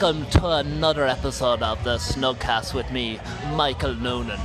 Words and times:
Welcome 0.00 0.30
to 0.30 0.46
another 0.46 1.06
episode 1.06 1.62
of 1.62 1.84
the 1.84 1.96
Snugcast 1.96 2.72
with 2.72 2.90
me, 2.90 3.20
Michael 3.52 3.94
Noonan. 3.94 4.38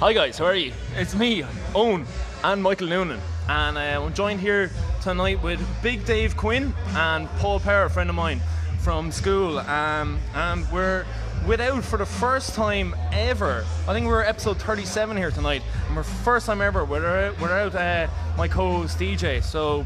Hi 0.00 0.14
guys, 0.14 0.38
how 0.38 0.46
are 0.46 0.54
you? 0.54 0.72
It's 0.96 1.14
me, 1.14 1.44
Owen, 1.74 2.06
and 2.42 2.62
Michael 2.62 2.86
Noonan, 2.86 3.20
and 3.46 3.76
uh, 3.76 4.02
I'm 4.02 4.14
joined 4.14 4.40
here 4.40 4.70
tonight 5.02 5.42
with 5.42 5.60
Big 5.82 6.06
Dave 6.06 6.38
Quinn 6.38 6.72
and 6.94 7.28
Paul 7.36 7.60
Perr, 7.60 7.84
a 7.84 7.90
friend 7.90 8.08
of 8.08 8.16
mine 8.16 8.40
from 8.78 9.12
school, 9.12 9.58
um, 9.58 10.18
and 10.32 10.66
we're 10.72 11.04
without 11.46 11.84
for 11.84 11.98
the 11.98 12.06
first 12.06 12.54
time 12.54 12.96
ever. 13.12 13.66
I 13.86 13.92
think 13.92 14.06
we're 14.06 14.22
episode 14.22 14.56
37 14.56 15.18
here 15.18 15.30
tonight, 15.30 15.60
and 15.86 15.96
we're 15.96 16.02
first 16.02 16.46
time 16.46 16.62
ever 16.62 16.82
without 16.82 17.38
without 17.42 17.74
uh, 17.74 18.06
my 18.38 18.48
co-host 18.48 18.98
DJ. 18.98 19.42
So, 19.42 19.84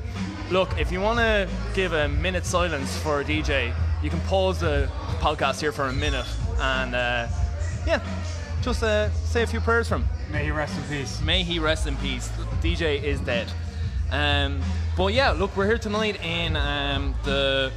look, 0.53 0.79
if 0.79 0.93
you 0.93 1.01
want 1.01 1.19
to 1.19 1.49
give 1.75 1.93
a 1.93 2.07
minute 2.07 2.47
silence 2.47 2.97
for 2.99 3.25
DJ, 3.25 3.75
you 4.03 4.11
can 4.11 4.21
pause 4.23 4.61
the 4.61 4.89
podcast 5.21 5.61
here 5.61 5.73
for 5.73 5.85
a 5.85 5.93
minute, 5.93 6.27
and 6.59 6.95
uh, 6.95 7.27
yeah, 7.87 8.01
just 8.63 8.83
uh, 8.83 9.11
say 9.11 9.43
a 9.43 9.47
few 9.47 9.61
prayers 9.61 9.89
for 9.89 9.97
him. 9.97 10.09
May 10.31 10.45
he 10.45 10.51
rest 10.51 10.77
in 10.77 10.85
peace. 10.85 11.21
May 11.23 11.43
he 11.43 11.59
rest 11.59 11.87
in 11.87 11.97
peace. 11.97 12.29
DJ 12.61 13.03
is 13.03 13.21
dead. 13.21 13.51
Um, 14.11 14.61
but 14.97 15.13
yeah, 15.15 15.31
look, 15.31 15.57
we're 15.57 15.67
here 15.67 15.79
tonight 15.79 16.23
in 16.25 16.57
um, 16.57 17.15
the 17.25 17.73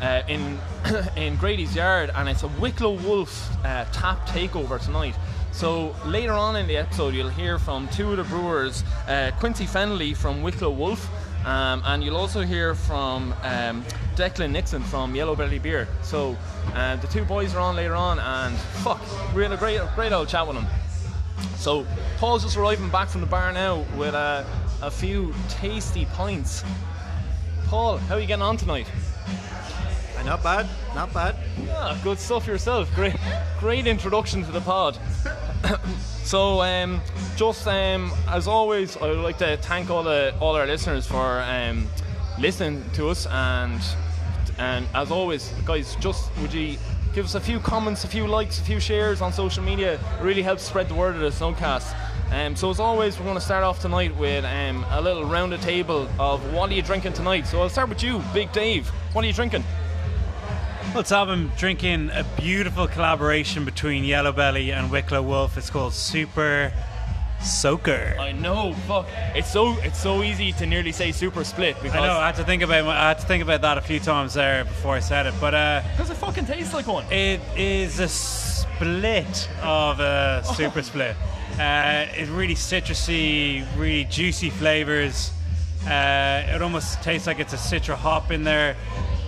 uh, 0.00 0.22
in 0.28 0.58
in 1.16 1.36
Grady's 1.36 1.74
yard, 1.74 2.10
and 2.14 2.28
it's 2.28 2.42
a 2.42 2.48
Wicklow 2.48 2.92
Wolf 2.92 3.50
uh, 3.64 3.84
tap 3.92 4.26
takeover 4.28 4.82
tonight. 4.82 5.14
So 5.52 5.96
later 6.04 6.32
on 6.32 6.56
in 6.56 6.66
the 6.66 6.76
episode, 6.76 7.14
you'll 7.14 7.30
hear 7.30 7.58
from 7.58 7.88
two 7.88 8.10
of 8.10 8.18
the 8.18 8.24
brewers, 8.24 8.84
uh, 9.08 9.30
Quincy 9.38 9.64
Fennelly 9.64 10.14
from 10.14 10.42
Wicklow 10.42 10.70
Wolf, 10.70 11.08
um, 11.46 11.80
and 11.86 12.02
you'll 12.02 12.16
also 12.16 12.42
hear 12.42 12.74
from 12.74 13.32
um, 13.42 13.84
Declan 14.16 14.50
Nixon 14.50 14.82
from 14.82 15.14
Yellow 15.14 15.36
Belly 15.36 15.60
Beer. 15.60 15.86
So 16.02 16.36
uh, 16.74 16.96
the 16.96 17.06
two 17.06 17.24
boys 17.24 17.54
are 17.54 17.60
on 17.60 17.76
later 17.76 17.94
on, 17.94 18.18
and 18.18 18.56
fuck, 18.84 19.00
we 19.34 19.42
had 19.42 19.52
a 19.52 19.56
great 19.56 19.80
great 19.94 20.12
old 20.12 20.28
chat 20.28 20.46
with 20.46 20.56
them. 20.56 20.66
So 21.56 21.86
Paul's 22.18 22.42
just 22.42 22.56
arriving 22.56 22.90
back 22.90 23.08
from 23.08 23.20
the 23.20 23.26
bar 23.28 23.52
now 23.52 23.84
with 23.96 24.14
uh, 24.14 24.44
a 24.82 24.90
few 24.90 25.32
tasty 25.48 26.04
pints. 26.06 26.64
Paul, 27.66 27.98
how 27.98 28.16
are 28.16 28.20
you 28.20 28.26
getting 28.26 28.42
on 28.42 28.56
tonight? 28.56 28.90
Not 30.26 30.42
bad, 30.42 30.66
not 30.92 31.14
bad. 31.14 31.36
Ah, 31.70 31.96
good 32.02 32.18
stuff 32.18 32.48
yourself. 32.48 32.92
Great, 32.96 33.14
great 33.60 33.86
introduction 33.86 34.42
to 34.42 34.50
the 34.50 34.60
pod. 34.60 34.98
so, 36.24 36.62
um, 36.62 37.00
just 37.36 37.64
um, 37.68 38.10
as 38.26 38.48
always, 38.48 38.96
I 38.96 39.06
would 39.06 39.20
like 39.20 39.38
to 39.38 39.56
thank 39.58 39.88
all 39.88 40.02
the 40.02 40.34
all 40.40 40.56
our 40.56 40.66
listeners 40.66 41.06
for 41.06 41.40
um, 41.42 41.86
listening 42.40 42.82
to 42.94 43.08
us, 43.08 43.28
and 43.28 43.80
and 44.58 44.88
as 44.96 45.12
always, 45.12 45.52
guys, 45.64 45.94
just 46.00 46.36
would 46.38 46.52
you 46.52 46.76
give 47.14 47.24
us 47.24 47.36
a 47.36 47.40
few 47.40 47.60
comments, 47.60 48.02
a 48.02 48.08
few 48.08 48.26
likes, 48.26 48.58
a 48.58 48.62
few 48.62 48.80
shares 48.80 49.20
on 49.20 49.32
social 49.32 49.62
media? 49.62 49.94
It 49.94 50.00
really 50.22 50.42
helps 50.42 50.64
spread 50.64 50.88
the 50.88 50.94
word 50.94 51.14
of 51.14 51.20
the 51.20 51.30
Snugcast. 51.30 51.94
Um, 52.32 52.56
so 52.56 52.68
as 52.70 52.80
always, 52.80 53.16
we're 53.16 53.26
going 53.26 53.36
to 53.36 53.40
start 53.40 53.62
off 53.62 53.80
tonight 53.80 54.16
with 54.16 54.44
um, 54.44 54.84
a 54.90 55.00
little 55.00 55.24
rounded 55.24 55.62
table 55.62 56.08
of 56.18 56.52
what 56.52 56.68
are 56.68 56.74
you 56.74 56.82
drinking 56.82 57.12
tonight. 57.12 57.46
So 57.46 57.62
I'll 57.62 57.68
start 57.68 57.88
with 57.88 58.02
you, 58.02 58.20
Big 58.34 58.50
Dave. 58.50 58.88
What 59.12 59.24
are 59.24 59.28
you 59.28 59.32
drinking? 59.32 59.62
Well, 60.96 61.04
Tom, 61.04 61.28
I'm 61.28 61.48
drinking 61.58 62.08
a 62.08 62.24
beautiful 62.40 62.88
collaboration 62.88 63.66
between 63.66 64.02
Yellow 64.02 64.32
Belly 64.32 64.72
and 64.72 64.90
Wicklow 64.90 65.20
Wolf. 65.20 65.58
It's 65.58 65.68
called 65.68 65.92
Super 65.92 66.72
Soaker. 67.42 68.16
I 68.18 68.32
know, 68.32 68.72
fuck. 68.88 69.06
It's 69.34 69.52
so 69.52 69.76
it's 69.82 70.00
so 70.00 70.22
easy 70.22 70.52
to 70.52 70.64
nearly 70.64 70.92
say 70.92 71.12
super 71.12 71.44
split 71.44 71.76
because 71.82 71.98
I 71.98 72.06
know. 72.06 72.14
I 72.16 72.28
had 72.28 72.36
to 72.36 72.44
think 72.44 72.62
about 72.62 72.86
my, 72.86 72.92
I 72.96 73.08
had 73.08 73.18
to 73.18 73.26
think 73.26 73.42
about 73.42 73.60
that 73.60 73.76
a 73.76 73.82
few 73.82 74.00
times 74.00 74.32
there 74.32 74.64
before 74.64 74.94
I 74.94 75.00
said 75.00 75.26
it. 75.26 75.34
But 75.38 75.52
uh, 75.52 75.82
because 75.92 76.08
it 76.08 76.14
fucking 76.14 76.46
tastes 76.46 76.72
like 76.72 76.86
one. 76.86 77.04
it 77.12 77.42
is 77.58 78.00
a 78.00 78.08
split 78.08 79.50
of 79.62 80.00
a 80.00 80.42
super 80.56 80.82
split. 80.82 81.14
Uh, 81.60 82.06
it's 82.12 82.30
really 82.30 82.54
citrusy, 82.54 83.66
really 83.76 84.04
juicy 84.04 84.48
flavors. 84.48 85.30
Uh, 85.86 86.42
it 86.54 86.62
almost 86.62 87.02
tastes 87.02 87.26
like 87.26 87.38
it's 87.38 87.52
a 87.52 87.58
citra 87.58 87.96
hop 87.96 88.30
in 88.30 88.44
there, 88.44 88.76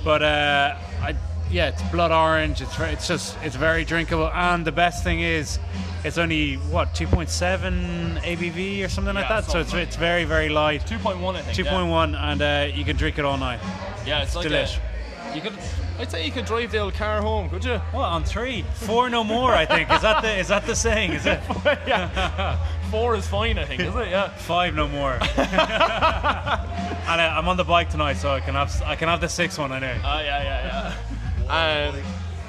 but 0.03 0.23
uh, 0.23 0.75
I, 1.03 1.15
yeah, 1.51 1.69
it's 1.69 1.83
blood 1.91 2.13
orange. 2.13 2.61
It's 2.61 2.79
it's 2.81 3.09
just 3.09 3.37
it's 3.43 3.57
very 3.57 3.85
drinkable, 3.85 4.31
and 4.33 4.65
the 4.67 4.73
best 4.73 5.03
thing 5.05 5.21
is, 5.21 5.59
it's 6.05 6.19
only 6.19 6.55
what 6.57 6.95
2.7 6.95 8.21
ABV 8.23 8.85
or 8.85 8.89
something 8.89 9.15
like 9.15 9.29
Yeah, 9.29 9.41
that. 9.41 9.51
So 9.51 9.61
it's 9.61 9.73
like 9.73 9.83
it's 9.89 9.97
very 9.97 10.25
very 10.25 10.49
light. 10.49 10.87
Two 10.87 10.99
point 10.99 11.19
one, 11.19 11.37
I 11.37 11.43
think. 11.43 11.69
2.1, 11.69 12.17
and 12.17 12.43
uh, 12.43 12.77
you 12.77 12.85
can 12.85 12.97
drink 12.97 13.19
it 13.19 13.25
all 13.25 13.39
night. 13.39 13.61
Yeah, 14.05 14.19
yeah 14.19 14.23
it's 14.23 14.35
like 14.37 14.47
delish. 14.47 14.79
A, 14.79 15.35
you 15.35 15.41
could. 15.41 15.55
I'd 15.99 16.11
say 16.13 16.25
you 16.25 16.31
could 16.31 16.45
drive 16.45 16.71
the 16.71 16.79
old 16.79 16.95
car 16.95 17.21
home, 17.21 17.51
could 17.51 17.65
you? 17.65 17.79
What 17.91 18.05
on 18.05 18.23
three, 18.23 18.65
four, 18.75 19.11
no 19.11 19.25
more? 19.25 19.53
I 19.53 19.67
think 19.67 19.91
is 19.91 20.03
that 20.03 20.23
the 20.23 20.39
is 20.39 20.47
that 20.47 20.65
the 20.65 20.77
saying? 20.77 21.13
Is 21.13 21.27
it 21.27 21.41
yeah. 21.65 22.57
Four 22.93 23.17
is 23.17 23.27
fine, 23.27 23.59
I 23.59 23.65
think, 23.65 23.81
is 23.81 23.95
it? 23.97 24.09
Yeah. 24.09 24.29
five, 24.29 24.77
no 24.77 24.87
more? 24.87 25.15
and 25.37 27.21
uh, 27.21 27.35
I'm 27.37 27.49
on 27.49 27.57
the 27.57 27.65
bike 27.65 27.91
tonight, 27.91 28.15
so 28.15 28.31
I 28.31 28.39
can 28.39 28.55
have 28.55 28.81
I 28.83 28.95
can 28.95 29.09
have 29.09 29.21
the 29.21 29.29
sixth 29.29 29.59
one. 29.59 29.73
I 29.73 29.81
know. 29.81 29.93
Oh 30.05 30.21
yeah, 30.21 30.43
yeah, 30.43 30.65
yeah. 30.67 30.95
Um, 31.49 31.95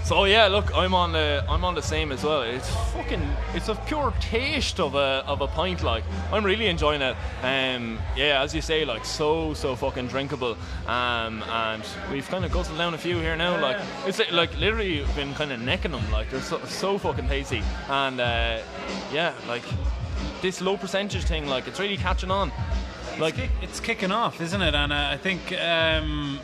so 0.03 0.25
yeah, 0.25 0.47
look, 0.47 0.75
I'm 0.75 0.93
on 0.95 1.11
the 1.11 1.43
I'm 1.47 1.63
on 1.63 1.75
the 1.75 1.81
same 1.81 2.11
as 2.11 2.23
well. 2.23 2.41
It's 2.41 2.69
fucking 2.93 3.21
it's 3.53 3.69
a 3.69 3.75
pure 3.75 4.11
taste 4.19 4.79
of 4.79 4.95
a 4.95 5.23
of 5.27 5.41
a 5.41 5.47
pint. 5.47 5.83
Like 5.83 6.03
I'm 6.31 6.43
really 6.43 6.67
enjoying 6.67 7.01
it. 7.01 7.15
Um, 7.43 7.99
yeah, 8.15 8.41
as 8.41 8.55
you 8.55 8.61
say, 8.61 8.85
like 8.85 9.05
so 9.05 9.53
so 9.53 9.75
fucking 9.75 10.07
drinkable. 10.07 10.57
Um, 10.87 11.43
and 11.43 11.83
we've 12.11 12.27
kind 12.27 12.43
of 12.43 12.51
guzzled 12.51 12.77
down 12.77 12.93
a 12.93 12.97
few 12.97 13.19
here 13.19 13.35
now. 13.35 13.61
Like 13.61 13.77
it's 14.07 14.19
like, 14.31 14.57
literally 14.57 15.05
been 15.15 15.33
kind 15.35 15.51
of 15.51 15.61
necking 15.61 15.91
them. 15.91 16.11
Like 16.11 16.31
they're 16.31 16.41
so, 16.41 16.59
so 16.65 16.97
fucking 16.97 17.27
tasty. 17.27 17.61
And 17.87 18.19
uh, 18.19 18.59
yeah, 19.13 19.33
like 19.47 19.63
this 20.41 20.61
low 20.61 20.77
percentage 20.77 21.25
thing, 21.25 21.47
like 21.47 21.67
it's 21.67 21.79
really 21.79 21.97
catching 21.97 22.31
on. 22.31 22.51
Like 23.19 23.35
Kick- 23.35 23.51
it's 23.61 23.79
kicking 23.79 24.11
off, 24.11 24.39
isn't 24.39 24.61
it? 24.61 24.73
And 24.73 24.93
uh, 24.93 25.09
I 25.11 25.17
think, 25.17 25.51
um, 25.59 26.39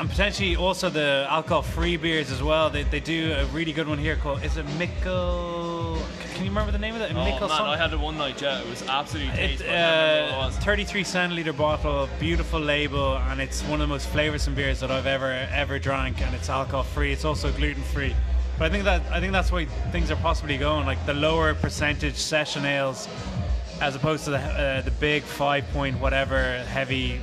and 0.00 0.08
potentially 0.08 0.56
also 0.56 0.88
the 0.88 1.26
alcohol-free 1.28 1.98
beers 1.98 2.30
as 2.30 2.42
well. 2.42 2.70
They, 2.70 2.84
they 2.84 3.00
do 3.00 3.32
a 3.32 3.44
really 3.46 3.72
good 3.72 3.86
one 3.86 3.98
here 3.98 4.16
called. 4.16 4.42
Is 4.42 4.56
it 4.56 4.64
Mickle? 4.78 5.98
Can 6.32 6.44
you 6.44 6.50
remember 6.50 6.72
the 6.72 6.78
name 6.78 6.94
of 6.94 7.02
it? 7.02 7.12
Oh 7.14 7.22
Mickle 7.22 7.48
man, 7.48 7.60
I 7.60 7.76
had 7.76 7.92
it 7.92 8.00
one 8.00 8.16
night. 8.16 8.40
Yeah, 8.40 8.62
it 8.62 8.66
was 8.66 8.82
absolutely 8.88 9.36
tasty. 9.36 9.64
Can't 9.64 10.32
uh, 10.42 10.56
it 10.56 10.64
33 10.64 11.04
centiliter 11.04 11.54
bottle, 11.54 12.08
beautiful 12.18 12.58
label, 12.58 13.18
and 13.18 13.42
it's 13.42 13.62
one 13.64 13.74
of 13.74 13.80
the 13.80 13.86
most 13.88 14.10
flavoursome 14.10 14.54
beers 14.54 14.80
that 14.80 14.90
I've 14.90 15.06
ever 15.06 15.32
ever 15.52 15.78
drank. 15.78 16.22
And 16.22 16.34
it's 16.34 16.48
alcohol 16.48 16.82
free. 16.82 17.12
It's 17.12 17.26
also 17.26 17.52
gluten 17.52 17.82
free. 17.82 18.16
But 18.58 18.64
I 18.64 18.70
think 18.70 18.84
that 18.84 19.02
I 19.12 19.20
think 19.20 19.32
that's 19.32 19.52
why 19.52 19.66
things 19.92 20.10
are 20.10 20.16
possibly 20.16 20.56
going 20.56 20.86
like 20.86 21.04
the 21.04 21.14
lower 21.14 21.52
percentage 21.52 22.16
session 22.16 22.64
ales, 22.64 23.06
as 23.82 23.96
opposed 23.96 24.24
to 24.24 24.30
the 24.30 24.38
uh, 24.38 24.80
the 24.80 24.92
big 24.92 25.24
five 25.24 25.68
point 25.72 26.00
whatever 26.00 26.62
heavy 26.64 27.20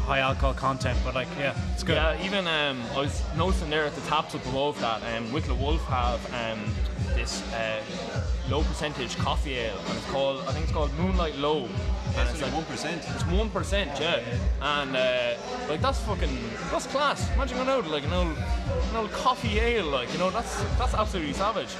high 0.00 0.20
alcohol 0.20 0.54
content. 0.54 0.98
But 1.04 1.14
like 1.14 1.28
yeah, 1.38 1.56
it's 1.72 1.82
good. 1.82 1.96
Yeah, 1.96 2.24
even 2.24 2.46
um, 2.46 2.82
I 2.94 2.98
was 3.00 3.22
noticing 3.36 3.70
there 3.70 3.84
at 3.84 3.94
the 3.94 4.00
taps 4.02 4.34
up 4.34 4.44
above 4.46 4.80
that 4.80 5.02
um, 5.14 5.32
Wicklow 5.32 5.54
Wolf 5.54 5.84
have 5.86 6.20
um, 6.34 6.60
this 7.14 7.42
uh, 7.52 7.80
low 8.48 8.62
percentage 8.62 9.16
coffee 9.18 9.54
ale, 9.54 9.78
and 9.88 9.96
it's 9.96 10.10
called 10.10 10.40
I 10.48 10.52
think 10.52 10.64
it's 10.64 10.72
called 10.72 10.92
Moonlight 10.98 11.36
Low. 11.36 11.68
And 12.16 12.28
it's 12.28 12.42
like 12.42 12.52
one 12.52 12.64
percent. 12.64 13.02
It's 13.14 13.24
one 13.26 13.50
percent, 13.50 13.90
yeah. 14.00 14.20
And 14.60 14.96
uh, 14.96 15.34
like 15.68 15.80
that's 15.80 16.00
fucking 16.00 16.36
that's 16.70 16.86
class. 16.86 17.32
Imagine 17.34 17.58
going 17.58 17.68
out 17.68 17.86
like 17.86 18.04
an 18.04 18.12
old 18.12 18.36
an 18.36 18.96
old 18.96 19.12
coffee 19.12 19.60
ale, 19.60 19.86
like 19.86 20.12
you 20.12 20.18
know 20.18 20.30
that's 20.30 20.60
that's 20.76 20.94
absolutely 20.94 21.34
savage. 21.34 21.74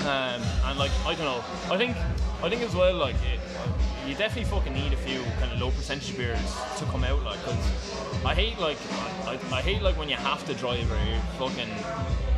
Um, 0.00 0.42
and 0.64 0.78
like 0.78 0.90
I 1.04 1.14
don't 1.14 1.26
know, 1.26 1.44
I 1.70 1.76
think 1.76 1.94
I 2.42 2.48
think 2.48 2.62
as 2.62 2.74
well 2.74 2.94
like 2.94 3.16
it, 3.16 3.40
you 4.06 4.14
definitely 4.14 4.50
fucking 4.50 4.74
need 4.74 4.92
a 4.92 4.96
few 4.96 5.22
kind 5.40 5.50
of 5.52 5.60
low 5.60 5.70
percentage 5.70 6.16
beers 6.16 6.38
to 6.78 6.84
come 6.86 7.04
out 7.04 7.22
like 7.22 7.38
because 7.40 8.24
I 8.24 8.34
hate 8.34 8.58
like 8.58 8.76
I, 9.26 9.38
I 9.52 9.62
hate 9.62 9.82
like 9.82 9.96
when 9.98 10.08
you 10.08 10.16
have 10.16 10.44
to 10.46 10.54
drive 10.54 10.90
or 10.90 10.96
you 11.10 11.18
fucking 11.38 11.68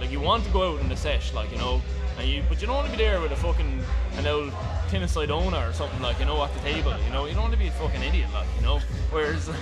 like 0.00 0.10
you 0.10 0.20
want 0.20 0.44
to 0.44 0.50
go 0.50 0.74
out 0.74 0.80
in 0.80 0.88
the 0.88 0.96
sesh 0.96 1.32
like 1.34 1.50
you 1.50 1.58
know 1.58 1.82
and 2.18 2.28
you 2.28 2.42
but 2.48 2.60
you 2.60 2.66
don't 2.66 2.76
want 2.76 2.90
to 2.90 2.96
be 2.96 3.02
there 3.02 3.20
with 3.20 3.32
a 3.32 3.36
fucking 3.36 3.82
an 4.16 4.26
old 4.26 4.52
tin 4.88 5.02
of 5.02 5.10
Cidona 5.10 5.68
or 5.68 5.72
something 5.72 6.00
like 6.00 6.18
you 6.20 6.24
know 6.24 6.42
at 6.44 6.52
the 6.54 6.60
table 6.60 6.94
you 7.04 7.10
know 7.10 7.26
you 7.26 7.32
don't 7.32 7.42
want 7.42 7.52
to 7.52 7.58
be 7.58 7.68
a 7.68 7.72
fucking 7.72 8.02
idiot 8.02 8.28
like 8.32 8.46
you 8.56 8.62
know 8.62 8.78
whereas 9.10 9.48
you 9.48 9.54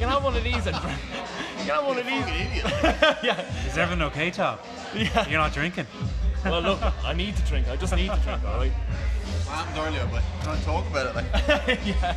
can 0.00 0.08
have 0.08 0.24
one 0.24 0.36
of 0.36 0.42
these 0.42 0.66
and 0.66 0.76
you 0.76 1.64
can 1.64 1.66
have 1.66 1.86
one 1.86 1.98
of 1.98 2.04
these. 2.06 2.26
yeah. 3.22 3.66
Is 3.66 3.78
everything 3.78 4.02
okay, 4.06 4.30
Tom? 4.30 4.58
yeah. 4.94 5.28
You're 5.28 5.40
not 5.40 5.52
drinking. 5.52 5.86
well 6.44 6.60
look 6.60 6.80
I 7.04 7.12
need 7.12 7.36
to 7.36 7.42
drink 7.42 7.68
I 7.68 7.76
just 7.76 7.94
need 7.94 8.10
to 8.10 8.20
drink 8.20 8.44
alright 8.44 8.72
What 9.46 9.54
happened 9.54 9.78
earlier, 9.86 10.08
but 10.10 10.22
I 10.42 10.44
don't 10.44 10.62
talk 10.64 10.86
about 10.90 11.06
it. 11.06 11.14
Like 11.14 11.86
yeah. 11.86 12.16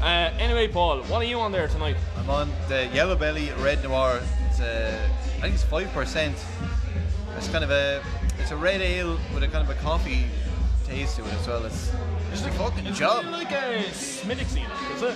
Uh, 0.00 0.32
anyway, 0.38 0.68
Paul, 0.68 1.02
what 1.04 1.20
are 1.22 1.24
you 1.24 1.40
on 1.40 1.50
there 1.50 1.66
tonight? 1.66 1.96
I'm 2.16 2.30
on 2.30 2.52
the 2.68 2.86
Yellow 2.94 3.16
Belly 3.16 3.50
Red 3.58 3.82
Noir. 3.82 4.20
It's 4.48 4.60
uh, 4.60 5.08
I 5.38 5.40
think 5.40 5.54
it's 5.54 5.64
five 5.64 5.92
percent. 5.92 6.36
It's 7.36 7.48
kind 7.48 7.64
of 7.64 7.70
a 7.70 8.00
it's 8.38 8.52
a 8.52 8.56
red 8.56 8.80
ale 8.80 9.18
with 9.32 9.42
a 9.42 9.48
kind 9.48 9.68
of 9.68 9.76
a 9.76 9.80
coffee 9.80 10.26
taste 10.94 11.16
to 11.16 11.24
it 11.24 11.32
as 11.34 11.46
well. 11.48 11.64
It's 11.64 11.90
it's 12.32 12.42
a 12.44 12.50
fucking 12.52 12.86
It's 12.86 12.98
job. 12.98 13.24
really 13.24 13.38
like 13.44 13.50
a 13.52 13.84
Smittixy, 13.92 14.62
like, 14.68 14.96
is 14.96 15.02
it? 15.02 15.14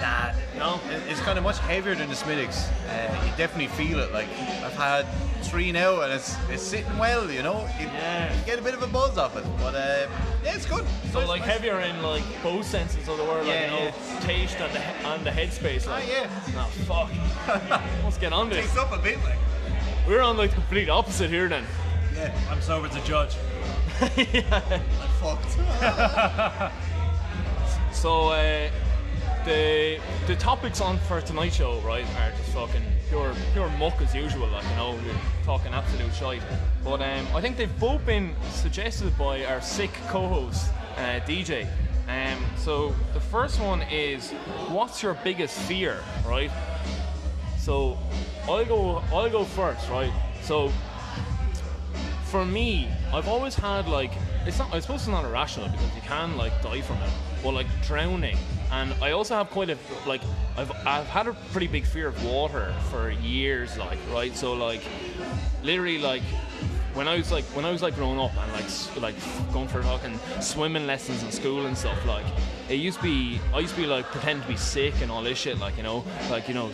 Nah, 0.00 0.32
No? 0.56 0.80
it's 1.08 1.20
kind 1.20 1.36
of 1.38 1.44
much 1.44 1.58
heavier 1.58 1.94
than 1.94 2.08
the 2.08 2.14
Smithwick's. 2.16 2.68
Uh, 2.88 3.22
you 3.26 3.32
definitely 3.36 3.68
feel 3.68 3.98
it. 4.00 4.12
Like 4.12 4.28
I've 4.62 4.72
had 4.74 5.06
three 5.44 5.72
now, 5.72 6.00
and 6.02 6.12
it's 6.12 6.36
it's 6.50 6.62
sitting 6.62 6.96
well. 6.98 7.30
You 7.30 7.42
know, 7.42 7.60
you, 7.80 7.86
Yeah. 7.86 8.34
you 8.38 8.44
get 8.46 8.58
a 8.58 8.62
bit 8.62 8.74
of 8.74 8.82
a 8.82 8.86
buzz 8.86 9.16
off 9.18 9.36
it. 9.36 9.44
But 9.58 9.74
uh, 9.74 10.06
yeah, 10.44 10.54
it's 10.54 10.66
good. 10.66 10.86
So 11.12 11.20
Nice, 11.20 11.28
like 11.28 11.40
nice. 11.40 11.50
heavier 11.50 11.80
in 11.80 12.02
like 12.02 12.24
both 12.42 12.66
senses 12.66 13.08
of 13.08 13.16
the 13.18 13.24
word, 13.24 13.46
like 13.46 13.60
you 13.62 13.66
know, 13.68 13.92
taste 14.20 14.56
and 14.60 14.72
the 14.74 14.80
he- 14.80 15.04
and 15.06 15.24
the 15.26 15.30
headspace. 15.30 15.86
Like, 15.86 16.04
Ah, 16.06 16.12
yeah. 16.12 16.56
Oh 16.56 16.70
fuck. 16.88 17.82
Let's 18.04 18.18
get 18.18 18.32
on 18.32 18.48
this. 18.50 18.64
Takes 18.66 18.76
up 18.78 18.92
a 18.92 18.98
bit, 18.98 19.18
like. 19.24 19.38
We're 20.06 20.20
on 20.22 20.36
like 20.36 20.50
the 20.50 20.56
complete 20.56 20.88
opposite 20.90 21.30
here 21.30 21.48
then. 21.48 21.64
Yeah, 22.14 22.32
I'm 22.50 22.60
sober 22.60 22.88
to 22.88 23.00
judge. 23.04 23.34
I'm 24.04 24.80
fucked. 25.20 26.72
So 27.92 28.28
uh, 28.28 28.70
the 29.44 29.98
the 30.26 30.36
topics 30.36 30.80
on 30.80 30.98
for 30.98 31.20
tonight's 31.20 31.56
show, 31.56 31.80
right, 31.80 32.04
are 32.18 32.30
just 32.32 32.50
fucking 32.50 32.82
pure 33.08 33.34
pure 33.52 33.68
muck 33.78 34.00
as 34.02 34.14
usual. 34.14 34.48
Like 34.48 34.64
you 34.70 34.76
know, 34.76 34.98
we're 35.04 35.44
talking 35.44 35.72
absolute 35.72 36.12
shite. 36.14 36.42
But 36.82 37.00
um, 37.00 37.26
I 37.34 37.40
think 37.40 37.56
they've 37.56 37.80
both 37.80 38.04
been 38.04 38.34
suggested 38.50 39.16
by 39.16 39.44
our 39.46 39.62
sick 39.62 39.92
co-host 40.08 40.70
uh, 40.96 41.20
DJ. 41.26 41.66
Um, 42.08 42.44
so 42.58 42.94
the 43.14 43.20
first 43.20 43.58
one 43.60 43.80
is, 43.82 44.32
what's 44.68 45.02
your 45.02 45.14
biggest 45.24 45.58
fear, 45.60 46.02
right? 46.26 46.50
So 47.58 47.96
I'll 48.46 48.66
go 48.66 49.02
I'll 49.12 49.30
go 49.30 49.44
first, 49.44 49.88
right? 49.88 50.12
So 50.42 50.70
for 52.34 52.44
me, 52.44 52.88
I've 53.12 53.28
always 53.28 53.54
had 53.54 53.86
like 53.86 54.10
it's 54.44 54.58
not 54.58 54.74
I 54.74 54.80
suppose 54.80 55.02
it's 55.02 55.08
not 55.08 55.24
irrational 55.24 55.68
because 55.68 55.94
you 55.94 56.02
can 56.02 56.36
like 56.36 56.52
die 56.62 56.80
from 56.80 56.96
it, 56.96 57.10
but 57.44 57.54
like 57.54 57.68
drowning. 57.86 58.36
And 58.72 58.92
I 59.00 59.12
also 59.12 59.36
have 59.36 59.50
quite 59.50 59.70
a 59.70 59.78
like 60.04 60.20
I've 60.56 60.72
I've 60.84 61.06
had 61.06 61.28
a 61.28 61.34
pretty 61.52 61.68
big 61.68 61.86
fear 61.86 62.08
of 62.08 62.24
water 62.24 62.74
for 62.90 63.12
years, 63.12 63.78
like 63.78 64.00
right. 64.12 64.34
So 64.34 64.52
like 64.52 64.82
literally 65.62 65.98
like 65.98 66.24
when 66.94 67.06
I 67.06 67.18
was 67.18 67.30
like 67.30 67.44
when 67.54 67.64
I 67.64 67.70
was 67.70 67.82
like 67.82 67.94
growing 67.94 68.18
up 68.18 68.36
and 68.36 68.52
like 68.52 68.68
like 69.00 69.52
going 69.52 69.68
for 69.68 69.80
fucking 69.84 70.18
swimming 70.40 70.88
lessons 70.88 71.22
in 71.22 71.30
school 71.30 71.66
and 71.66 71.78
stuff, 71.78 72.04
like 72.04 72.26
it 72.68 72.74
used 72.74 72.98
to 72.98 73.02
be 73.02 73.40
I 73.52 73.58
used 73.58 73.74
to 73.74 73.80
be 73.80 73.86
like 73.86 74.06
pretend 74.06 74.42
to 74.42 74.48
be 74.48 74.56
sick 74.56 74.94
and 75.02 75.10
all 75.10 75.22
this 75.22 75.38
shit, 75.38 75.58
like 75.58 75.76
you 75.76 75.82
know, 75.82 76.04
like 76.30 76.48
you 76.48 76.54
know, 76.54 76.70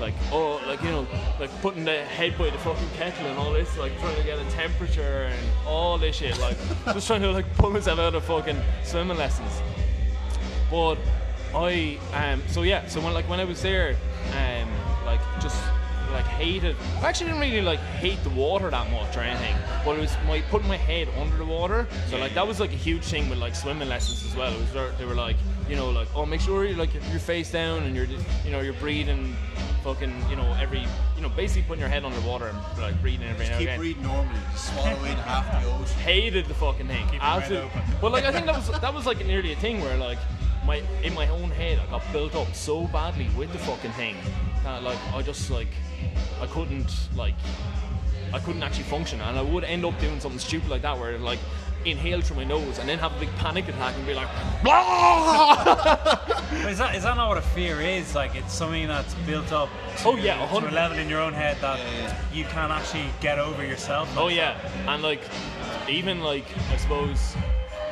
like 0.00 0.14
oh 0.32 0.60
like 0.66 0.82
you 0.82 0.90
know, 0.90 1.06
like 1.38 1.50
putting 1.60 1.84
the 1.84 2.04
head 2.04 2.36
by 2.38 2.50
the 2.50 2.58
fucking 2.58 2.88
kettle 2.96 3.26
and 3.26 3.38
all 3.38 3.52
this, 3.52 3.76
like 3.78 3.98
trying 4.00 4.16
to 4.16 4.22
get 4.22 4.38
a 4.38 4.50
temperature 4.50 5.30
and 5.30 5.50
all 5.66 5.98
this 5.98 6.16
shit, 6.16 6.38
like 6.40 6.56
just 6.86 7.06
trying 7.06 7.22
to 7.22 7.30
like 7.30 7.50
pull 7.56 7.70
myself 7.70 7.98
out 7.98 8.14
of 8.14 8.24
fucking 8.24 8.60
swimming 8.84 9.18
lessons. 9.18 9.60
But 10.70 10.96
I 11.54 11.98
um 12.14 12.42
so 12.48 12.62
yeah, 12.62 12.86
so 12.86 13.00
when 13.00 13.14
like 13.14 13.28
when 13.28 13.40
I 13.40 13.44
was 13.44 13.60
there, 13.62 13.96
um 14.32 14.68
like 15.04 15.20
just 15.40 15.62
like 16.16 16.26
hated 16.26 16.74
I 17.02 17.08
actually 17.08 17.26
didn't 17.26 17.40
really 17.40 17.60
like 17.60 17.78
hate 17.78 18.22
the 18.24 18.30
water 18.30 18.70
that 18.70 18.90
much 18.90 19.16
or 19.16 19.20
anything. 19.20 19.54
But 19.84 19.98
it 19.98 20.00
was 20.00 20.16
my 20.26 20.40
putting 20.52 20.68
my 20.68 20.76
head 20.76 21.08
under 21.20 21.36
the 21.36 21.44
water. 21.44 21.86
So 22.08 22.18
like 22.18 22.34
that 22.34 22.46
was 22.46 22.58
like 22.58 22.72
a 22.72 22.82
huge 22.88 23.04
thing 23.04 23.28
with 23.28 23.38
like 23.38 23.54
swimming 23.54 23.88
lessons 23.88 24.24
as 24.24 24.34
well. 24.34 24.52
It 24.52 24.60
was 24.60 24.98
they 24.98 25.04
were 25.04 25.14
like, 25.14 25.36
you 25.68 25.76
know, 25.76 25.90
like, 25.90 26.08
oh 26.14 26.24
make 26.24 26.40
sure 26.40 26.64
you 26.64 26.74
like 26.74 26.94
you're 27.10 27.20
face 27.20 27.50
down 27.50 27.82
and 27.82 27.94
you're 27.94 28.06
you 28.44 28.50
know, 28.50 28.60
you're 28.60 28.80
breathing 28.84 29.36
fucking, 29.84 30.14
you 30.30 30.36
know, 30.36 30.56
every 30.60 30.84
you 31.16 31.22
know, 31.22 31.28
basically 31.28 31.62
putting 31.62 31.80
your 31.80 31.90
head 31.90 32.04
underwater 32.04 32.48
and 32.48 32.58
like 32.80 33.00
breathing 33.02 33.28
every 33.28 33.46
now 33.46 33.52
and 33.52 33.58
Keep 33.58 33.68
again 33.68 33.78
breathing 33.78 34.02
normally. 34.02 34.40
Just 34.52 34.72
swallow 34.72 35.04
in 35.04 35.16
half 35.18 35.62
the 35.62 35.70
ocean. 35.70 35.98
hated 36.00 36.46
the 36.46 36.54
fucking 36.54 36.88
thing. 36.88 37.06
your 37.12 37.20
head 37.20 37.52
open. 37.52 37.82
But 38.00 38.12
like 38.12 38.24
I 38.24 38.32
think 38.32 38.46
that 38.46 38.56
was 38.56 38.80
that 38.84 38.94
was 38.94 39.04
like 39.04 39.24
nearly 39.26 39.52
a 39.52 39.56
thing 39.56 39.80
where 39.82 39.96
like 39.98 40.18
my 40.66 40.82
in 41.04 41.14
my 41.14 41.28
own 41.28 41.50
head 41.50 41.78
I 41.78 41.90
got 41.90 42.02
built 42.12 42.34
up 42.34 42.52
so 42.54 42.86
badly 42.88 43.28
with 43.36 43.52
the 43.52 43.58
fucking 43.58 43.92
thing 43.92 44.16
that 44.66 44.82
like 44.82 44.98
I 45.14 45.22
just 45.22 45.48
like 45.50 45.72
I 46.40 46.46
couldn't 46.46 46.92
like 47.14 47.34
I 48.34 48.40
couldn't 48.40 48.62
actually 48.64 48.84
function 48.84 49.20
and 49.20 49.38
I 49.38 49.42
would 49.42 49.62
end 49.62 49.84
up 49.84 49.98
doing 50.00 50.18
something 50.18 50.40
stupid 50.40 50.68
like 50.68 50.82
that 50.82 50.98
where 50.98 51.12
it, 51.12 51.20
like 51.20 51.38
inhale 51.84 52.20
through 52.20 52.38
my 52.38 52.44
nose 52.44 52.78
and 52.80 52.88
then 52.88 52.98
have 52.98 53.16
a 53.16 53.20
big 53.20 53.32
panic 53.36 53.68
attack 53.68 53.94
and 53.94 54.04
be 54.04 54.12
like 54.12 54.28
blah 54.64 56.02
But 56.62 56.70
is 56.72 56.78
that 56.78 56.96
is 56.96 57.04
that 57.04 57.16
not 57.16 57.28
what 57.28 57.38
a 57.38 57.42
fear 57.42 57.80
is? 57.80 58.16
Like 58.16 58.34
it's 58.34 58.52
something 58.52 58.88
that's 58.88 59.14
built 59.30 59.52
up. 59.52 59.68
To, 59.98 60.08
Oh, 60.08 60.16
yeah, 60.16 60.44
a 60.44 60.60
to 60.60 60.68
a 60.68 60.70
level 60.70 60.98
in 60.98 61.08
your 61.08 61.20
own 61.20 61.32
head 61.32 61.56
that 61.60 61.78
you 62.34 62.44
can't 62.46 62.72
actually 62.72 63.08
get 63.20 63.38
over 63.38 63.64
yourself. 63.64 64.12
Oh 64.16 64.28
yeah, 64.28 64.58
and 64.88 65.00
like 65.00 65.22
even 65.88 66.20
like 66.22 66.46
I 66.72 66.76
suppose 66.76 67.36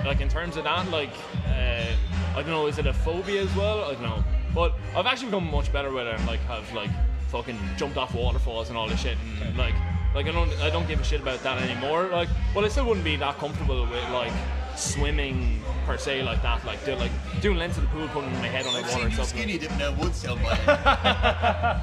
like 0.05 0.21
in 0.21 0.29
terms 0.29 0.57
of 0.57 0.65
that, 0.65 0.91
like 0.91 1.15
uh, 1.47 1.87
I 2.35 2.43
don't 2.43 2.49
know, 2.49 2.67
is 2.67 2.79
it 2.79 2.87
a 2.87 2.93
phobia 2.93 3.43
as 3.43 3.55
well? 3.55 3.85
I 3.85 3.93
don't 3.93 4.03
know, 4.03 4.25
but 4.55 4.75
I've 4.97 5.07
actually 5.07 5.27
become 5.31 5.51
much 5.51 5.73
better 5.73 5.91
with 5.93 6.07
it 6.07 6.15
and 6.15 6.27
like 6.27 6.41
have 6.41 6.73
like 6.73 6.91
fucking 7.29 7.59
jumped 7.77 7.97
off 7.97 8.15
waterfalls 8.15 8.69
and 8.69 8.79
all 8.79 8.87
this 8.89 9.01
shit 9.01 9.19
and 9.43 9.57
like 9.59 9.75
like 10.15 10.27
I 10.27 10.31
don't 10.33 10.53
I 10.61 10.71
don't 10.71 10.87
give 10.87 11.01
a 11.01 11.05
shit 11.05 11.21
about 11.21 11.43
that 11.43 11.61
anymore. 11.61 12.07
Like, 12.07 12.29
well, 12.55 12.65
I 12.65 12.69
still 12.69 12.87
wouldn't 12.87 13.05
be 13.05 13.17
that 13.17 13.37
comfortable 13.39 13.83
with 13.85 14.09
like 14.11 14.33
swimming 14.77 15.61
per 15.87 15.97
se 15.99 16.23
like 16.23 16.41
that. 16.43 16.65
Like 16.65 16.85
do 16.85 16.95
like 16.95 17.11
doing 17.41 17.59
lengths 17.59 17.79
of 17.79 17.83
the 17.85 17.91
pool, 17.91 18.07
putting 18.09 18.31
my 18.35 18.47
head 18.47 18.65
on 18.67 18.75
the 18.75 18.79
I've 18.79 18.85
water 18.85 18.95
seen 18.95 19.03
and 19.03 19.11
you 19.11 19.17
stuff. 19.17 19.29
skinny 19.29 19.59
dipping 19.59 19.83
out 19.83 19.99
woods 19.99 20.23
down 20.23 20.41
by 20.41 20.57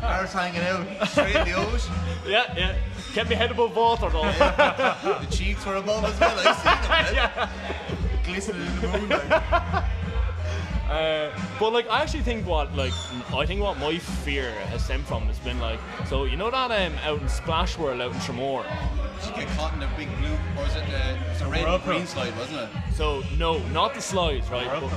Arse 0.04 0.32
hanging 0.34 0.62
out 0.62 1.08
straight 1.10 1.36
in 1.36 1.46
the 1.46 1.54
ocean. 1.54 1.94
Yeah, 2.26 2.54
yeah. 2.56 2.76
Kept 3.14 3.30
my 3.30 3.36
head 3.36 3.52
above 3.52 3.76
water 3.76 4.10
though. 4.10 4.22
The 4.22 5.28
cheeks 5.30 5.66
were 5.66 5.76
above 5.76 6.06
as 6.06 6.18
well. 6.20 6.38
I 6.40 6.54
seen 6.54 6.88
them. 6.88 7.16
yeah. 7.16 7.50
Glistening 8.24 8.62
in 8.66 8.80
the 8.82 8.88
moonlight. 8.88 9.84
Uh, 10.92 11.32
but 11.58 11.72
like, 11.72 11.88
I 11.90 12.02
actually 12.02 12.24
think 12.24 12.46
what 12.46 12.76
like 12.76 12.92
I 13.34 13.46
think 13.46 13.62
what 13.62 13.78
my 13.78 13.98
fear 13.98 14.52
has 14.72 14.84
stemmed 14.84 15.06
from 15.06 15.24
has 15.24 15.40
been 15.40 15.58
like, 15.60 15.80
so 16.06 16.26
you 16.26 16.36
know 16.36 16.52
that 16.52 16.70
um 16.70 16.94
out 17.06 17.22
in 17.22 17.30
Splash 17.30 17.78
World 17.78 18.02
out 18.02 18.12
in 18.12 18.18
Tramore, 18.20 18.66
Did 19.22 19.30
you 19.30 19.36
get 19.46 19.48
caught 19.58 19.74
in 19.74 19.80
the 19.80 19.88
big 19.96 20.10
blue, 20.20 20.34
or 20.58 20.64
was 20.64 20.76
it 20.76 20.84
the, 20.88 21.12
it 21.16 21.30
was 21.30 21.42
a 21.42 21.48
red 21.48 21.64
Whirlpool. 21.64 21.94
green 21.94 22.06
slide, 22.08 22.36
wasn't 22.38 22.60
it? 22.60 22.70
So 22.94 23.24
no, 23.38 23.60
not 23.70 23.94
the 23.94 24.02
slides, 24.02 24.50
right? 24.50 24.68
But 24.68 24.92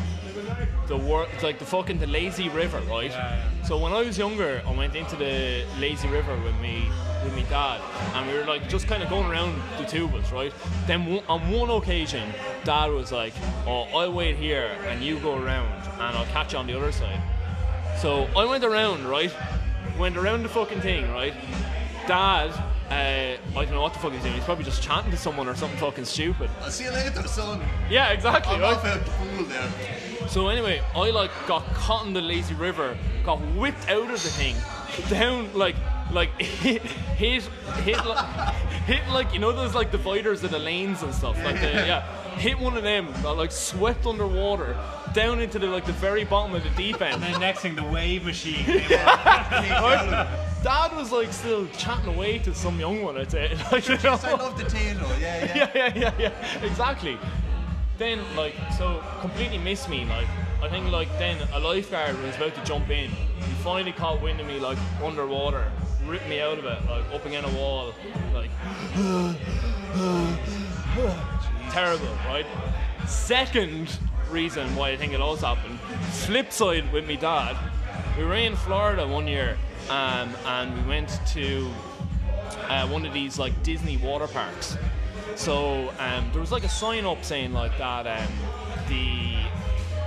the 0.89 0.97
wor- 0.97 1.29
it's 1.33 1.45
like 1.45 1.61
the 1.61 1.65
fucking 1.65 2.01
the 2.01 2.09
lazy 2.09 2.49
river, 2.49 2.81
right? 2.91 3.11
Yeah, 3.13 3.41
So 3.63 3.79
when 3.79 3.93
I 3.93 4.01
was 4.03 4.19
younger, 4.19 4.63
I 4.67 4.73
went 4.73 4.97
into 4.97 5.15
the 5.15 5.65
lazy 5.79 6.09
river 6.09 6.37
with 6.43 6.59
me 6.61 6.91
with 7.25 7.35
me 7.35 7.45
dad, 7.49 7.81
and 8.15 8.31
we 8.31 8.37
were 8.37 8.45
like 8.45 8.69
just 8.69 8.87
kind 8.87 9.03
of 9.03 9.09
going 9.09 9.31
around 9.31 9.61
the 9.79 9.85
two 9.85 10.05
of 10.05 10.15
us, 10.15 10.31
right? 10.33 10.53
Then 10.87 11.23
on 11.29 11.51
one 11.51 11.71
occasion, 11.71 12.33
dad 12.65 12.91
was 12.91 13.11
like, 13.11 13.33
"Oh, 13.67 13.83
I'll 13.95 14.13
wait 14.13 14.37
here, 14.37 14.77
and 14.89 15.03
you 15.03 15.19
go 15.19 15.37
around, 15.37 15.73
and 15.95 16.17
I'll 16.17 16.27
catch 16.27 16.53
you 16.53 16.59
on 16.59 16.67
the 16.67 16.77
other 16.77 16.93
side." 16.93 17.21
So 18.01 18.29
I 18.37 18.45
went 18.45 18.65
around, 18.65 19.07
right? 19.07 19.33
Went 19.99 20.17
around 20.17 20.43
the 20.43 20.49
fucking 20.49 20.81
thing, 20.81 21.11
right? 21.13 21.35
Dad, 22.07 22.51
uh, 22.91 22.95
I 22.95 23.39
don't 23.55 23.71
know 23.71 23.83
what 23.83 23.95
the 23.95 23.99
fuck 23.99 24.13
he's 24.13 24.23
doing. 24.23 24.35
He's 24.35 24.45
probably 24.45 24.65
just 24.65 24.83
chatting 24.83 25.11
to 25.11 25.17
someone 25.17 25.49
or 25.49 25.55
something 25.55 25.79
fucking 25.79 26.05
stupid. 26.05 26.51
I'll 26.61 26.71
see 26.71 26.85
you 26.85 26.91
later, 26.91 27.27
son. 27.27 27.63
Yeah, 27.89 28.11
exactly. 28.11 28.61
Off 28.63 28.85
out 28.85 29.05
pool 29.07 29.45
there. 29.47 29.71
So 30.29 30.49
anyway, 30.49 30.83
I 30.95 31.11
like 31.11 31.31
got 31.47 31.65
caught 31.75 32.07
in 32.07 32.13
the 32.13 32.21
lazy 32.21 32.55
river, 32.55 32.97
got 33.25 33.39
whipped 33.57 33.89
out 33.89 34.11
of 34.11 34.23
the 34.23 34.29
thing, 34.29 34.57
down 35.09 35.53
like 35.55 35.77
like 36.13 36.31
hit 36.41 36.83
hit 36.83 37.43
hit 37.85 38.05
like, 38.05 38.55
hit 38.87 39.09
like 39.09 39.33
you 39.33 39.39
know 39.39 39.53
those 39.53 39.75
like 39.75 39.91
dividers 39.91 40.43
of 40.45 40.51
the 40.51 40.59
lanes 40.59 41.03
and 41.03 41.15
stuff 41.15 41.43
like 41.45 41.61
the, 41.61 41.67
yeah 41.67 42.05
hit 42.37 42.59
one 42.59 42.77
of 42.77 42.83
them 42.83 43.09
got 43.23 43.37
like 43.37 43.53
swept 43.53 44.07
underwater 44.07 44.77
down 45.15 45.41
into 45.41 45.59
the 45.59 45.67
like 45.67 45.87
the 45.87 45.93
very 45.93 46.25
bottom 46.25 46.55
of 46.55 46.63
the 46.63 46.71
deep 46.71 47.01
end. 47.01 47.15
And 47.15 47.23
then 47.23 47.41
next 47.41 47.61
thing, 47.61 47.75
the 47.75 47.85
wave 47.85 48.25
machine 48.25 48.65
came 48.65 48.99
up. 48.99 50.29
Dad 50.63 50.95
was 50.95 51.13
like 51.13 51.33
still 51.33 51.67
chatting 51.69 52.15
away 52.15 52.39
to 52.41 52.55
some 52.55 52.79
young 52.79 53.03
one, 53.03 53.17
I'd 53.17 53.31
say. 53.31 53.57
Like, 53.73 53.89
you 53.89 53.97
know? 53.99 54.19
I 54.23 54.33
love 54.33 54.59
the 54.59 54.65
tato. 54.65 55.07
Yeah, 55.19 55.45
yeah. 55.45 55.55
yeah, 55.57 55.71
yeah, 55.75 55.93
yeah, 55.97 56.15
yeah, 56.19 56.65
exactly. 56.65 57.19
Then, 57.97 58.21
like, 58.37 58.55
so 58.77 59.03
completely 59.21 59.59
missed 59.59 59.89
me. 59.89 60.05
Like, 60.05 60.27
I 60.65 60.71
think, 60.71 60.91
like, 60.91 61.11
then 61.19 61.37
a 61.53 61.61
lifeguard 61.61 62.19
was 62.23 62.35
about 62.37 62.55
to 62.55 62.65
jump 62.65 62.89
in. 62.89 63.11
He 63.11 63.53
finally 63.63 63.93
caught 63.93 64.23
wind 64.23 64.41
of 64.41 64.47
me, 64.47 64.59
like, 64.59 64.79
underwater, 65.03 65.71
ripped 66.07 66.27
me 66.27 66.41
out 66.41 66.59
of 66.59 66.65
it, 66.65 66.79
like, 66.89 67.05
up 67.13 67.27
against 67.27 67.53
a 67.53 67.57
wall, 67.59 67.93
like, 68.33 68.51
terrible, 71.71 72.09
right? 72.27 72.47
Second 73.07 73.99
reason 74.31 74.75
why 74.75 74.89
I 74.89 74.97
think 74.97 75.13
it 75.13 75.21
also 75.21 75.55
happened, 75.55 75.79
flip 76.13 76.51
side 76.51 76.91
with 76.95 77.07
me 77.07 77.17
dad. 77.17 77.59
We 78.17 78.25
were 78.25 78.35
in 78.35 78.57
Florida 78.57 79.07
one 79.07 79.29
year, 79.29 79.59
um, 79.91 80.35
and 80.47 80.75
we 80.75 80.89
went 80.89 81.21
to 81.35 81.71
uh, 82.71 82.89
one 82.89 83.05
of 83.05 83.13
these 83.13 83.39
like 83.39 83.63
Disney 83.63 83.99
water 83.99 84.29
parks. 84.29 84.79
So 85.37 85.93
um, 85.99 86.31
there 86.33 86.41
was 86.41 86.53
like 86.53 86.65
a 86.65 86.71
sign 86.71 87.05
up 87.05 87.23
saying 87.23 87.53
like 87.53 87.77
that 87.77 88.07
um, 88.07 88.33
the 88.89 89.34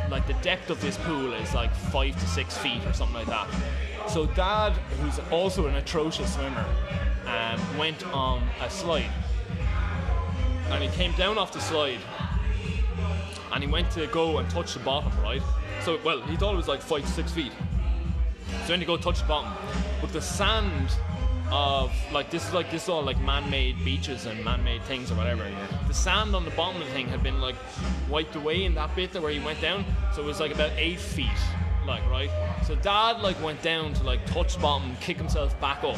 like 0.09 0.27
the 0.27 0.33
depth 0.35 0.69
of 0.69 0.79
this 0.81 0.97
pool 0.97 1.33
is 1.33 1.53
like 1.53 1.73
five 1.73 2.19
to 2.19 2.27
six 2.27 2.57
feet 2.57 2.83
or 2.85 2.93
something 2.93 3.15
like 3.15 3.27
that. 3.27 3.47
So 4.09 4.25
dad, 4.27 4.71
who's 5.01 5.19
also 5.31 5.67
an 5.67 5.75
atrocious 5.75 6.33
swimmer, 6.33 6.65
um, 7.25 7.77
went 7.77 8.05
on 8.13 8.47
a 8.61 8.69
slide, 8.69 9.11
and 10.69 10.83
he 10.83 10.89
came 10.89 11.11
down 11.13 11.37
off 11.37 11.51
the 11.51 11.59
slide, 11.59 11.99
and 13.53 13.63
he 13.63 13.69
went 13.69 13.91
to 13.91 14.07
go 14.07 14.37
and 14.37 14.49
touch 14.49 14.73
the 14.73 14.79
bottom, 14.79 15.11
right? 15.21 15.41
So 15.83 15.99
well, 16.03 16.21
he 16.21 16.37
thought 16.37 16.53
it 16.53 16.57
was 16.57 16.67
like 16.67 16.81
five 16.81 17.01
to 17.01 17.07
six 17.07 17.31
feet. 17.31 17.51
So 18.61 18.67
then 18.67 18.79
you 18.79 18.87
go 18.87 18.97
touch 18.97 19.21
the 19.21 19.27
bottom, 19.27 19.53
but 20.01 20.13
the 20.13 20.21
sand 20.21 20.89
of 21.51 21.91
like 22.11 22.29
this 22.29 22.45
is 22.47 22.53
like 22.53 22.69
this 22.71 22.83
is 22.83 22.89
all 22.89 23.03
like 23.03 23.19
man-made 23.19 23.83
beaches 23.85 24.25
and 24.25 24.43
man-made 24.43 24.81
things 24.83 25.11
or 25.11 25.15
whatever. 25.15 25.49
The 25.87 25.93
sand 25.93 26.35
on 26.35 26.45
the 26.45 26.51
bottom 26.51 26.81
of 26.81 26.87
the 26.87 26.93
thing 26.93 27.07
had 27.07 27.23
been 27.23 27.39
like 27.39 27.55
wiped 28.09 28.35
away 28.35 28.65
in 28.65 28.75
that 28.75 28.95
bit 28.95 29.13
there 29.13 29.21
where 29.21 29.31
he 29.31 29.39
went 29.39 29.61
down, 29.61 29.85
so 30.13 30.21
it 30.21 30.25
was 30.25 30.39
like 30.39 30.53
about 30.53 30.71
eight 30.77 30.99
feet, 30.99 31.27
like 31.85 32.07
right. 32.09 32.29
So 32.65 32.75
dad 32.75 33.21
like 33.21 33.41
went 33.41 33.61
down 33.61 33.93
to 33.93 34.03
like 34.03 34.25
touch 34.25 34.55
the 34.55 34.61
bottom, 34.61 34.95
kick 34.99 35.17
himself 35.17 35.59
back 35.61 35.83
up. 35.83 35.97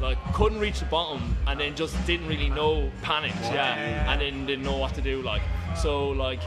Like 0.00 0.18
couldn't 0.34 0.60
reach 0.60 0.80
the 0.80 0.86
bottom 0.86 1.36
and 1.46 1.58
then 1.58 1.74
just 1.74 1.94
didn't 2.06 2.28
really 2.28 2.50
know, 2.50 2.90
panicked, 3.02 3.40
yeah, 3.44 4.12
and 4.12 4.20
then 4.20 4.46
didn't 4.46 4.64
know 4.64 4.76
what 4.76 4.94
to 4.94 5.00
do. 5.00 5.22
Like 5.22 5.42
so, 5.74 6.10
like 6.10 6.40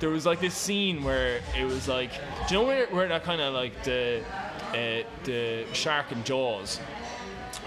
there 0.00 0.08
was 0.08 0.24
like 0.24 0.40
this 0.40 0.54
scene 0.54 1.04
where 1.04 1.40
it 1.58 1.64
was 1.64 1.88
like, 1.88 2.10
do 2.48 2.54
you 2.54 2.60
know 2.60 2.66
where, 2.66 2.86
where 2.86 3.08
that 3.08 3.22
kind 3.22 3.40
of 3.40 3.52
like 3.52 3.84
the 3.84 4.22
uh, 4.70 5.02
the 5.24 5.64
shark 5.72 6.10
in 6.10 6.24
Jaws 6.24 6.80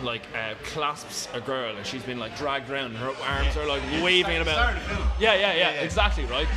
like 0.04 0.24
uh, 0.36 0.54
clasps 0.66 1.28
a 1.34 1.42
girl 1.42 1.76
and 1.76 1.86
she's 1.86 2.04
been 2.04 2.20
like 2.20 2.36
dragged 2.38 2.70
around 2.70 2.86
and 2.88 2.98
her 2.98 3.12
arms 3.28 3.56
are 3.58 3.66
like 3.68 3.82
waving 4.04 4.24
start- 4.24 4.42
about. 4.42 4.56
start 4.56 4.78
of 4.78 4.84
the 4.84 4.96
film. 4.96 5.08
Yeah, 5.20 5.34
yeah, 5.34 5.40
yeah, 5.40 5.54
Yeah, 5.54 5.74
yeah. 5.74 5.82
exactly 5.82 6.26
right. 6.26 6.48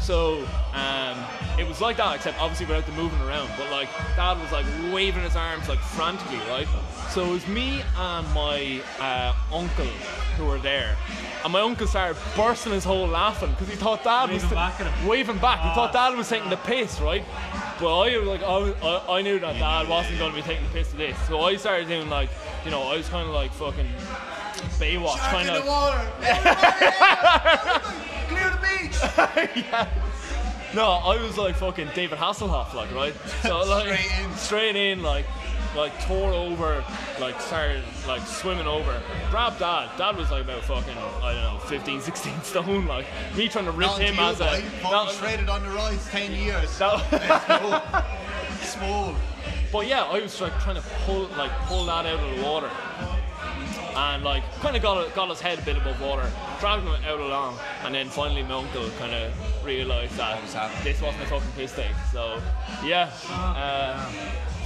So 0.00 0.46
um, 0.74 1.16
it 1.58 1.66
was 1.66 1.80
like 1.80 1.96
that, 1.96 2.16
except 2.16 2.38
obviously 2.40 2.66
without 2.66 2.84
the 2.84 2.92
moving 2.92 3.20
around. 3.22 3.48
But 3.56 3.70
like 3.70 3.88
dad 4.16 4.38
was 4.40 4.52
like 4.52 4.66
waving 4.92 5.22
his 5.22 5.36
arms 5.36 5.68
like 5.68 5.78
frantically, 5.78 6.36
right? 6.48 6.68
So 7.10 7.24
it 7.24 7.30
was 7.30 7.46
me 7.48 7.82
and 7.96 8.26
my 8.34 8.82
uh, 9.00 9.34
uncle 9.52 9.86
who 10.36 10.46
were 10.46 10.58
there. 10.58 10.96
And 11.44 11.52
my 11.52 11.60
uncle 11.60 11.86
started 11.86 12.18
bursting 12.36 12.72
his 12.72 12.84
whole 12.84 13.06
laughing 13.06 13.50
because 13.50 13.68
he 13.68 13.76
thought 13.76 14.02
dad 14.02 14.30
was 14.30 14.42
Waving 14.42 14.56
back 14.56 14.80
at 14.80 14.86
him. 14.92 15.06
waving 15.06 15.38
back. 15.38 15.60
He 15.60 15.68
Ah, 15.68 15.74
thought 15.74 15.92
dad 15.92 16.16
was 16.16 16.28
taking 16.28 16.50
the 16.50 16.56
piss, 16.56 17.00
right? 17.00 17.24
But 17.78 17.98
I 18.00 18.16
was 18.18 18.26
like, 18.26 18.42
I, 18.42 18.56
was, 18.58 18.74
I, 18.82 19.18
I 19.18 19.22
knew 19.22 19.38
that 19.38 19.58
dad 19.58 19.88
wasn't 19.88 20.18
going 20.18 20.30
to 20.32 20.36
be 20.36 20.42
taking 20.42 20.64
the 20.64 20.70
piss 20.72 20.90
of 20.92 20.98
this, 20.98 21.16
so 21.28 21.40
I 21.42 21.56
started 21.56 21.86
doing 21.88 22.08
like, 22.08 22.30
you 22.64 22.70
know, 22.70 22.82
I 22.82 22.96
was 22.96 23.08
kind 23.08 23.28
of 23.28 23.34
like 23.34 23.52
fucking 23.52 23.86
Baywatch, 24.78 25.18
kind 25.18 25.48
in 25.48 25.54
the 25.54 25.60
of. 25.60 25.66
water. 25.66 26.10
Clear 28.28 28.50
the 28.50 28.58
beach. 28.62 28.98
yeah. 29.70 29.88
No, 30.74 30.84
I 30.86 31.16
was 31.22 31.36
like 31.38 31.56
fucking 31.56 31.88
David 31.94 32.18
Hasselhoff, 32.18 32.74
like 32.74 32.92
right. 32.94 33.14
So 33.42 33.58
like 33.68 33.86
Straight 33.86 34.10
in. 34.24 34.34
straight 34.36 34.76
in, 34.76 35.02
like 35.02 35.26
like 35.76 35.92
tore 36.06 36.32
over, 36.32 36.84
like 37.20 37.40
started 37.40 37.82
like 38.08 38.22
swimming 38.26 38.66
over. 38.66 39.00
Grabbed 39.30 39.58
dad. 39.60 39.90
Dad 39.98 40.16
was 40.16 40.30
like 40.30 40.42
about 40.44 40.62
fucking 40.62 40.96
I 41.22 41.32
don't 41.34 41.42
know, 41.54 41.58
15, 41.66 42.00
16 42.00 42.42
stone. 42.42 42.86
Like 42.86 43.06
me 43.36 43.48
trying 43.48 43.66
to 43.66 43.70
rip 43.72 43.88
Not 43.88 44.00
him 44.00 44.14
you, 44.16 44.20
as 44.22 44.40
a. 44.40 44.44
boy. 44.44 44.60
Fucking 44.82 44.90
No, 44.90 45.08
shredded 45.12 45.48
on 45.48 45.62
the 45.62 45.70
rise. 45.70 46.06
Ten 46.08 46.32
years. 46.32 46.80
Let's. 46.80 48.68
Small. 48.68 49.14
But 49.74 49.88
yeah, 49.88 50.04
I 50.04 50.20
was 50.20 50.40
like 50.40 50.56
trying 50.60 50.76
to 50.76 50.82
pull 51.04 51.26
like 51.36 51.50
pull 51.66 51.84
that 51.86 52.06
out 52.06 52.20
of 52.20 52.36
the 52.36 52.42
water. 52.44 52.70
And 53.96 54.22
like 54.22 54.44
kind 54.60 54.76
of 54.76 54.82
got 54.82 55.12
got 55.16 55.28
his 55.28 55.40
head 55.40 55.58
a 55.58 55.62
bit 55.62 55.76
above 55.76 56.00
water, 56.00 56.30
dragged 56.60 56.84
him 56.84 56.94
out 57.04 57.18
along, 57.18 57.58
and 57.84 57.92
then 57.92 58.08
finally 58.08 58.44
my 58.44 58.54
uncle 58.54 58.88
kind 59.00 59.12
of 59.12 59.32
realised 59.64 60.16
that 60.16 60.40
was 60.42 60.52
this 60.84 61.02
wasn't 61.02 61.24
a 61.24 61.26
fucking 61.26 61.48
piss 61.56 61.74
take. 61.74 61.90
So 62.12 62.40
yeah, 62.84 63.10
uh, 63.30 64.08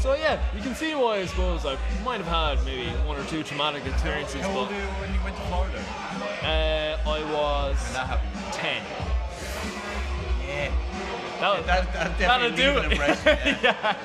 so 0.00 0.12
yeah, 0.14 0.38
you 0.54 0.60
can 0.62 0.74
see 0.74 0.94
why 0.94 1.20
I 1.20 1.24
suppose 1.24 1.64
I 1.64 1.78
might 2.04 2.20
have 2.20 2.26
had 2.58 2.64
maybe 2.66 2.90
one 3.06 3.16
or 3.18 3.24
two 3.24 3.42
traumatic 3.42 3.86
experiences. 3.86 4.42
How 4.42 4.50
old 4.58 4.68
but 4.68 4.76
were 4.76 4.82
you 4.82 4.88
when 5.00 5.14
you 5.14 5.20
went 5.24 5.36
to 5.36 5.42
Florida? 5.42 5.78
uh, 6.42 7.08
I 7.08 7.20
was 7.32 7.76
When 7.82 7.94
that 7.94 8.52
ten. 8.52 8.82
Yeah. 10.46 10.70
That, 11.40 11.66
That, 11.66 11.92
that 11.94 12.18
that'll 12.18 12.50
definitely 12.50 12.56
do 12.56 12.68
leave 12.68 12.76
an 12.76 12.84
it. 12.84 12.92
impression. 12.92 13.58
Yeah. 13.62 13.96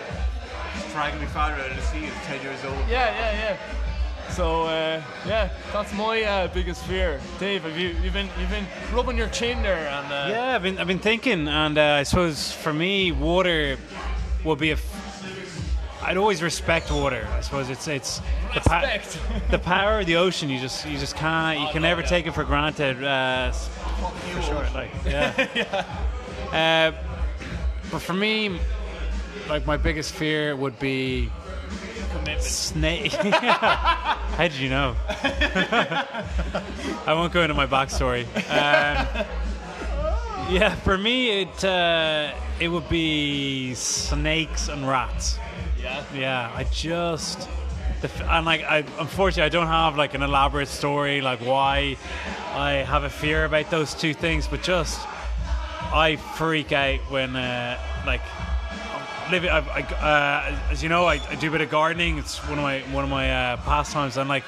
Yeah. 0.93 1.01
Dragging 1.01 1.19
my 1.21 1.27
father 1.27 1.55
out 1.55 1.69
of 1.71 1.75
the 1.75 1.81
sea 1.83 2.05
at 2.05 2.23
10 2.23 2.41
years 2.41 2.63
old. 2.65 2.77
Yeah, 2.89 3.13
yeah, 3.15 3.31
yeah. 3.33 3.57
So 4.29 4.63
uh, 4.63 5.01
yeah, 5.27 5.49
that's 5.73 5.93
my 5.93 6.23
uh, 6.23 6.47
biggest 6.47 6.83
fear. 6.85 7.19
Dave, 7.39 7.63
have 7.63 7.77
you 7.77 7.89
you've 8.01 8.13
been 8.13 8.29
you've 8.39 8.49
been 8.49 8.65
rubbing 8.91 9.17
your 9.17 9.27
chin 9.29 9.61
there 9.61 9.87
and 9.89 10.11
uh, 10.11 10.27
Yeah, 10.29 10.55
I've 10.55 10.63
been 10.63 10.79
I've 10.79 10.87
been 10.87 10.97
thinking, 10.99 11.47
and 11.47 11.77
uh, 11.77 11.97
I 11.99 12.03
suppose 12.03 12.51
for 12.51 12.73
me, 12.73 13.11
water 13.11 13.77
will 14.43 14.55
be 14.55 14.69
a. 14.71 14.73
F- 14.73 14.99
I'd 16.01 16.17
always 16.17 16.41
respect 16.41 16.89
water. 16.91 17.27
I 17.33 17.41
suppose 17.41 17.69
it's 17.69 17.87
it's 17.87 18.21
the, 18.55 18.61
pa- 18.61 18.97
the 19.51 19.59
power 19.59 19.99
of 19.99 20.05
the 20.07 20.15
ocean. 20.15 20.49
You 20.49 20.59
just 20.59 20.85
you 20.87 20.97
just 20.97 21.15
can't 21.15 21.59
you 21.59 21.67
Oh, 21.67 21.71
can 21.71 21.81
no, 21.81 21.89
never 21.89 22.01
yeah. 22.01 22.07
take 22.07 22.25
it 22.25 22.31
for 22.33 22.43
granted. 22.45 23.03
Uh, 23.03 23.47
s- 23.49 23.67
Fuck 23.99 24.13
you, 24.27 24.33
for 24.35 24.41
sure, 24.41 24.55
ocean. 24.57 24.73
like 24.73 24.91
yeah. 25.05 25.85
Uh, 26.51 26.91
but 27.91 28.01
for 28.01 28.13
me, 28.13 28.57
like 29.49 29.65
my 29.65 29.77
biggest 29.77 30.13
fear 30.13 30.55
would 30.55 30.79
be 30.79 31.29
snake. 32.39 33.13
How 33.13 34.47
did 34.47 34.53
you 34.53 34.69
know? 34.69 34.95
I 35.09 37.03
won't 37.07 37.33
go 37.33 37.41
into 37.41 37.53
my 37.53 37.67
backstory. 37.67 38.25
Um, 38.49 39.25
yeah, 40.49 40.75
for 40.75 40.97
me, 40.97 41.41
it 41.41 41.63
uh, 41.63 42.33
it 42.59 42.67
would 42.67 42.89
be 42.89 43.73
snakes 43.75 44.67
and 44.67 44.87
rats. 44.87 45.37
Yeah. 45.81 46.03
Yeah, 46.13 46.51
I 46.55 46.63
just 46.65 47.47
the, 48.01 48.09
and 48.29 48.45
like 48.45 48.63
I 48.63 48.79
unfortunately 48.99 49.43
I 49.43 49.49
don't 49.49 49.67
have 49.67 49.97
like 49.97 50.13
an 50.13 50.21
elaborate 50.21 50.67
story 50.67 51.21
like 51.21 51.39
why 51.39 51.97
I 52.53 52.85
have 52.87 53.03
a 53.03 53.09
fear 53.09 53.45
about 53.45 53.69
those 53.69 53.93
two 53.93 54.13
things, 54.13 54.47
but 54.47 54.63
just 54.63 54.99
I 55.93 56.17
freak 56.35 56.71
out 56.71 56.99
when 57.09 57.35
uh, 57.35 57.79
like 58.05 58.21
living. 59.31 59.49
I, 59.49 59.59
I, 59.59 59.81
uh, 59.81 60.71
as 60.71 60.83
you 60.83 60.89
know, 60.89 61.05
I, 61.05 61.19
I 61.29 61.35
do 61.35 61.49
a 61.49 61.51
bit 61.51 61.61
of 61.61 61.69
gardening. 61.69 62.17
It's 62.17 62.37
one 62.47 62.57
of 62.57 62.63
my 62.63 62.79
one 62.93 63.03
of 63.03 63.09
my 63.09 63.31
uh, 63.31 63.57
pastimes. 63.57 64.17
And 64.17 64.29
like 64.29 64.43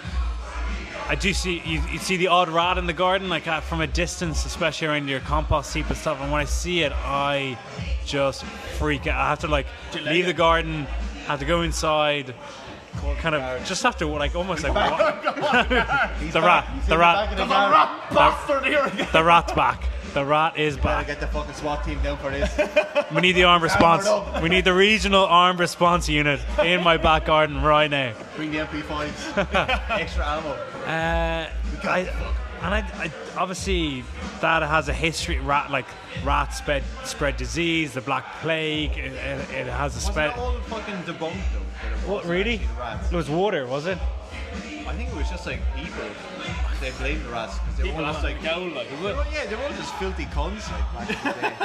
I 1.07 1.15
do 1.15 1.33
see 1.33 1.61
you, 1.65 1.81
you 1.91 1.99
see 1.99 2.17
the 2.17 2.27
odd 2.27 2.49
rat 2.49 2.77
in 2.77 2.87
the 2.87 2.93
garden, 2.93 3.29
like 3.29 3.47
uh, 3.47 3.61
from 3.61 3.81
a 3.81 3.87
distance, 3.87 4.45
especially 4.45 4.87
around 4.87 5.07
your 5.07 5.19
compost 5.19 5.73
heap 5.73 5.87
and 5.87 5.97
stuff. 5.97 6.19
And 6.21 6.31
when 6.31 6.41
I 6.41 6.45
see 6.45 6.81
it, 6.81 6.91
I 6.93 7.57
just 8.05 8.43
freak 8.77 9.07
out. 9.07 9.19
I 9.19 9.29
have 9.29 9.39
to 9.39 9.47
like 9.47 9.67
leave 10.03 10.25
the 10.25 10.33
garden, 10.33 10.85
have 11.27 11.39
to 11.39 11.45
go 11.45 11.61
inside, 11.61 12.33
kind 13.17 13.35
of 13.35 13.65
just 13.65 13.83
have 13.83 13.97
to 13.97 14.07
like 14.07 14.35
almost 14.35 14.63
like 14.63 14.73
wa- 14.75 14.97
the 16.31 16.41
rat, 16.41 16.67
the 16.87 16.97
rat, 16.97 17.37
the, 17.37 17.45
the 19.11 19.23
rat's 19.23 19.53
back. 19.53 19.83
The 20.15 20.23
rat 20.23 20.57
is 20.57 20.77
Gotta 20.77 21.05
get 21.05 21.19
the 21.19 21.27
fucking 21.27 21.55
SWAT 21.55 21.83
team 21.83 22.01
down 22.01 22.17
for 22.17 22.31
this. 22.31 22.49
We 23.13 23.19
need 23.19 23.33
the 23.33 23.43
armed 23.43 23.63
response. 23.63 24.07
We 24.41 24.47
need 24.47 24.63
the 24.63 24.73
regional 24.73 25.25
armed 25.25 25.59
response 25.59 26.07
unit 26.07 26.39
in 26.63 26.81
my 26.81 26.95
back 26.95 27.25
garden 27.25 27.61
right 27.61 27.91
now. 27.91 28.13
Bring 28.37 28.51
the 28.51 28.59
MP5s. 28.59 29.89
Extra 29.99 30.25
ammo. 30.25 30.51
Uh, 30.85 31.49
I, 31.83 31.99
and 32.61 32.73
I, 32.73 32.79
I 32.95 33.11
obviously 33.37 34.05
that 34.39 34.63
has 34.63 34.87
a 34.87 34.93
history. 34.93 35.39
Rat 35.39 35.69
like 35.69 35.85
rats 36.23 36.59
spread 36.59 36.83
spread 37.03 37.35
disease, 37.35 37.93
the 37.93 38.01
black 38.01 38.25
plague. 38.39 38.97
It, 38.97 39.11
it, 39.11 39.49
it 39.51 39.67
has 39.67 39.97
a 39.97 39.99
spread. 39.99 40.29
it 40.29 40.37
all 40.37 40.53
fucking 40.61 40.95
debunked 41.03 41.43
though? 41.53 42.09
What 42.09 42.25
really? 42.25 42.55
actually 42.55 42.67
the 42.67 42.79
rats? 42.79 43.11
It 43.11 43.15
was 43.15 43.29
water, 43.29 43.67
was 43.67 43.85
it? 43.85 43.97
I 44.87 44.95
think 44.95 45.09
it 45.09 45.15
was 45.15 45.29
just 45.29 45.45
like 45.45 45.59
people. 45.75 46.05
They 46.81 46.91
blamed 46.91 47.25
the 47.25 47.29
rats 47.29 47.57
because 47.59 47.77
they 47.77 47.83
were 47.91 48.03
all 48.05 48.13
just 48.13 48.23
like, 48.23 48.41
like, 48.43 48.89
they 48.89 49.03
were- 49.03 49.25
yeah, 49.33 49.45
they 49.45 49.55
were 49.55 49.63
all 49.63 49.69
just 49.69 49.93
filthy 49.95 50.25
cons 50.25 50.63
like 50.69 51.07
back 51.07 51.09
in 51.09 51.31
the 51.31 51.41
day. 51.41 51.55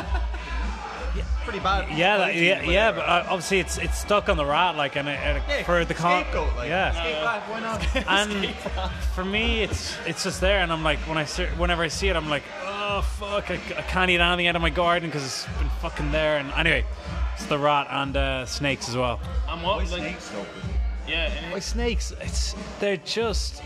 yeah, 1.17 1.25
pretty 1.45 1.59
bad. 1.59 1.99
Yeah, 1.99 2.17
that, 2.19 2.35
yeah, 2.37 2.62
yeah. 2.62 2.93
But 2.93 3.00
uh, 3.09 3.25
obviously 3.29 3.59
it's 3.59 3.76
it's 3.79 3.99
stuck 3.99 4.29
on 4.29 4.37
the 4.37 4.45
rat, 4.47 4.76
like, 4.76 4.97
and, 4.97 5.09
it, 5.09 5.19
and 5.23 5.38
it- 5.38 5.43
yeah, 5.49 5.62
for 5.64 5.85
the 5.85 5.95
con. 5.95 6.23
scapegoat, 6.23 6.57
like, 6.57 6.69
yeah. 6.69 6.90
escape 6.90 7.50
why 7.50 7.61
not? 7.61 7.97
and 8.09 8.55
for 9.14 9.25
me, 9.25 9.62
it's 9.62 9.97
it's 10.07 10.23
just 10.25 10.40
there, 10.40 10.61
and 10.61 10.73
I'm 10.73 10.85
like, 10.85 10.99
when 11.00 11.19
I 11.19 11.25
see, 11.25 11.47
whenever 11.59 11.83
I 11.83 11.88
see 11.88 12.09
it, 12.09 12.17
I'm 12.17 12.29
like, 12.31 12.45
oh 12.64 13.02
fuck, 13.19 13.50
I, 13.50 13.55
I 13.55 13.83
can't 13.83 14.11
eat 14.11 14.21
anything 14.21 14.47
out 14.47 14.57
of 14.57 14.62
my 14.62 14.71
garden 14.71 15.09
because 15.09 15.25
it's 15.25 15.47
been 15.59 15.69
fucking 15.81 16.12
there. 16.12 16.38
And 16.38 16.52
anyway, 16.52 16.85
it's 17.35 17.47
the 17.47 17.59
rat 17.59 17.88
and 17.90 18.17
uh, 18.17 18.47
snakes 18.47 18.88
as 18.88 18.97
well. 18.97 19.21
And 19.49 19.62
what? 19.62 19.76
Why 19.76 19.83
Like, 19.83 20.21
snakes 20.21 20.33
yeah. 21.09 21.33
and 21.33 21.50
My 21.52 21.59
snakes, 21.59 22.12
it's 22.21 22.55
they're 22.79 22.97
just 22.99 23.61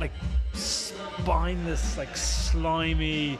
like 0.00 0.10
spineless, 0.54 1.96
like 1.96 2.16
slimy. 2.16 3.38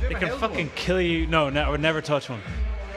They 0.00 0.14
can 0.14 0.38
fucking 0.38 0.66
one? 0.66 0.76
kill 0.76 1.00
you. 1.00 1.26
No, 1.26 1.50
no, 1.50 1.62
I 1.62 1.68
would 1.68 1.80
never 1.80 2.00
touch 2.00 2.28
one. 2.28 2.40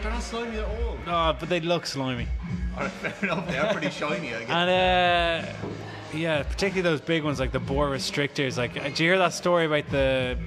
They're 0.01 0.11
not 0.11 0.23
slimy 0.23 0.57
at 0.57 0.65
all. 0.65 0.97
No, 1.05 1.35
but 1.39 1.49
they 1.49 1.59
look 1.59 1.85
slimy. 1.85 2.27
Fair 2.77 3.13
enough. 3.23 3.47
They 3.47 3.57
are 3.57 3.71
pretty 3.71 3.89
shiny. 3.89 4.35
I 4.35 4.43
guess. 4.43 4.49
And 4.49 4.69
uh, 4.69 5.67
yeah, 6.13 6.43
particularly 6.43 6.81
those 6.81 7.01
big 7.01 7.23
ones 7.23 7.39
like 7.39 7.51
the 7.51 7.59
boa 7.59 7.87
restrictors. 7.87 8.57
Like, 8.57 8.73
do 8.73 9.03
you 9.03 9.09
hear 9.11 9.17
that 9.17 9.33
story 9.33 9.65
about 9.65 9.89
the 9.89 10.37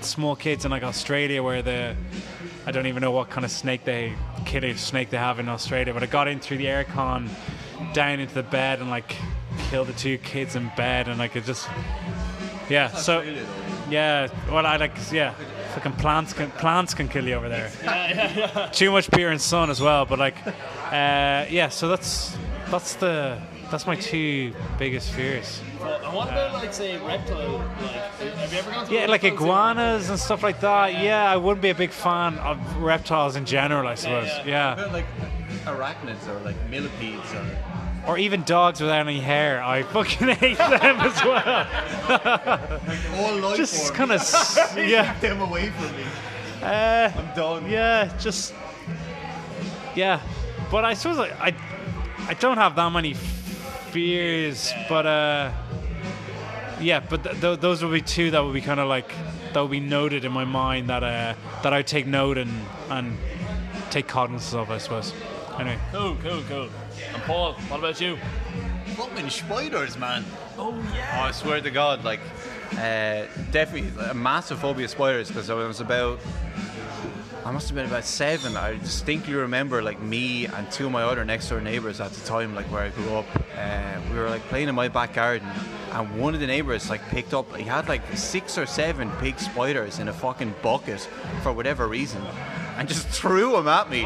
small 0.00 0.36
kids 0.36 0.64
in 0.64 0.70
like 0.70 0.82
Australia 0.82 1.42
where 1.42 1.62
the 1.62 1.96
I 2.66 2.72
don't 2.72 2.86
even 2.86 3.00
know 3.02 3.10
what 3.10 3.30
kind 3.30 3.44
of 3.44 3.50
snake 3.50 3.84
they 3.84 4.14
killer 4.44 4.74
snake 4.76 5.10
they 5.10 5.16
have 5.16 5.38
in 5.38 5.48
Australia, 5.48 5.92
but 5.94 6.02
it 6.02 6.10
got 6.10 6.28
in 6.28 6.40
through 6.40 6.58
the 6.58 6.66
aircon 6.66 7.28
down 7.92 8.20
into 8.20 8.34
the 8.34 8.42
bed 8.42 8.80
and 8.80 8.90
like 8.90 9.16
killed 9.70 9.88
the 9.88 9.92
two 9.94 10.18
kids 10.18 10.56
in 10.56 10.70
bed 10.76 11.08
and 11.08 11.18
like 11.18 11.34
it 11.36 11.44
just 11.44 11.66
yeah. 12.70 12.88
So 12.88 13.22
yeah, 13.90 14.28
well 14.48 14.66
I 14.66 14.76
like 14.76 14.96
yeah. 15.12 15.34
Fucking 15.74 15.92
plants 15.92 16.32
can 16.32 16.50
plants 16.52 16.94
can 16.94 17.08
kill 17.08 17.26
you 17.26 17.34
over 17.34 17.48
there. 17.48 17.70
yeah, 17.84 18.08
yeah, 18.34 18.50
yeah. 18.56 18.66
Too 18.72 18.90
much 18.90 19.10
beer 19.10 19.30
and 19.30 19.40
sun 19.40 19.70
as 19.70 19.80
well, 19.80 20.04
but 20.04 20.18
like, 20.18 20.34
uh, 20.46 21.46
yeah. 21.48 21.68
So 21.68 21.86
that's 21.88 22.36
that's 22.70 22.94
the 22.96 23.38
that's 23.70 23.86
my 23.86 23.94
two 23.94 24.52
biggest 24.78 25.12
fears. 25.12 25.60
Well, 25.80 26.02
and 26.04 26.12
what 26.12 26.28
about 26.28 26.54
like 26.54 26.72
say 26.74 26.98
reptile? 26.98 27.58
Like, 27.58 28.34
have 28.34 28.52
you 28.52 28.58
ever 28.58 28.70
gone 28.72 28.86
to 28.88 28.92
Yeah, 28.94 29.06
like 29.06 29.22
iguanas 29.22 30.10
and 30.10 30.18
stuff 30.18 30.42
like 30.42 30.58
that. 30.60 30.94
Yeah, 30.94 31.30
I 31.30 31.36
wouldn't 31.36 31.62
be 31.62 31.70
a 31.70 31.74
big 31.74 31.90
fan 31.92 32.36
of 32.38 32.58
reptiles 32.78 33.36
in 33.36 33.44
general. 33.44 33.86
I 33.86 33.94
suppose. 33.94 34.26
yeah. 34.26 34.44
Yeah, 34.46 34.72
About 34.72 34.92
like 34.92 35.06
arachnids 35.66 36.26
or 36.28 36.40
like 36.40 36.56
millipedes 36.68 37.32
or 37.32 37.46
or 38.06 38.18
even 38.18 38.42
dogs 38.44 38.80
without 38.80 39.06
any 39.06 39.20
hair. 39.20 39.62
I 39.62 39.82
fucking 39.82 40.28
hate 40.36 40.58
them 40.58 41.00
as 41.00 41.24
well. 41.24 41.66
all 43.16 43.36
life 43.40 43.56
Just 43.56 43.94
kind 43.94 44.12
of 44.12 44.20
yeah. 44.76 45.12
Keep 45.14 45.20
them 45.22 45.40
away 45.42 45.70
from 45.70 45.96
me. 45.96 46.04
Uh, 46.62 47.10
I'm 47.16 47.34
done. 47.34 47.70
Yeah, 47.70 48.12
just 48.18 48.54
yeah. 49.94 50.20
But 50.70 50.84
I 50.84 50.94
suppose 50.94 51.18
I 51.18 51.28
I, 51.48 51.54
I 52.28 52.34
don't 52.34 52.58
have 52.58 52.76
that 52.76 52.90
many 52.92 53.14
fears, 53.14 54.72
but 54.88 55.06
uh, 55.06 55.52
yeah. 56.80 57.00
But 57.00 57.24
th- 57.24 57.40
th- 57.40 57.60
those 57.60 57.82
would 57.82 57.92
be 57.92 58.02
two 58.02 58.30
that 58.32 58.40
would 58.44 58.54
be 58.54 58.60
kind 58.60 58.78
of 58.80 58.88
like 58.88 59.12
that 59.52 59.60
would 59.60 59.70
be 59.70 59.80
noted 59.80 60.24
in 60.24 60.32
my 60.32 60.44
mind 60.44 60.88
that 60.90 61.02
uh 61.02 61.34
that 61.62 61.72
I 61.72 61.82
take 61.82 62.06
note 62.06 62.38
and 62.38 62.52
and 62.90 63.16
take 63.90 64.06
cognizance 64.06 64.54
of. 64.54 64.70
I 64.70 64.78
suppose. 64.78 65.12
Anyway, 65.58 65.78
Cool, 65.92 66.16
cool, 66.22 66.42
cool. 66.48 66.68
And 67.12 67.22
Paul, 67.24 67.54
what 67.68 67.78
about 67.80 68.00
you? 68.00 68.18
Fucking 68.96 69.30
spiders, 69.30 69.96
man. 69.98 70.24
Oh 70.58 70.74
yeah. 70.94 71.18
Oh, 71.18 71.24
I 71.26 71.30
swear 71.30 71.60
to 71.60 71.70
God, 71.70 72.04
like, 72.04 72.20
uh, 72.72 73.24
definitely 73.50 73.90
a 74.10 74.14
massive 74.14 74.58
phobia 74.58 74.84
of 74.86 74.90
spiders 74.90 75.28
because 75.28 75.48
I 75.50 75.54
was 75.54 75.80
about. 75.80 76.18
I 77.42 77.52
must 77.52 77.68
have 77.68 77.74
been 77.74 77.86
about 77.86 78.04
seven. 78.04 78.54
I 78.56 78.76
distinctly 78.76 79.32
remember 79.34 79.82
like 79.82 80.00
me 80.00 80.44
and 80.44 80.70
two 80.70 80.86
of 80.86 80.92
my 80.92 81.02
other 81.02 81.24
next 81.24 81.48
door 81.48 81.60
neighbors 81.60 81.98
at 81.98 82.12
the 82.12 82.20
time, 82.26 82.54
like 82.54 82.66
where 82.70 82.82
I 82.82 82.90
grew 82.90 83.14
up. 83.14 83.24
Uh, 83.56 84.00
we 84.10 84.18
were 84.18 84.28
like 84.28 84.42
playing 84.42 84.68
in 84.68 84.74
my 84.74 84.88
back 84.88 85.14
garden, 85.14 85.48
and 85.92 86.20
one 86.20 86.34
of 86.34 86.40
the 86.40 86.46
neighbors 86.46 86.90
like 86.90 87.00
picked 87.08 87.32
up. 87.32 87.56
He 87.56 87.62
had 87.64 87.88
like 87.88 88.02
six 88.14 88.58
or 88.58 88.66
seven 88.66 89.10
big 89.20 89.38
spiders 89.38 89.98
in 90.00 90.08
a 90.08 90.12
fucking 90.12 90.54
bucket 90.62 91.00
for 91.42 91.52
whatever 91.52 91.88
reason, 91.88 92.22
and 92.76 92.86
just 92.86 93.08
threw 93.20 93.52
them 93.52 93.68
at 93.68 93.88
me. 93.88 94.04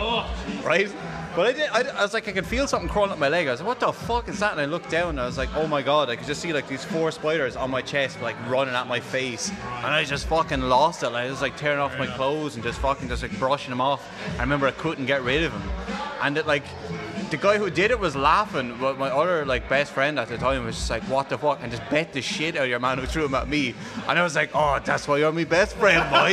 right? 0.64 0.94
But 1.36 1.46
I, 1.46 1.52
did, 1.52 1.68
I, 1.70 1.98
I 1.98 2.02
was 2.02 2.14
like, 2.14 2.28
I 2.28 2.32
could 2.32 2.46
feel 2.46 2.68
something 2.68 2.88
crawling 2.88 3.10
up 3.10 3.18
my 3.18 3.28
leg. 3.28 3.48
I 3.48 3.50
was 3.50 3.60
like, 3.60 3.66
what 3.66 3.80
the 3.80 3.92
fuck 3.92 4.28
is 4.28 4.38
that? 4.38 4.52
And 4.52 4.60
I 4.60 4.66
looked 4.66 4.88
down 4.88 5.10
and 5.10 5.20
I 5.20 5.26
was 5.26 5.36
like, 5.36 5.48
oh 5.56 5.66
my 5.66 5.82
god, 5.82 6.08
I 6.08 6.14
could 6.14 6.28
just 6.28 6.40
see 6.40 6.52
like 6.52 6.68
these 6.68 6.84
four 6.84 7.10
spiders 7.10 7.56
on 7.56 7.72
my 7.72 7.82
chest, 7.82 8.22
like 8.22 8.36
running 8.48 8.74
at 8.74 8.86
my 8.86 9.00
face. 9.00 9.50
And 9.78 9.86
I 9.86 10.04
just 10.04 10.28
fucking 10.28 10.60
lost 10.60 11.02
it. 11.02 11.10
Like, 11.10 11.26
I 11.26 11.30
was 11.30 11.42
like 11.42 11.56
tearing 11.56 11.80
off 11.80 11.98
my 11.98 12.06
clothes 12.06 12.54
and 12.54 12.62
just 12.62 12.78
fucking 12.78 13.08
just 13.08 13.22
like 13.22 13.36
brushing 13.38 13.70
them 13.70 13.80
off. 13.80 14.08
I 14.38 14.42
remember 14.42 14.68
I 14.68 14.72
couldn't 14.72 15.06
get 15.06 15.24
rid 15.24 15.42
of 15.42 15.52
them. 15.52 15.62
And 16.22 16.38
it 16.38 16.46
like, 16.46 16.64
the 17.30 17.36
guy 17.36 17.58
who 17.58 17.70
did 17.70 17.90
it 17.90 17.98
was 17.98 18.14
laughing, 18.14 18.76
but 18.80 18.98
my 18.98 19.10
other 19.10 19.44
like 19.44 19.68
best 19.68 19.92
friend 19.92 20.18
at 20.18 20.28
the 20.28 20.38
time 20.38 20.64
was 20.64 20.76
just 20.76 20.90
like, 20.90 21.02
"What 21.04 21.28
the 21.28 21.38
fuck?" 21.38 21.58
and 21.62 21.70
just 21.70 21.88
bet 21.90 22.12
the 22.12 22.22
shit 22.22 22.56
out 22.56 22.64
of 22.64 22.68
your 22.68 22.80
man 22.80 22.98
who 22.98 23.06
threw 23.06 23.24
him 23.24 23.34
at 23.34 23.48
me. 23.48 23.74
And 24.08 24.18
I 24.18 24.22
was 24.22 24.34
like, 24.36 24.50
"Oh, 24.54 24.78
that's 24.84 25.06
why 25.08 25.18
you're 25.18 25.32
my 25.32 25.44
best 25.44 25.76
friend, 25.76 26.02
boy. 26.10 26.32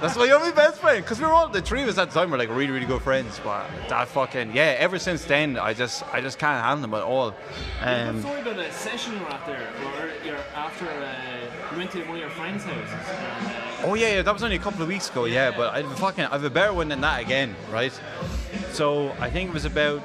that's 0.00 0.16
why 0.16 0.26
you're 0.26 0.40
my 0.40 0.50
best 0.52 0.80
friend." 0.80 1.02
Because 1.04 1.18
we 1.20 1.26
were 1.26 1.32
all 1.32 1.48
the 1.48 1.60
three 1.62 1.82
of 1.82 1.88
us 1.88 1.98
at 1.98 2.10
the 2.10 2.20
time 2.20 2.30
were 2.30 2.38
like 2.38 2.50
really, 2.50 2.70
really 2.70 2.86
good 2.86 3.02
friends. 3.02 3.40
But 3.42 3.66
that 3.88 4.08
fucking 4.08 4.52
yeah. 4.54 4.76
Ever 4.78 4.98
since 4.98 5.24
then, 5.24 5.58
I 5.58 5.74
just 5.74 6.02
I 6.12 6.20
just 6.20 6.38
can't 6.38 6.62
handle 6.64 6.82
them 6.82 6.94
at 6.94 7.02
all. 7.04 7.34
Um, 7.82 8.22
Sorry 8.22 8.40
about 8.40 8.58
a 8.58 8.72
session 8.72 9.18
rat 9.24 9.40
there, 9.46 9.68
or 9.84 10.10
you're 10.24 10.36
after 10.54 10.86
uh, 10.86 11.72
you 11.72 11.78
went 11.78 11.90
to 11.92 12.00
one 12.04 12.16
of 12.16 12.20
your 12.20 12.30
friends' 12.30 12.64
houses. 12.64 12.90
And, 12.90 13.46
uh, 13.46 13.68
Oh 13.80 13.94
yeah, 13.94 14.14
yeah, 14.14 14.22
that 14.22 14.32
was 14.34 14.42
only 14.42 14.56
a 14.56 14.58
couple 14.58 14.82
of 14.82 14.88
weeks 14.88 15.08
ago. 15.08 15.26
Yeah, 15.26 15.52
but 15.56 15.72
I've 15.72 15.98
fucking 15.98 16.24
I've 16.24 16.42
a 16.42 16.50
better 16.50 16.72
one 16.74 16.88
than 16.88 17.00
that 17.02 17.20
again, 17.20 17.54
right? 17.70 17.92
So 18.72 19.12
I 19.20 19.30
think 19.30 19.50
it 19.50 19.54
was 19.54 19.64
about 19.64 20.02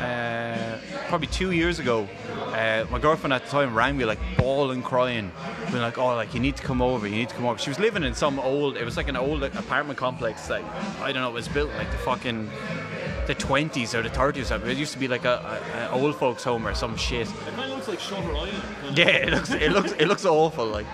uh, 0.00 0.78
probably 1.08 1.26
two 1.28 1.52
years 1.52 1.78
ago. 1.78 2.08
Uh, 2.30 2.84
my 2.90 2.98
girlfriend 2.98 3.32
at 3.32 3.44
the 3.44 3.50
time 3.50 3.74
rang 3.74 3.96
me 3.96 4.04
like 4.04 4.18
bawling, 4.36 4.82
crying, 4.82 5.30
being 5.70 5.82
like, 5.82 5.98
"Oh, 5.98 6.14
like 6.14 6.34
you 6.34 6.40
need 6.40 6.56
to 6.56 6.62
come 6.62 6.82
over. 6.82 7.06
You 7.06 7.16
need 7.16 7.28
to 7.28 7.34
come 7.34 7.46
over." 7.46 7.58
She 7.58 7.70
was 7.70 7.78
living 7.78 8.02
in 8.02 8.14
some 8.14 8.38
old. 8.38 8.76
It 8.76 8.84
was 8.84 8.96
like 8.96 9.08
an 9.08 9.16
old 9.16 9.40
like, 9.40 9.54
apartment 9.54 9.98
complex. 9.98 10.50
Like 10.50 10.64
I 11.00 11.12
don't 11.12 11.22
know. 11.22 11.30
It 11.30 11.34
was 11.34 11.48
built 11.48 11.70
like 11.74 11.90
the 11.90 11.98
fucking 11.98 12.50
the 13.26 13.34
20s 13.34 13.94
or 13.94 14.02
the 14.02 14.08
30s. 14.08 14.50
or. 14.50 14.66
It 14.68 14.76
used 14.76 14.92
to 14.92 14.98
be 14.98 15.08
like 15.08 15.24
a, 15.24 15.60
a, 15.74 15.96
a 15.96 16.00
old 16.00 16.16
folks' 16.16 16.42
home 16.42 16.66
or 16.66 16.74
some 16.74 16.96
shit. 16.96 17.28
it 17.28 17.34
kind 17.54 17.70
of 17.70 17.76
looks 17.76 17.88
like 17.88 18.00
Shutter 18.00 18.34
Island. 18.34 18.98
Yeah, 18.98 19.08
it 19.08 19.30
looks 19.30 19.50
it 19.50 19.72
looks 19.72 19.92
it 19.92 20.06
looks 20.06 20.24
awful. 20.24 20.66
Like 20.66 20.86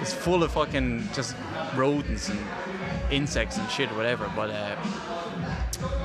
it's 0.00 0.12
full 0.12 0.42
of 0.42 0.52
fucking 0.52 1.08
just 1.12 1.36
rodents 1.74 2.28
and 2.28 2.38
insects 3.10 3.58
and 3.58 3.70
shit 3.70 3.90
or 3.92 3.96
whatever. 3.96 4.30
But 4.34 4.50
uh, 4.50 4.76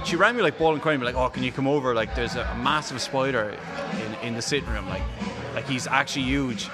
she 0.05 0.15
rang 0.15 0.35
me 0.35 0.41
like 0.41 0.57
bawling 0.57 0.81
crying, 0.81 0.99
be 0.99 1.05
like, 1.05 1.15
"Oh, 1.15 1.29
can 1.29 1.43
you 1.43 1.51
come 1.51 1.67
over? 1.67 1.93
Like, 1.93 2.15
there's 2.15 2.35
a, 2.35 2.55
massive 2.55 3.01
spider 3.01 3.57
in, 4.05 4.27
in 4.27 4.35
the 4.35 4.41
sitting 4.41 4.69
room. 4.69 4.87
Like, 4.89 5.03
like 5.53 5.67
he's 5.67 5.87
actually 5.87 6.25
huge." 6.25 6.69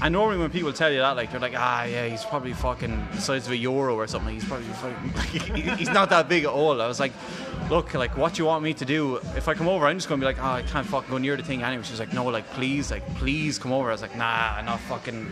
And 0.00 0.12
normally 0.12 0.38
when 0.38 0.50
people 0.50 0.72
tell 0.72 0.92
you 0.92 0.98
that, 0.98 1.16
like 1.16 1.30
they're 1.30 1.40
like, 1.40 1.54
"Ah, 1.56 1.84
yeah, 1.84 2.06
he's 2.06 2.24
probably 2.24 2.52
fucking 2.52 3.08
the 3.12 3.20
size 3.20 3.46
of 3.46 3.52
a 3.52 3.56
euro 3.56 3.96
or 3.96 4.06
something. 4.06 4.34
He's 4.34 4.44
probably 4.44 4.66
he's 5.76 5.88
not 5.90 6.10
that 6.10 6.28
big 6.28 6.44
at 6.44 6.50
all." 6.50 6.80
I 6.80 6.86
was 6.86 7.00
like, 7.00 7.12
"Look, 7.68 7.94
like, 7.94 8.16
what 8.16 8.34
do 8.34 8.42
you 8.42 8.46
want 8.46 8.62
me 8.62 8.74
to 8.74 8.84
do? 8.84 9.16
If 9.36 9.48
I 9.48 9.54
come 9.54 9.68
over, 9.68 9.86
I'm 9.86 9.96
just 9.96 10.08
gonna 10.08 10.20
be 10.20 10.26
like, 10.26 10.38
oh, 10.40 10.52
I 10.52 10.62
can't 10.62 10.86
fucking 10.86 11.10
go 11.10 11.18
near 11.18 11.36
the 11.36 11.42
thing 11.42 11.62
anyway." 11.62 11.82
She's 11.82 11.98
like, 11.98 12.12
"No, 12.12 12.24
like, 12.26 12.48
please, 12.50 12.90
like, 12.92 13.06
please 13.16 13.58
come 13.58 13.72
over." 13.72 13.88
I 13.88 13.92
was 13.92 14.02
like, 14.02 14.16
"Nah, 14.16 14.54
I'm 14.56 14.66
not 14.66 14.80
fucking." 14.80 15.26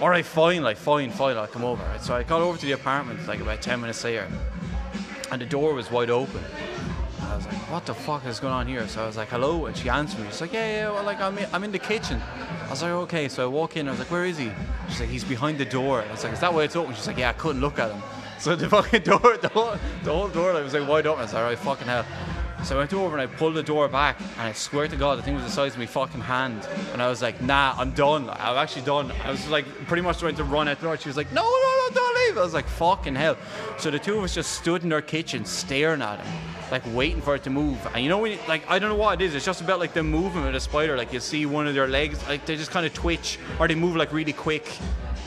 All 0.00 0.08
right, 0.08 0.24
fine, 0.24 0.62
like, 0.62 0.76
fine, 0.76 1.10
fine, 1.10 1.36
I'll 1.36 1.46
come 1.46 1.64
over. 1.64 1.84
So 2.00 2.14
I 2.14 2.22
got 2.22 2.40
over 2.40 2.58
to 2.58 2.66
the 2.66 2.72
apartment 2.72 3.26
like 3.26 3.40
about 3.40 3.62
ten 3.62 3.80
minutes 3.80 4.04
later, 4.04 4.28
and 5.32 5.40
the 5.40 5.46
door 5.46 5.72
was 5.72 5.90
wide 5.90 6.10
open. 6.10 6.44
I 7.22 7.36
was 7.36 7.46
like, 7.46 7.70
what 7.70 7.86
the 7.86 7.94
fuck 7.94 8.26
is 8.26 8.38
going 8.38 8.52
on 8.52 8.66
here? 8.66 8.86
So 8.86 9.02
I 9.02 9.06
was 9.06 9.16
like, 9.16 9.28
hello, 9.28 9.64
and 9.64 9.74
she 9.74 9.88
answered 9.88 10.20
me. 10.20 10.26
She's 10.26 10.42
like, 10.42 10.52
yeah, 10.52 10.70
yeah, 10.70 10.90
well, 10.90 11.04
like 11.04 11.22
I'm 11.22 11.38
in, 11.38 11.48
I'm 11.54 11.64
in 11.64 11.72
the 11.72 11.78
kitchen. 11.78 12.20
I 12.66 12.68
was 12.68 12.82
like, 12.82 12.92
okay. 12.92 13.28
So 13.28 13.44
I 13.44 13.46
walk 13.46 13.78
in. 13.78 13.88
I 13.88 13.92
was 13.92 13.98
like, 13.98 14.10
where 14.10 14.26
is 14.26 14.36
he? 14.36 14.52
She's 14.90 15.00
like, 15.00 15.08
he's 15.08 15.24
behind 15.24 15.56
the 15.56 15.64
door. 15.64 16.02
I 16.02 16.10
was 16.10 16.22
like, 16.22 16.34
is 16.34 16.40
that 16.40 16.52
why 16.52 16.64
it's 16.64 16.76
open? 16.76 16.94
She's 16.94 17.06
like, 17.06 17.16
yeah, 17.16 17.30
I 17.30 17.32
couldn't 17.32 17.62
look 17.62 17.78
at 17.78 17.90
him. 17.90 18.02
So 18.38 18.54
the 18.54 18.68
fucking 18.76 19.04
door, 19.04 19.38
the 19.38 19.48
whole, 19.48 19.74
the 20.04 20.12
whole 20.12 20.28
door, 20.28 20.52
I 20.52 20.60
was 20.60 20.74
like 20.74 20.86
wide 20.86 21.06
open. 21.06 21.20
I 21.20 21.22
was 21.22 21.32
like, 21.32 21.42
all 21.42 21.48
right, 21.48 21.58
fucking 21.58 21.86
hell. 21.86 22.04
So 22.62 22.76
I 22.76 22.78
went 22.80 22.92
over 22.92 23.18
and 23.18 23.22
I 23.22 23.34
pulled 23.34 23.54
the 23.54 23.62
door 23.62 23.88
back, 23.88 24.20
and 24.20 24.40
I 24.40 24.52
swear 24.52 24.86
to 24.86 24.96
God, 24.96 25.18
the 25.18 25.22
thing 25.22 25.34
was 25.34 25.44
the 25.44 25.50
size 25.50 25.72
of 25.72 25.78
my 25.78 25.86
fucking 25.86 26.20
hand. 26.20 26.68
And 26.92 27.02
I 27.02 27.08
was 27.08 27.22
like, 27.22 27.40
nah, 27.40 27.74
I'm 27.76 27.92
done. 27.92 28.28
I'm 28.28 28.56
actually 28.56 28.82
done. 28.82 29.10
I 29.24 29.30
was 29.30 29.48
like, 29.48 29.64
pretty 29.86 30.02
much 30.02 30.18
trying 30.18 30.36
to 30.36 30.44
run 30.44 30.68
out 30.68 30.78
the 30.78 30.86
door. 30.86 30.96
She 30.98 31.08
was 31.08 31.16
like, 31.16 31.32
no, 31.32 31.42
no, 31.42 31.71
no. 32.34 32.40
I 32.40 32.44
was 32.44 32.54
like, 32.54 32.66
fucking 32.66 33.14
hell. 33.14 33.36
So 33.78 33.90
the 33.90 33.98
two 33.98 34.18
of 34.18 34.24
us 34.24 34.34
just 34.34 34.52
stood 34.52 34.84
in 34.84 34.92
our 34.92 35.02
kitchen 35.02 35.44
staring 35.44 36.02
at 36.02 36.20
him, 36.20 36.34
like 36.70 36.82
waiting 36.94 37.20
for 37.20 37.34
it 37.34 37.42
to 37.44 37.50
move. 37.50 37.78
And 37.94 38.02
you 38.02 38.08
know, 38.08 38.18
when 38.18 38.32
you, 38.32 38.38
like, 38.48 38.68
I 38.68 38.78
don't 38.78 38.90
know 38.90 38.96
what 38.96 39.20
it 39.20 39.24
is. 39.24 39.34
It's 39.34 39.44
just 39.44 39.60
about 39.60 39.78
like 39.78 39.94
the 39.94 40.02
movement 40.02 40.46
of 40.46 40.52
the 40.52 40.60
spider. 40.60 40.96
Like 40.96 41.12
you 41.12 41.20
see 41.20 41.46
one 41.46 41.66
of 41.66 41.74
their 41.74 41.88
legs, 41.88 42.26
like 42.28 42.46
they 42.46 42.56
just 42.56 42.70
kind 42.70 42.86
of 42.86 42.94
twitch, 42.94 43.38
or 43.58 43.68
they 43.68 43.74
move 43.74 43.96
like 43.96 44.12
really 44.12 44.32
quick. 44.32 44.66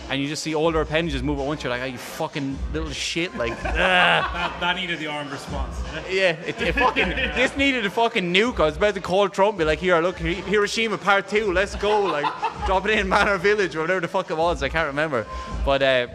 And 0.08 0.22
you 0.22 0.28
just 0.28 0.44
see 0.44 0.54
all 0.54 0.72
their 0.72 0.84
appendages 0.84 1.24
move 1.24 1.40
at 1.40 1.48
once. 1.48 1.64
You're 1.64 1.72
like, 1.72 1.82
oh, 1.82 1.86
you 1.86 1.98
fucking 1.98 2.60
little 2.74 2.92
shit. 2.92 3.36
Like, 3.38 3.54
ah. 3.66 3.72
That, 3.72 4.60
that 4.60 4.76
needed 4.76 5.00
the 5.00 5.08
armed 5.08 5.32
response. 5.32 5.82
Yeah, 6.08 6.34
it, 6.46 6.62
it 6.62 6.76
fucking 6.76 7.10
this 7.10 7.58
needed 7.58 7.88
a 7.88 7.90
fucking 7.90 8.32
nuke. 8.32 8.60
I 8.60 8.66
was 8.66 8.78
about 8.78 8.94
to 8.94 9.02
call 9.02 9.28
Trump, 9.30 9.58
be 9.58 9.66
like, 9.66 9.80
"Here, 9.80 10.00
look, 10.00 10.20
Hiroshima 10.20 11.00
Part 11.00 11.28
Two, 11.28 11.52
let's 11.52 11.76
go!" 11.76 12.04
Like, 12.04 12.26
drop 12.68 12.88
it 12.88 13.00
in 13.00 13.10
Manor 13.10 13.40
Village 13.40 13.76
or 13.76 13.82
whatever 13.82 14.02
the 14.02 14.08
fuck 14.08 14.30
it 14.30 14.38
was. 14.38 14.62
I 14.62 14.70
can't 14.70 14.88
remember, 14.88 15.26
but 15.66 15.82
uh, 15.82 16.08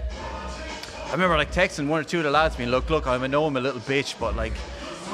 I 1.11 1.12
remember 1.12 1.37
like 1.37 1.53
texting 1.53 1.88
one 1.88 2.01
or 2.01 2.05
two 2.05 2.18
of 2.18 2.25
the 2.25 2.31
lads, 2.31 2.57
being, 2.57 2.70
"Look, 2.70 2.88
look, 2.88 3.07
I 3.07 3.27
know 3.27 3.44
I'm 3.44 3.57
a 3.57 3.61
little 3.61 3.81
bitch, 3.81 4.18
but 4.18 4.37
like." 4.37 4.53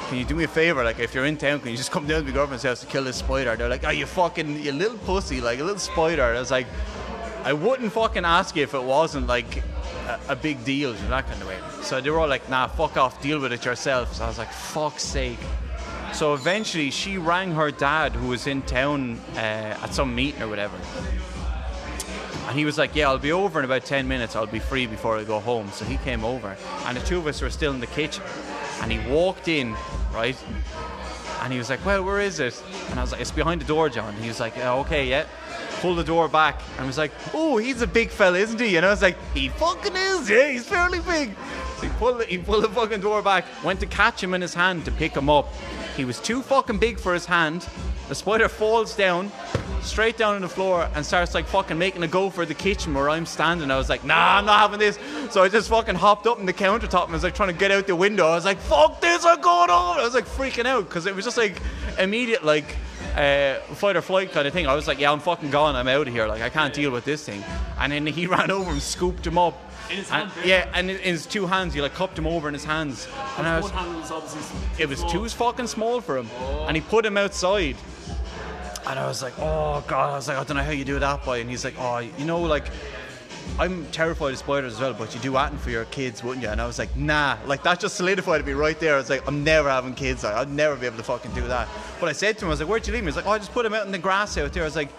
Can 0.08 0.18
you 0.18 0.24
do 0.24 0.36
me 0.36 0.44
a 0.44 0.48
favor? 0.48 0.84
Like, 0.84 1.00
if 1.00 1.14
you're 1.14 1.24
in 1.24 1.36
town, 1.36 1.58
can 1.58 1.72
you 1.72 1.76
just 1.76 1.90
come 1.90 2.06
down 2.06 2.20
to 2.20 2.26
the 2.26 2.32
government's 2.32 2.62
house 2.62 2.78
to 2.80 2.86
kill 2.86 3.02
this 3.02 3.16
spider? 3.16 3.56
They're 3.56 3.68
like, 3.68 3.84
"Oh, 3.84 3.90
you 3.90 4.06
fucking, 4.06 4.62
you 4.62 4.70
little 4.70 4.98
pussy, 4.98 5.40
like 5.40 5.58
a 5.58 5.64
little 5.64 5.80
spider." 5.80 6.22
I 6.22 6.38
was 6.38 6.52
like, 6.52 6.68
I 7.46 7.52
wouldn't 7.52 7.92
fucking 7.92 8.24
ask 8.24 8.56
you 8.56 8.64
if 8.64 8.74
it 8.74 8.82
wasn't 8.82 9.28
like 9.28 9.62
a, 10.08 10.18
a 10.30 10.34
big 10.34 10.64
deal, 10.64 10.92
you 10.92 11.02
know, 11.02 11.10
that 11.10 11.28
kind 11.28 11.40
of 11.40 11.46
way. 11.46 11.58
So 11.80 12.00
they 12.00 12.10
were 12.10 12.18
all 12.18 12.26
like, 12.26 12.48
nah, 12.50 12.66
fuck 12.66 12.96
off, 12.96 13.22
deal 13.22 13.38
with 13.38 13.52
it 13.52 13.64
yourself. 13.64 14.14
So 14.14 14.24
I 14.24 14.26
was 14.26 14.36
like, 14.36 14.50
fuck's 14.50 15.04
sake. 15.04 15.38
So 16.12 16.34
eventually 16.34 16.90
she 16.90 17.18
rang 17.18 17.52
her 17.52 17.70
dad, 17.70 18.16
who 18.16 18.28
was 18.30 18.48
in 18.48 18.62
town 18.62 19.20
uh, 19.34 19.78
at 19.80 19.94
some 19.94 20.12
meeting 20.12 20.42
or 20.42 20.48
whatever. 20.48 20.76
And 22.46 22.56
he 22.56 22.64
was 22.64 22.78
like, 22.78 22.94
yeah, 22.94 23.08
I'll 23.08 23.18
be 23.18 23.32
over 23.32 23.58
in 23.58 23.64
about 23.64 23.84
10 23.84 24.06
minutes. 24.06 24.36
I'll 24.36 24.46
be 24.46 24.60
free 24.60 24.86
before 24.86 25.18
I 25.18 25.24
go 25.24 25.40
home. 25.40 25.68
So 25.72 25.84
he 25.84 25.96
came 25.98 26.24
over. 26.24 26.56
And 26.84 26.96
the 26.96 27.04
two 27.04 27.18
of 27.18 27.26
us 27.26 27.42
were 27.42 27.50
still 27.50 27.74
in 27.74 27.80
the 27.80 27.88
kitchen. 27.88 28.22
And 28.82 28.92
he 28.92 28.98
walked 29.10 29.48
in, 29.48 29.74
right? 30.14 30.36
And 31.42 31.52
he 31.52 31.58
was 31.58 31.70
like, 31.70 31.84
well, 31.84 32.04
where 32.04 32.20
is 32.20 32.38
it? 32.40 32.62
And 32.90 32.98
I 32.98 33.02
was 33.02 33.12
like, 33.12 33.20
it's 33.20 33.30
behind 33.30 33.60
the 33.60 33.66
door, 33.66 33.88
John. 33.88 34.14
And 34.14 34.22
he 34.22 34.28
was 34.28 34.40
like, 34.40 34.56
okay, 34.58 35.08
yeah. 35.08 35.26
Pulled 35.80 35.98
the 35.98 36.04
door 36.04 36.28
back 36.28 36.62
and 36.78 36.86
was 36.86 36.98
like, 36.98 37.12
oh, 37.34 37.58
he's 37.58 37.82
a 37.82 37.86
big 37.86 38.10
fella, 38.10 38.38
isn't 38.38 38.60
he? 38.60 38.76
And 38.76 38.86
I 38.86 38.90
was 38.90 39.02
like, 39.02 39.16
he 39.34 39.48
fucking 39.50 39.94
is, 39.94 40.30
yeah, 40.30 40.48
he's 40.48 40.66
fairly 40.66 41.00
big. 41.00 41.36
So 41.76 41.82
he 41.82 41.88
pulled, 41.98 42.24
he 42.24 42.38
pulled 42.38 42.64
the 42.64 42.68
fucking 42.70 43.00
door 43.00 43.22
back, 43.22 43.44
went 43.62 43.80
to 43.80 43.86
catch 43.86 44.22
him 44.22 44.32
in 44.32 44.40
his 44.40 44.54
hand 44.54 44.86
to 44.86 44.90
pick 44.90 45.14
him 45.14 45.28
up. 45.28 45.52
He 45.96 46.04
was 46.06 46.18
too 46.18 46.40
fucking 46.40 46.78
big 46.78 46.98
for 46.98 47.12
his 47.12 47.26
hand. 47.26 47.68
The 48.08 48.14
spider 48.14 48.48
falls 48.48 48.96
down, 48.96 49.30
straight 49.86 50.16
down 50.16 50.34
on 50.34 50.40
the 50.42 50.48
floor, 50.48 50.88
and 50.94 51.04
starts 51.04 51.34
like 51.34 51.46
fucking 51.46 51.78
making 51.78 52.02
a 52.02 52.08
go 52.08 52.30
for 52.30 52.44
the 52.44 52.54
kitchen 52.54 52.92
where 52.94 53.08
I'm 53.08 53.26
standing. 53.26 53.70
I 53.70 53.76
was 53.76 53.88
like, 53.88 54.04
nah, 54.04 54.38
I'm 54.38 54.44
not 54.46 54.58
having 54.60 54.78
this. 54.78 54.98
So 55.30 55.42
I 55.42 55.48
just 55.48 55.68
fucking 55.68 55.94
hopped 55.94 56.26
up 56.26 56.38
in 56.38 56.46
the 56.46 56.52
countertop 56.52 57.04
and 57.04 57.12
was 57.12 57.22
like 57.22 57.34
trying 57.34 57.48
to 57.52 57.58
get 57.58 57.70
out 57.70 57.86
the 57.86 57.96
window. 57.96 58.26
I 58.26 58.34
was 58.34 58.44
like, 58.44 58.58
fuck 58.58 59.00
this, 59.00 59.24
I'm 59.24 59.40
going 59.40 59.70
on. 59.70 59.98
I 59.98 60.02
was 60.04 60.14
like 60.14 60.26
freaking 60.26 60.66
out 60.66 60.88
because 60.88 61.06
it 61.06 61.14
was 61.14 61.24
just 61.24 61.36
like 61.36 61.60
immediate, 61.98 62.44
like, 62.44 62.76
uh, 63.16 63.54
fight 63.74 63.96
or 63.96 64.02
flight 64.02 64.30
kind 64.32 64.46
of 64.46 64.52
thing. 64.52 64.66
I 64.66 64.74
was 64.74 64.86
like, 64.86 64.98
yeah, 64.98 65.10
I'm 65.10 65.20
fucking 65.20 65.50
gone. 65.50 65.74
I'm 65.74 65.88
out 65.88 66.06
of 66.06 66.12
here. 66.12 66.26
Like, 66.26 66.42
I 66.42 66.50
can't 66.50 66.74
deal 66.74 66.90
with 66.90 67.04
this 67.04 67.24
thing. 67.24 67.42
And 67.78 67.92
then 67.92 68.06
he 68.06 68.26
ran 68.36 68.50
over 68.50 68.70
and 68.70 68.82
scooped 68.82 69.26
him 69.26 69.38
up. 69.38 69.58
In 69.88 69.98
his 69.98 70.10
And- 70.10 70.28
hand, 70.28 70.46
yeah, 70.46 70.68
and 70.74 70.90
in 70.90 70.98
his 70.98 71.26
two 71.26 71.46
hands, 71.46 71.72
he 71.72 71.80
like 71.80 71.94
cupped 71.94 72.18
him 72.18 72.26
over 72.26 72.48
in 72.48 72.54
his 72.54 72.64
hands. 72.64 73.06
And 73.38 73.46
I 73.46 73.56
was, 73.60 73.72
One 73.72 73.84
hand 73.84 73.96
was 74.00 74.10
obviously 74.10 74.58
it 74.78 74.88
was 74.88 75.04
too 75.04 75.28
fucking 75.28 75.68
small 75.68 76.00
for 76.00 76.18
him. 76.18 76.28
And 76.66 76.76
he 76.76 76.80
put 76.80 77.06
him 77.06 77.16
outside. 77.16 77.76
And 78.86 78.98
I 78.98 79.06
was 79.06 79.22
like, 79.22 79.34
oh 79.38 79.84
god, 79.88 80.12
I 80.12 80.16
was 80.16 80.28
like, 80.28 80.38
I 80.38 80.44
don't 80.44 80.56
know 80.56 80.62
how 80.62 80.70
you 80.70 80.84
do 80.84 80.98
that, 80.98 81.24
boy. 81.24 81.40
And 81.40 81.50
he's 81.50 81.64
like, 81.64 81.74
oh, 81.78 81.98
you 81.98 82.24
know, 82.24 82.40
like, 82.40 82.66
I'm 83.58 83.86
terrified 83.86 84.32
of 84.32 84.38
spiders 84.38 84.74
as 84.74 84.80
well, 84.80 84.92
but 84.92 85.14
you 85.14 85.20
do 85.20 85.36
acting 85.36 85.58
for 85.58 85.70
your 85.70 85.86
kids, 85.86 86.22
wouldn't 86.22 86.42
you? 86.42 86.50
And 86.50 86.60
I 86.60 86.66
was 86.66 86.78
like, 86.78 86.94
nah, 86.96 87.38
like 87.46 87.62
that 87.62 87.80
just 87.80 87.96
solidified 87.96 88.44
me 88.44 88.52
right 88.52 88.78
there. 88.78 88.94
I 88.94 88.98
was 88.98 89.08
like, 89.08 89.26
I'm 89.26 89.42
never 89.44 89.70
having 89.70 89.94
kids. 89.94 90.24
Like, 90.24 90.34
I'd 90.34 90.50
never 90.50 90.76
be 90.76 90.84
able 90.86 90.98
to 90.98 91.02
fucking 91.02 91.32
do 91.32 91.40
that. 91.48 91.66
But 91.98 92.08
I 92.08 92.12
said 92.12 92.36
to 92.38 92.44
him, 92.44 92.48
I 92.48 92.50
was 92.50 92.60
like, 92.60 92.68
where'd 92.68 92.86
you 92.86 92.92
leave 92.92 93.02
me? 93.02 93.08
He's 93.08 93.16
like, 93.16 93.26
oh, 93.26 93.30
I 93.30 93.38
just 93.38 93.52
put 93.52 93.64
him 93.64 93.72
out 93.72 93.86
in 93.86 93.92
the 93.92 93.98
grass 93.98 94.36
out 94.36 94.52
there. 94.52 94.62
I 94.62 94.66
was 94.66 94.76
like, 94.76 94.90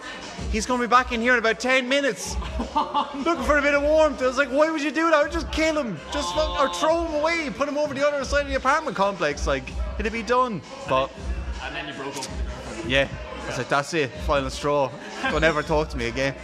he's 0.50 0.66
gonna 0.66 0.82
be 0.82 0.88
back 0.88 1.12
in 1.12 1.20
here 1.20 1.34
in 1.34 1.38
about 1.38 1.60
10 1.60 1.88
minutes, 1.88 2.36
looking 3.14 3.44
for 3.44 3.58
a 3.58 3.62
bit 3.62 3.74
of 3.74 3.82
warmth. 3.84 4.20
I 4.22 4.26
was 4.26 4.38
like, 4.38 4.48
why 4.48 4.70
would 4.70 4.82
you 4.82 4.90
do 4.90 5.04
that? 5.04 5.14
I 5.14 5.22
would 5.22 5.32
just 5.32 5.50
kill 5.52 5.78
him, 5.78 5.96
just 6.12 6.34
fuck, 6.34 6.58
or 6.60 6.74
throw 6.74 7.06
him 7.06 7.14
away, 7.14 7.50
put 7.50 7.68
him 7.68 7.78
over 7.78 7.94
the 7.94 8.06
other 8.06 8.24
side 8.24 8.42
of 8.42 8.48
the 8.48 8.56
apartment 8.56 8.96
complex. 8.96 9.46
Like, 9.46 9.70
it'd 9.98 10.12
be 10.12 10.22
done. 10.22 10.60
But 10.88 11.10
And 11.62 11.76
then 11.76 11.86
you 11.86 11.94
broke 11.94 12.16
up. 12.16 12.26
yeah, 12.88 13.06
I 13.48 13.52
was 13.52 13.58
like, 13.58 13.68
that's 13.70 13.94
it, 13.94 14.10
final 14.26 14.50
straw. 14.50 14.90
Don't 15.22 15.42
ever 15.42 15.62
talk 15.62 15.88
to 15.88 15.96
me 15.96 16.08
again. 16.08 16.34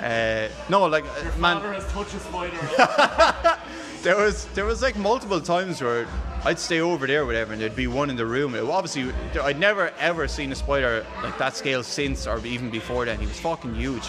Uh, 0.00 0.48
no, 0.68 0.86
like, 0.86 1.04
uh, 1.04 1.38
man, 1.38 1.56
Father 1.60 1.72
has 1.72 1.92
touched 1.92 2.14
a 2.14 2.20
spider. 2.20 3.58
there 4.04 4.16
was 4.16 4.44
there 4.54 4.64
was 4.64 4.80
like 4.80 4.94
multiple 4.94 5.40
times 5.40 5.82
where 5.82 6.06
I'd 6.44 6.60
stay 6.60 6.80
over 6.80 7.04
there, 7.08 7.26
whatever, 7.26 7.52
and 7.52 7.60
there'd 7.60 7.74
be 7.74 7.88
one 7.88 8.10
in 8.10 8.16
the 8.16 8.26
room. 8.26 8.54
It- 8.54 8.62
obviously, 8.62 9.12
I'd 9.42 9.58
never 9.58 9.90
ever 9.98 10.28
seen 10.28 10.52
a 10.52 10.54
spider 10.54 11.04
like 11.24 11.36
that 11.38 11.56
scale 11.56 11.82
since, 11.82 12.28
or 12.28 12.38
even 12.46 12.70
before 12.70 13.06
then. 13.06 13.18
He 13.18 13.26
was 13.26 13.40
fucking 13.40 13.74
huge, 13.74 14.08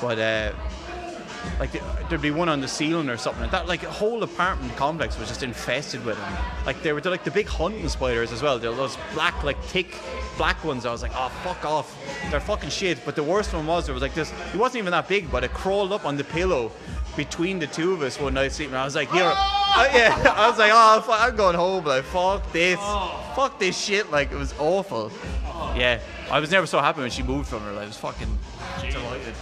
but 0.00 0.18
uh, 0.20 0.52
like 1.58 1.72
there'd 2.08 2.22
be 2.22 2.30
one 2.30 2.48
on 2.48 2.60
the 2.60 2.68
ceiling 2.68 3.08
or 3.08 3.16
something 3.16 3.42
like 3.42 3.50
that. 3.52 3.66
Like 3.66 3.82
a 3.82 3.90
whole 3.90 4.22
apartment 4.22 4.76
complex 4.76 5.18
was 5.18 5.28
just 5.28 5.42
infested 5.42 6.04
with 6.04 6.16
them. 6.18 6.32
Like 6.66 6.82
they 6.82 6.92
were 6.92 7.00
they're 7.00 7.12
like 7.12 7.24
the 7.24 7.30
big 7.30 7.46
hunting 7.46 7.88
spiders 7.88 8.32
as 8.32 8.42
well. 8.42 8.58
They're 8.58 8.72
those 8.72 8.96
black, 9.14 9.42
like 9.42 9.60
thick 9.64 9.98
black 10.36 10.62
ones. 10.64 10.86
I 10.86 10.92
was 10.92 11.02
like, 11.02 11.12
oh 11.14 11.28
fuck 11.44 11.64
off, 11.64 11.96
they're 12.30 12.40
fucking 12.40 12.70
shit. 12.70 13.04
But 13.04 13.16
the 13.16 13.22
worst 13.22 13.52
one 13.52 13.66
was 13.66 13.86
there 13.86 13.94
was 13.94 14.02
like 14.02 14.14
this. 14.14 14.32
He 14.52 14.58
wasn't 14.58 14.78
even 14.78 14.92
that 14.92 15.08
big, 15.08 15.30
but 15.30 15.44
it 15.44 15.52
crawled 15.52 15.92
up 15.92 16.04
on 16.04 16.16
the 16.16 16.24
pillow 16.24 16.72
between 17.16 17.58
the 17.58 17.66
two 17.66 17.92
of 17.92 18.02
us 18.02 18.18
one 18.18 18.34
night 18.34 18.52
sleeping. 18.52 18.74
I 18.74 18.84
was 18.84 18.94
like, 18.94 19.10
here. 19.10 19.24
I- 19.24 19.34
oh! 19.34 19.62
uh, 19.74 19.88
yeah, 19.94 20.34
I 20.36 20.48
was 20.48 20.58
like, 20.58 20.72
oh, 20.74 21.00
fuck, 21.00 21.20
I'm 21.20 21.36
going 21.36 21.56
home. 21.56 21.84
Like, 21.84 22.04
fuck 22.04 22.50
this, 22.52 22.78
oh. 22.80 23.32
fuck 23.34 23.58
this 23.58 23.78
shit. 23.78 24.10
Like, 24.10 24.32
it 24.32 24.36
was 24.36 24.54
awful. 24.58 25.10
Oh. 25.46 25.74
Yeah, 25.76 26.00
I 26.30 26.40
was 26.40 26.50
never 26.50 26.66
so 26.66 26.80
happy 26.80 27.00
when 27.00 27.10
she 27.10 27.22
moved 27.22 27.48
from 27.48 27.60
her. 27.62 27.72
Like, 27.72 27.84
I 27.84 27.86
was 27.86 27.96
fucking 27.96 28.38
delighted. 28.90 29.34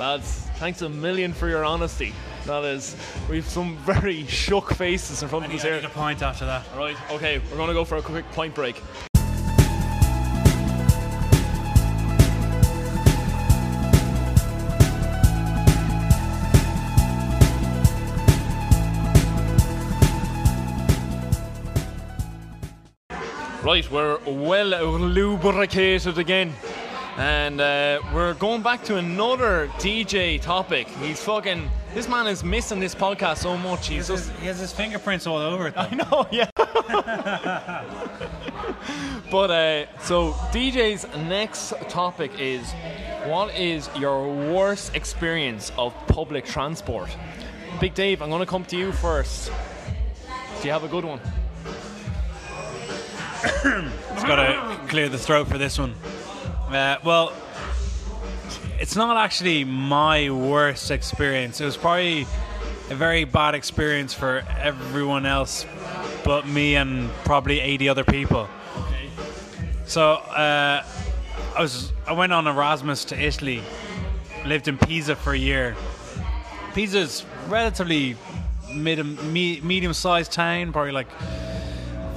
Lads, 0.00 0.48
thanks 0.56 0.82
a 0.82 0.88
million 0.88 1.32
for 1.32 1.48
your 1.48 1.64
honesty. 1.64 2.12
That 2.46 2.64
is, 2.64 2.96
we've 3.30 3.46
some 3.46 3.76
very 3.78 4.26
shook 4.26 4.74
faces 4.74 5.22
in 5.22 5.28
front 5.28 5.44
I 5.44 5.48
of 5.48 5.54
us 5.54 5.64
I 5.64 5.68
here. 5.68 5.76
need 5.76 5.84
a 5.84 5.90
point 5.90 6.22
after 6.22 6.44
that. 6.44 6.64
Right, 6.76 6.96
okay, 7.12 7.38
we're 7.50 7.56
going 7.56 7.68
to 7.68 7.74
go 7.74 7.84
for 7.84 7.98
a 7.98 8.02
quick 8.02 8.28
point 8.32 8.54
break. 8.54 8.82
Right, 23.62 23.88
we're 23.88 24.18
well 24.26 24.98
lubricated 24.98 26.18
again. 26.18 26.52
And 27.18 27.60
uh, 27.60 28.00
we're 28.14 28.32
going 28.34 28.62
back 28.62 28.82
to 28.84 28.96
another 28.96 29.68
DJ 29.78 30.40
topic. 30.40 30.88
He's 30.88 31.22
fucking. 31.22 31.68
This 31.92 32.08
man 32.08 32.26
is 32.26 32.42
missing 32.42 32.80
this 32.80 32.94
podcast 32.94 33.38
so 33.38 33.58
much. 33.58 33.88
He's 33.88 33.88
He 33.88 33.96
has, 33.96 34.08
just. 34.08 34.30
his, 34.30 34.40
he 34.40 34.46
has 34.46 34.58
his 34.58 34.72
fingerprints 34.72 35.26
all 35.26 35.36
over 35.36 35.66
it. 35.68 35.74
Though. 35.74 35.80
I 35.90 35.94
know, 35.94 36.26
yeah. 36.32 36.48
but 39.30 39.50
uh, 39.50 39.98
so 40.00 40.32
DJ's 40.52 41.06
next 41.28 41.74
topic 41.90 42.32
is 42.38 42.72
what 43.26 43.54
is 43.58 43.90
your 43.98 44.26
worst 44.50 44.96
experience 44.96 45.70
of 45.76 45.94
public 46.06 46.46
transport? 46.46 47.14
Big 47.78 47.92
Dave, 47.94 48.22
I'm 48.22 48.30
going 48.30 48.40
to 48.40 48.46
come 48.46 48.64
to 48.66 48.76
you 48.76 48.90
first. 48.90 49.52
Do 50.60 50.66
you 50.66 50.72
have 50.72 50.84
a 50.84 50.88
good 50.88 51.04
one? 51.04 51.20
It's 53.44 54.24
got 54.24 54.36
to 54.36 54.80
clear 54.88 55.08
the 55.10 55.18
throat 55.18 55.46
for 55.48 55.58
this 55.58 55.78
one. 55.78 55.94
Uh, 56.74 56.98
well, 57.04 57.32
it's 58.80 58.96
not 58.96 59.16
actually 59.16 59.64
my 59.64 60.30
worst 60.30 60.90
experience. 60.90 61.60
It 61.60 61.64
was 61.64 61.76
probably 61.76 62.22
a 62.90 62.94
very 62.94 63.24
bad 63.24 63.54
experience 63.54 64.12
for 64.14 64.44
everyone 64.58 65.26
else 65.26 65.66
but 66.24 66.46
me 66.46 66.76
and 66.76 67.10
probably 67.24 67.60
80 67.60 67.88
other 67.88 68.04
people. 68.04 68.48
So 69.86 70.12
uh, 70.12 70.84
I 71.56 71.60
was 71.60 71.92
I 72.06 72.12
went 72.12 72.32
on 72.32 72.46
Erasmus 72.46 73.04
to 73.06 73.20
Italy, 73.20 73.62
lived 74.46 74.68
in 74.68 74.78
Pisa 74.78 75.16
for 75.16 75.32
a 75.32 75.38
year. 75.38 75.76
Pisa's 76.74 77.24
relatively 77.48 78.16
mid, 78.74 79.04
me, 79.24 79.60
medium-sized 79.60 80.32
town, 80.32 80.72
probably 80.72 80.92
like 80.92 81.08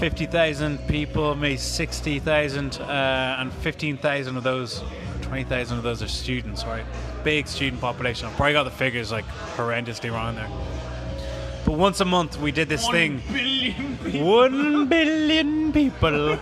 50,000 0.06 0.88
people, 0.88 1.34
maybe 1.34 1.58
60,000, 1.58 2.80
uh, 2.80 3.38
and 3.40 3.52
15,000 3.52 4.38
of 4.38 4.44
those, 4.44 4.84
20,000 5.24 5.80
of 5.80 5.84
those 5.84 6.04
are 6.04 6.08
students, 6.08 6.64
right? 6.64 6.86
Big 7.24 7.48
student 7.48 7.82
population. 7.82 8.28
I 8.28 8.32
probably 8.34 8.54
got 8.54 8.66
the 8.66 8.70
figures 8.70 9.12
like 9.12 9.26
horrendously 9.56 10.12
wrong 10.12 10.36
there. 10.36 10.48
But 11.66 11.80
once 11.80 12.02
a 12.02 12.06
month 12.06 12.40
we 12.40 12.52
did 12.52 12.70
this 12.70 12.88
thing. 12.88 13.18
One 14.24 14.88
billion 14.88 15.74
people. 15.74 16.38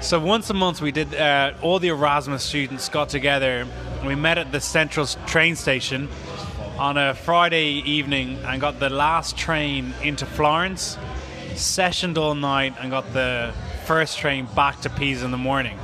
so 0.00 0.20
once 0.20 0.48
a 0.48 0.54
month 0.54 0.80
we 0.80 0.92
did. 0.92 1.12
Uh, 1.16 1.54
all 1.60 1.80
the 1.80 1.88
Erasmus 1.88 2.44
students 2.44 2.88
got 2.88 3.08
together. 3.08 3.66
We 4.06 4.14
met 4.14 4.38
at 4.38 4.52
the 4.52 4.60
central 4.60 5.06
train 5.26 5.56
station 5.56 6.08
on 6.78 6.96
a 6.96 7.12
Friday 7.12 7.82
evening 7.84 8.38
and 8.44 8.60
got 8.60 8.78
the 8.78 8.88
last 8.88 9.36
train 9.36 9.94
into 10.00 10.26
Florence. 10.26 10.96
Sessioned 11.58 12.16
all 12.16 12.36
night 12.36 12.74
and 12.78 12.88
got 12.88 13.12
the 13.12 13.52
first 13.84 14.16
train 14.18 14.46
back 14.54 14.80
to 14.82 14.90
Pisa 14.90 15.24
in 15.24 15.32
the 15.32 15.36
morning. 15.36 15.76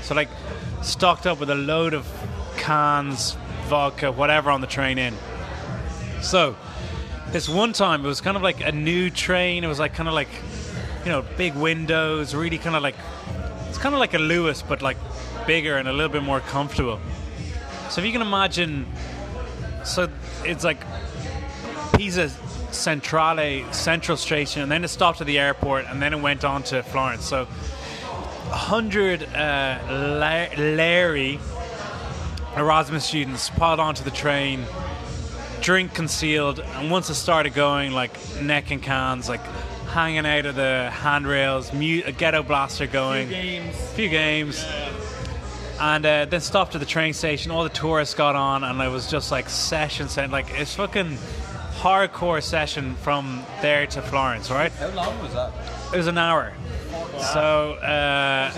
So 0.00 0.14
like 0.14 0.28
stocked 0.82 1.26
up 1.26 1.40
with 1.40 1.50
a 1.50 1.56
load 1.56 1.92
of 1.92 2.06
cans, 2.56 3.36
vodka, 3.66 4.12
whatever 4.12 4.50
on 4.52 4.60
the 4.60 4.68
train 4.68 4.96
in. 4.96 5.14
So 6.22 6.54
this 7.32 7.48
one 7.48 7.72
time 7.72 8.04
it 8.04 8.08
was 8.08 8.20
kind 8.20 8.36
of 8.36 8.44
like 8.44 8.60
a 8.60 8.70
new 8.70 9.10
train. 9.10 9.64
It 9.64 9.66
was 9.66 9.80
like 9.80 9.92
kind 9.92 10.08
of 10.08 10.14
like 10.14 10.28
you 11.04 11.10
know 11.10 11.24
big 11.36 11.56
windows, 11.56 12.32
really 12.32 12.58
kind 12.58 12.76
of 12.76 12.82
like 12.84 12.94
it's 13.68 13.78
kind 13.78 13.96
of 13.96 13.98
like 13.98 14.14
a 14.14 14.18
Luas 14.18 14.62
but 14.66 14.82
like 14.82 14.98
bigger 15.48 15.78
and 15.78 15.88
a 15.88 15.92
little 15.92 16.12
bit 16.12 16.22
more 16.22 16.40
comfortable. 16.40 17.00
So 17.90 18.00
if 18.00 18.06
you 18.06 18.12
can 18.12 18.22
imagine, 18.22 18.86
so 19.84 20.08
it's 20.44 20.62
like 20.62 20.84
Pisa 21.94 22.30
Centrale 22.70 23.72
Central 23.72 24.16
Station, 24.16 24.62
and 24.62 24.70
then 24.70 24.84
it 24.84 24.88
stopped 24.88 25.20
at 25.20 25.26
the 25.26 25.38
airport, 25.38 25.86
and 25.86 26.00
then 26.00 26.12
it 26.12 26.20
went 26.20 26.44
on 26.44 26.62
to 26.64 26.82
Florence. 26.82 27.24
So. 27.24 27.46
100 28.48 29.24
uh, 29.24 29.78
La- 29.90 30.48
Larry 30.56 31.38
Erasmus 32.56 33.04
students 33.04 33.50
piled 33.50 33.78
onto 33.78 34.02
the 34.02 34.10
train, 34.10 34.64
drink 35.60 35.92
concealed, 35.92 36.58
and 36.58 36.90
once 36.90 37.10
it 37.10 37.14
started 37.14 37.52
going, 37.52 37.92
like 37.92 38.10
neck 38.40 38.70
and 38.70 38.82
cans, 38.82 39.28
like 39.28 39.42
hanging 39.90 40.24
out 40.24 40.46
of 40.46 40.54
the 40.56 40.90
handrails, 40.90 41.72
mu- 41.74 42.02
a 42.06 42.12
ghetto 42.12 42.42
blaster 42.42 42.86
going, 42.86 43.28
games. 43.28 43.76
few 43.92 44.08
games, 44.08 44.64
and 45.78 46.06
uh, 46.06 46.24
then 46.24 46.40
stopped 46.40 46.74
at 46.74 46.80
the 46.80 46.86
train 46.86 47.12
station. 47.12 47.50
All 47.52 47.64
the 47.64 47.68
tourists 47.68 48.14
got 48.14 48.34
on, 48.34 48.64
and 48.64 48.80
it 48.80 48.90
was 48.90 49.10
just 49.10 49.30
like 49.30 49.48
session, 49.50 50.08
set, 50.08 50.30
like 50.30 50.46
it's 50.52 50.74
fucking 50.74 51.18
hardcore 51.78 52.42
session 52.42 52.96
from 52.96 53.44
there 53.62 53.86
to 53.86 54.02
Florence, 54.02 54.50
right? 54.50 54.72
How 54.72 54.88
long 54.88 55.22
was 55.22 55.32
that? 55.34 55.52
It 55.92 55.96
was 55.96 56.08
an 56.08 56.18
hour. 56.18 56.52
So 57.32 57.74
uh, 57.74 58.52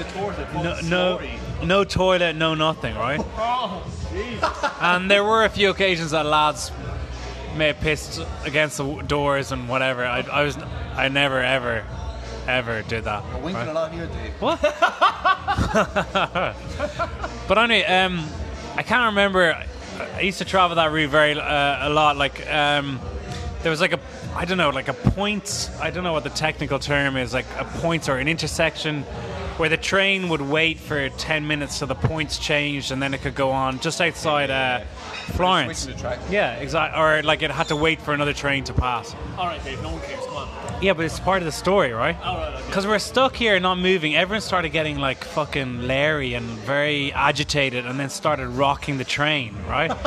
no, 0.54 0.80
no, 0.80 1.20
no 1.62 1.84
toilet, 1.84 2.36
no 2.36 2.54
nothing, 2.54 2.96
right? 2.96 3.20
and 4.80 5.10
there 5.10 5.24
were 5.24 5.44
a 5.44 5.48
few 5.48 5.70
occasions 5.70 6.12
that 6.12 6.26
lads 6.26 6.70
may 7.56 7.68
have 7.68 7.80
pissed 7.80 8.22
against 8.44 8.78
the 8.78 9.02
doors 9.02 9.52
and 9.52 9.68
whatever. 9.68 10.04
I, 10.04 10.20
I 10.20 10.42
was, 10.42 10.56
I 10.94 11.08
never 11.08 11.40
ever, 11.40 11.84
ever 12.46 12.82
did 12.82 13.04
that. 13.04 13.24
Winking 13.42 13.54
right? 13.54 13.68
a 13.68 13.72
lot 13.72 13.92
here, 13.92 14.06
Dave. 14.06 14.32
What? 14.40 14.60
but 17.48 17.58
anyway, 17.58 17.84
um, 17.84 18.26
I 18.76 18.82
can't 18.82 19.10
remember. 19.10 19.64
I 20.14 20.20
used 20.20 20.38
to 20.38 20.44
travel 20.44 20.76
that 20.76 20.92
route 20.92 21.10
very 21.10 21.38
uh, 21.38 21.88
a 21.88 21.90
lot. 21.90 22.16
Like 22.16 22.48
um, 22.50 23.00
there 23.62 23.70
was 23.70 23.80
like 23.80 23.92
a, 23.92 24.00
I 24.34 24.44
don't 24.44 24.58
know, 24.58 24.70
like 24.70 24.88
a 24.88 24.94
point. 24.94 25.70
I 25.80 25.90
don't 25.90 26.04
know 26.04 26.12
what 26.12 26.24
the 26.24 26.30
technical 26.30 26.78
term 26.78 27.16
is. 27.16 27.32
Like 27.34 27.46
a 27.58 27.64
point 27.64 28.08
or 28.08 28.18
an 28.18 28.28
intersection 28.28 29.02
where 29.56 29.68
the 29.68 29.76
train 29.76 30.30
would 30.30 30.40
wait 30.40 30.78
for 30.78 31.08
ten 31.10 31.46
minutes 31.46 31.76
so 31.76 31.86
the 31.86 31.94
points 31.94 32.38
changed 32.38 32.92
and 32.92 33.02
then 33.02 33.12
it 33.12 33.20
could 33.20 33.34
go 33.34 33.50
on 33.50 33.78
just 33.80 34.00
outside 34.00 34.50
uh, 34.50 34.80
Florence. 35.34 35.80
Switching 35.80 35.96
the 35.96 36.00
track. 36.02 36.18
Yeah, 36.30 36.54
exactly. 36.54 37.00
Or 37.00 37.22
like 37.22 37.42
it 37.42 37.50
had 37.50 37.68
to 37.68 37.76
wait 37.76 38.00
for 38.00 38.14
another 38.14 38.32
train 38.32 38.64
to 38.64 38.72
pass. 38.72 39.14
All 39.36 39.46
right, 39.46 39.62
Dave. 39.64 39.82
No 39.82 39.92
one 39.92 40.00
cares. 40.02 40.24
Come 40.24 40.36
on. 40.36 40.48
Yeah, 40.82 40.94
but 40.94 41.04
it's 41.04 41.20
part 41.20 41.42
of 41.42 41.46
the 41.46 41.52
story, 41.52 41.92
right? 41.92 42.18
All 42.22 42.38
right. 42.38 42.54
Okay. 42.54 42.66
Because 42.66 42.86
we're 42.86 42.98
stuck 42.98 43.36
here, 43.36 43.60
not 43.60 43.76
moving. 43.76 44.16
Everyone 44.16 44.40
started 44.40 44.70
getting 44.70 44.98
like 44.98 45.22
fucking 45.24 45.86
leery 45.86 46.32
and 46.32 46.46
very 46.46 47.12
agitated, 47.12 47.84
and 47.84 48.00
then 48.00 48.08
started 48.08 48.48
rocking 48.48 48.96
the 48.96 49.04
train, 49.04 49.54
right? 49.68 49.90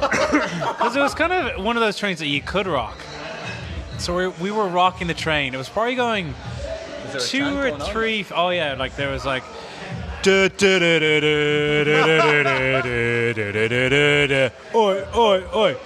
Because 0.00 0.96
it 0.96 1.00
was 1.00 1.14
kind 1.14 1.32
of 1.32 1.64
one 1.64 1.76
of 1.76 1.80
those 1.80 1.96
trains 1.96 2.18
that 2.18 2.26
you 2.26 2.40
could 2.40 2.66
rock. 2.66 2.98
So 3.98 4.16
we, 4.16 4.28
we 4.28 4.50
were 4.50 4.66
rocking 4.66 5.06
the 5.06 5.14
train. 5.14 5.54
It 5.54 5.58
was 5.58 5.68
probably 5.68 5.94
going 5.94 6.34
two 7.20 7.58
or 7.58 7.78
three. 7.78 8.26
Oh 8.34 8.50
yeah, 8.50 8.74
like 8.74 8.96
there 8.96 9.10
was 9.10 9.24
like. 9.24 9.44
Oi, 14.74 15.04
oi, 15.14 15.44
oi. 15.54 15.76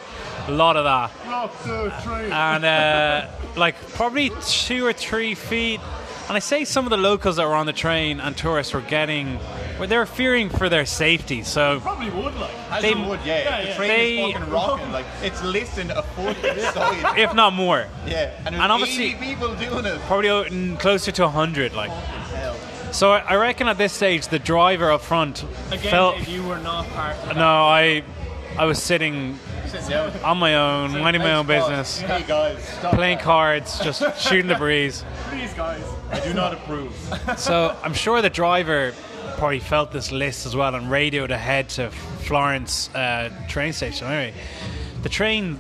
A 0.48 0.50
lot 0.52 0.76
of 0.76 0.84
that. 0.84 1.10
Rock 1.26 1.62
the 1.64 1.92
train. 2.02 2.30
And 2.30 2.64
uh, 2.64 3.28
like 3.56 3.76
probably 3.94 4.30
two 4.42 4.84
or 4.84 4.92
three 4.92 5.34
feet 5.34 5.80
and 6.28 6.36
I 6.36 6.40
say 6.40 6.64
some 6.64 6.84
of 6.86 6.90
the 6.90 6.96
locals 6.96 7.36
that 7.36 7.46
were 7.46 7.54
on 7.54 7.66
the 7.66 7.72
train 7.72 8.18
and 8.18 8.36
tourists 8.36 8.74
were 8.74 8.80
getting, 8.80 9.38
well, 9.78 9.86
they 9.88 9.96
were 9.96 10.06
fearing 10.06 10.48
for 10.48 10.68
their 10.68 10.84
safety. 10.84 11.44
So 11.44 11.78
Probably 11.80 12.10
would 12.10 12.34
like. 12.34 12.50
As 12.70 12.82
They- 12.82 12.94
you 12.94 13.02
would, 13.02 13.20
yeah. 13.24 13.38
Yeah, 13.38 13.62
the 13.62 13.68
yeah. 13.68 13.76
train 13.76 13.88
They- 13.88 14.16
is 14.24 14.32
fucking 14.34 14.50
rocking. 14.50 14.92
Like, 14.92 15.06
it's 15.22 15.42
lifting 15.44 15.90
a 15.92 16.02
foot 16.02 16.36
each 16.44 16.62
side. 16.62 17.16
if 17.18 17.32
not 17.32 17.52
more, 17.52 17.86
Yeah. 18.06 18.30
And 18.44 18.56
And 18.56 18.72
obviously- 18.72 19.14
people 19.14 19.54
doing 19.54 19.84
it. 19.84 20.00
probably 20.08 20.76
closer 20.80 21.12
to 21.12 21.28
hundred. 21.28 21.74
Like, 21.74 21.90
Hell. 21.92 22.56
so 22.90 23.12
I 23.12 23.18
I 23.20 23.34
reckon 23.36 23.68
at 23.68 23.78
this 23.78 23.92
stage 23.92 24.26
the 24.26 24.40
driver 24.40 24.90
up 24.90 25.02
front 25.02 25.44
Again, 25.70 25.90
felt. 25.92 26.16
Dave, 26.16 26.28
you 26.28 26.42
were 26.42 26.58
not 26.58 26.92
part 26.92 27.14
of 27.18 27.26
that. 27.28 27.36
No, 27.36 27.66
I, 27.68 28.02
I 28.58 28.64
was 28.64 28.82
sitting 28.82 29.38
Sitting 29.68 29.96
on 30.24 30.38
my 30.38 30.54
own, 30.56 31.00
minding 31.02 31.22
my 31.22 31.34
own 31.34 31.46
business, 31.46 32.00
Hey 32.00 32.24
guys, 32.26 32.58
playing 32.94 33.18
that. 33.18 33.24
cards, 33.24 33.78
just 33.80 34.02
shooting 34.20 34.46
the 34.48 34.54
breeze. 34.64 35.04
Please, 35.28 35.52
guys. 35.54 35.82
I 36.10 36.20
do 36.20 36.32
not 36.34 36.52
approve. 36.54 36.92
So 37.38 37.76
I'm 37.82 37.94
sure 37.94 38.22
the 38.22 38.30
driver 38.30 38.92
probably 39.38 39.60
felt 39.60 39.92
this 39.92 40.12
list 40.12 40.46
as 40.46 40.54
well 40.56 40.74
and 40.74 40.90
radioed 40.90 41.30
ahead 41.30 41.68
to 41.70 41.90
Florence 41.90 42.88
uh, 42.94 43.30
train 43.48 43.72
station. 43.72 44.06
Anyway, 44.06 44.34
the 45.02 45.08
train 45.08 45.58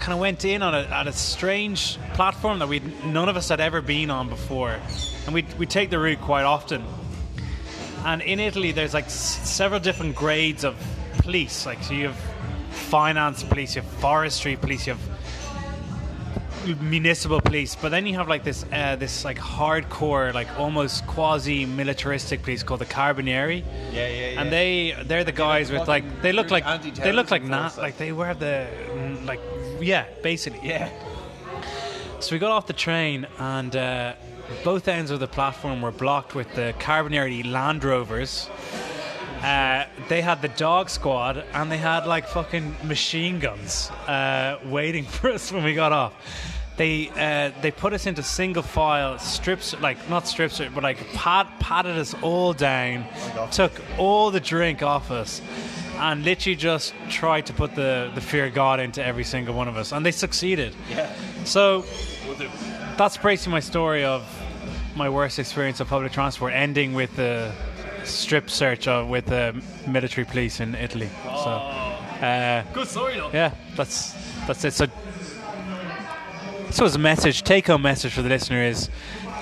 kind 0.00 0.12
of 0.14 0.18
went 0.18 0.44
in 0.44 0.62
on 0.62 0.74
a, 0.74 0.80
at 0.88 1.06
a 1.06 1.12
strange 1.12 1.98
platform 2.14 2.58
that 2.58 2.68
we 2.68 2.80
none 3.04 3.28
of 3.28 3.36
us 3.36 3.48
had 3.50 3.60
ever 3.60 3.80
been 3.82 4.10
on 4.10 4.28
before, 4.28 4.76
and 5.26 5.34
we 5.34 5.44
we 5.58 5.66
take 5.66 5.90
the 5.90 5.98
route 5.98 6.20
quite 6.20 6.44
often. 6.44 6.82
And 8.04 8.22
in 8.22 8.40
Italy, 8.40 8.72
there's 8.72 8.94
like 8.94 9.04
s- 9.06 9.48
several 9.48 9.78
different 9.78 10.16
grades 10.16 10.64
of 10.64 10.74
police. 11.18 11.66
Like 11.66 11.82
so, 11.82 11.92
you 11.92 12.06
have 12.08 12.16
finance 12.70 13.42
police, 13.42 13.76
you 13.76 13.82
have 13.82 13.90
forestry 14.00 14.56
police, 14.56 14.86
you 14.86 14.94
have 14.94 15.02
municipal 16.80 17.40
police, 17.40 17.74
but 17.76 17.90
then 17.90 18.06
you 18.06 18.14
have 18.14 18.28
like 18.28 18.44
this 18.44 18.64
uh, 18.72 18.96
this 18.96 19.24
like 19.24 19.38
hardcore, 19.38 20.32
like 20.34 20.48
almost 20.58 21.06
quasi 21.06 21.66
militaristic 21.66 22.42
police 22.42 22.62
called 22.62 22.80
the 22.80 22.86
Carabinieri. 22.86 23.62
Yeah, 23.92 24.06
yeah, 24.08 24.30
yeah. 24.30 24.40
And 24.40 24.52
they 24.52 24.94
they're 25.04 25.24
the 25.24 25.32
guys 25.32 25.70
with 25.70 25.88
like 25.88 26.04
they 26.22 26.32
look 26.32 26.50
like 26.50 26.64
they 26.96 27.12
look 27.12 27.30
like 27.30 27.46
force, 27.46 27.78
like 27.78 27.96
they 27.98 28.12
wear 28.12 28.34
the 28.34 28.66
mm, 28.92 29.26
like 29.26 29.40
yeah 29.80 30.04
basically 30.22 30.68
Yeah. 30.68 30.90
so 32.20 32.34
we 32.34 32.38
got 32.38 32.50
off 32.50 32.66
the 32.66 32.72
train 32.74 33.26
and 33.38 33.74
uh, 33.74 34.12
both 34.64 34.88
ends 34.88 35.10
of 35.10 35.20
the 35.20 35.28
platform 35.28 35.80
were 35.80 35.92
blocked 35.92 36.34
with 36.34 36.54
the 36.54 36.74
Carabinieri 36.78 37.50
Land 37.50 37.82
Rovers. 37.84 38.48
Uh, 39.42 39.86
they 40.08 40.20
had 40.20 40.42
the 40.42 40.48
dog 40.48 40.90
squad 40.90 41.44
and 41.54 41.72
they 41.72 41.78
had 41.78 42.06
like 42.06 42.28
fucking 42.28 42.76
machine 42.84 43.38
guns 43.38 43.90
uh, 44.06 44.58
waiting 44.66 45.04
for 45.16 45.30
us 45.30 45.50
when 45.50 45.64
we 45.64 45.74
got 45.74 45.92
off. 45.92 46.14
They 46.76 47.10
uh, 47.10 47.52
they 47.60 47.70
put 47.70 47.92
us 47.92 48.06
into 48.06 48.22
single 48.22 48.62
file 48.62 49.18
strips, 49.18 49.78
like 49.80 50.08
not 50.08 50.26
strips, 50.26 50.60
but 50.74 50.82
like 50.82 50.98
pat, 51.12 51.46
patted 51.60 51.96
us 51.98 52.14
all 52.22 52.54
down, 52.54 53.04
took 53.52 53.72
all 53.98 54.30
the 54.30 54.40
drink 54.40 54.82
off 54.82 55.10
us, 55.10 55.42
and 55.98 56.24
literally 56.24 56.56
just 56.56 56.94
tried 57.10 57.44
to 57.46 57.52
put 57.52 57.74
the, 57.74 58.10
the 58.14 58.20
fear 58.22 58.46
of 58.46 58.54
God 58.54 58.80
into 58.80 59.04
every 59.04 59.24
single 59.24 59.54
one 59.54 59.68
of 59.68 59.76
us, 59.76 59.92
and 59.92 60.06
they 60.06 60.10
succeeded. 60.10 60.74
Yeah. 60.88 61.12
So 61.44 61.84
that's 62.96 63.18
basically 63.18 63.52
my 63.52 63.60
story 63.60 64.04
of 64.04 64.24
my 64.96 65.08
worst 65.10 65.38
experience 65.38 65.80
of 65.80 65.88
public 65.88 66.12
transport, 66.12 66.54
ending 66.54 66.94
with 66.94 67.14
the 67.16 67.52
strip 68.04 68.50
search 68.50 68.88
of, 68.88 69.08
with 69.08 69.26
the 69.26 69.60
military 69.86 70.24
police 70.24 70.60
in 70.60 70.74
Italy. 70.74 71.08
So, 71.24 71.30
uh, 71.30 72.64
Good 72.72 72.88
story, 72.88 73.16
though. 73.16 73.30
yeah, 73.32 73.54
that's 73.76 74.14
that's 74.46 74.64
it. 74.64 74.72
So, 74.72 74.86
so 76.70 76.84
as 76.84 76.94
a 76.94 76.98
message, 76.98 77.42
take-home 77.42 77.82
message 77.82 78.12
for 78.12 78.22
the 78.22 78.28
listener 78.28 78.62
is: 78.62 78.88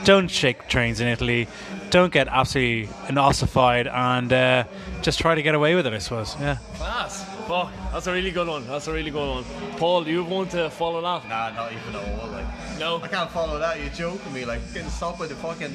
don't 0.04 0.28
shake 0.30 0.68
trains 0.68 1.00
in 1.00 1.08
Italy, 1.08 1.48
don't 1.90 2.12
get 2.12 2.28
absolutely 2.28 2.88
ossified, 3.16 3.86
and 3.86 4.32
uh, 4.32 4.64
just 5.02 5.18
try 5.18 5.34
to 5.34 5.42
get 5.42 5.54
away 5.54 5.74
with 5.74 5.86
it. 5.86 5.92
I 5.92 5.98
suppose. 5.98 6.36
Yeah. 6.40 6.56
Class. 6.74 7.24
Fuck. 7.48 7.72
That's 7.92 8.06
a 8.06 8.12
really 8.12 8.30
good 8.30 8.46
one. 8.46 8.66
That's 8.66 8.88
a 8.88 8.92
really 8.92 9.10
good 9.10 9.26
one. 9.26 9.44
Paul, 9.78 10.06
you 10.06 10.22
want 10.22 10.50
to 10.50 10.68
follow 10.68 11.00
that? 11.00 11.26
Nah, 11.30 11.50
not 11.50 11.72
even 11.72 11.96
at 11.96 12.20
all. 12.20 12.28
Like, 12.28 12.44
No. 12.78 13.00
I 13.02 13.08
can't 13.08 13.30
follow 13.30 13.58
that. 13.58 13.80
You're 13.80 13.88
joking 13.88 14.34
me. 14.34 14.44
Like, 14.44 14.60
getting 14.74 14.90
stopped 14.90 15.18
by 15.18 15.28
the 15.28 15.34
fucking 15.34 15.72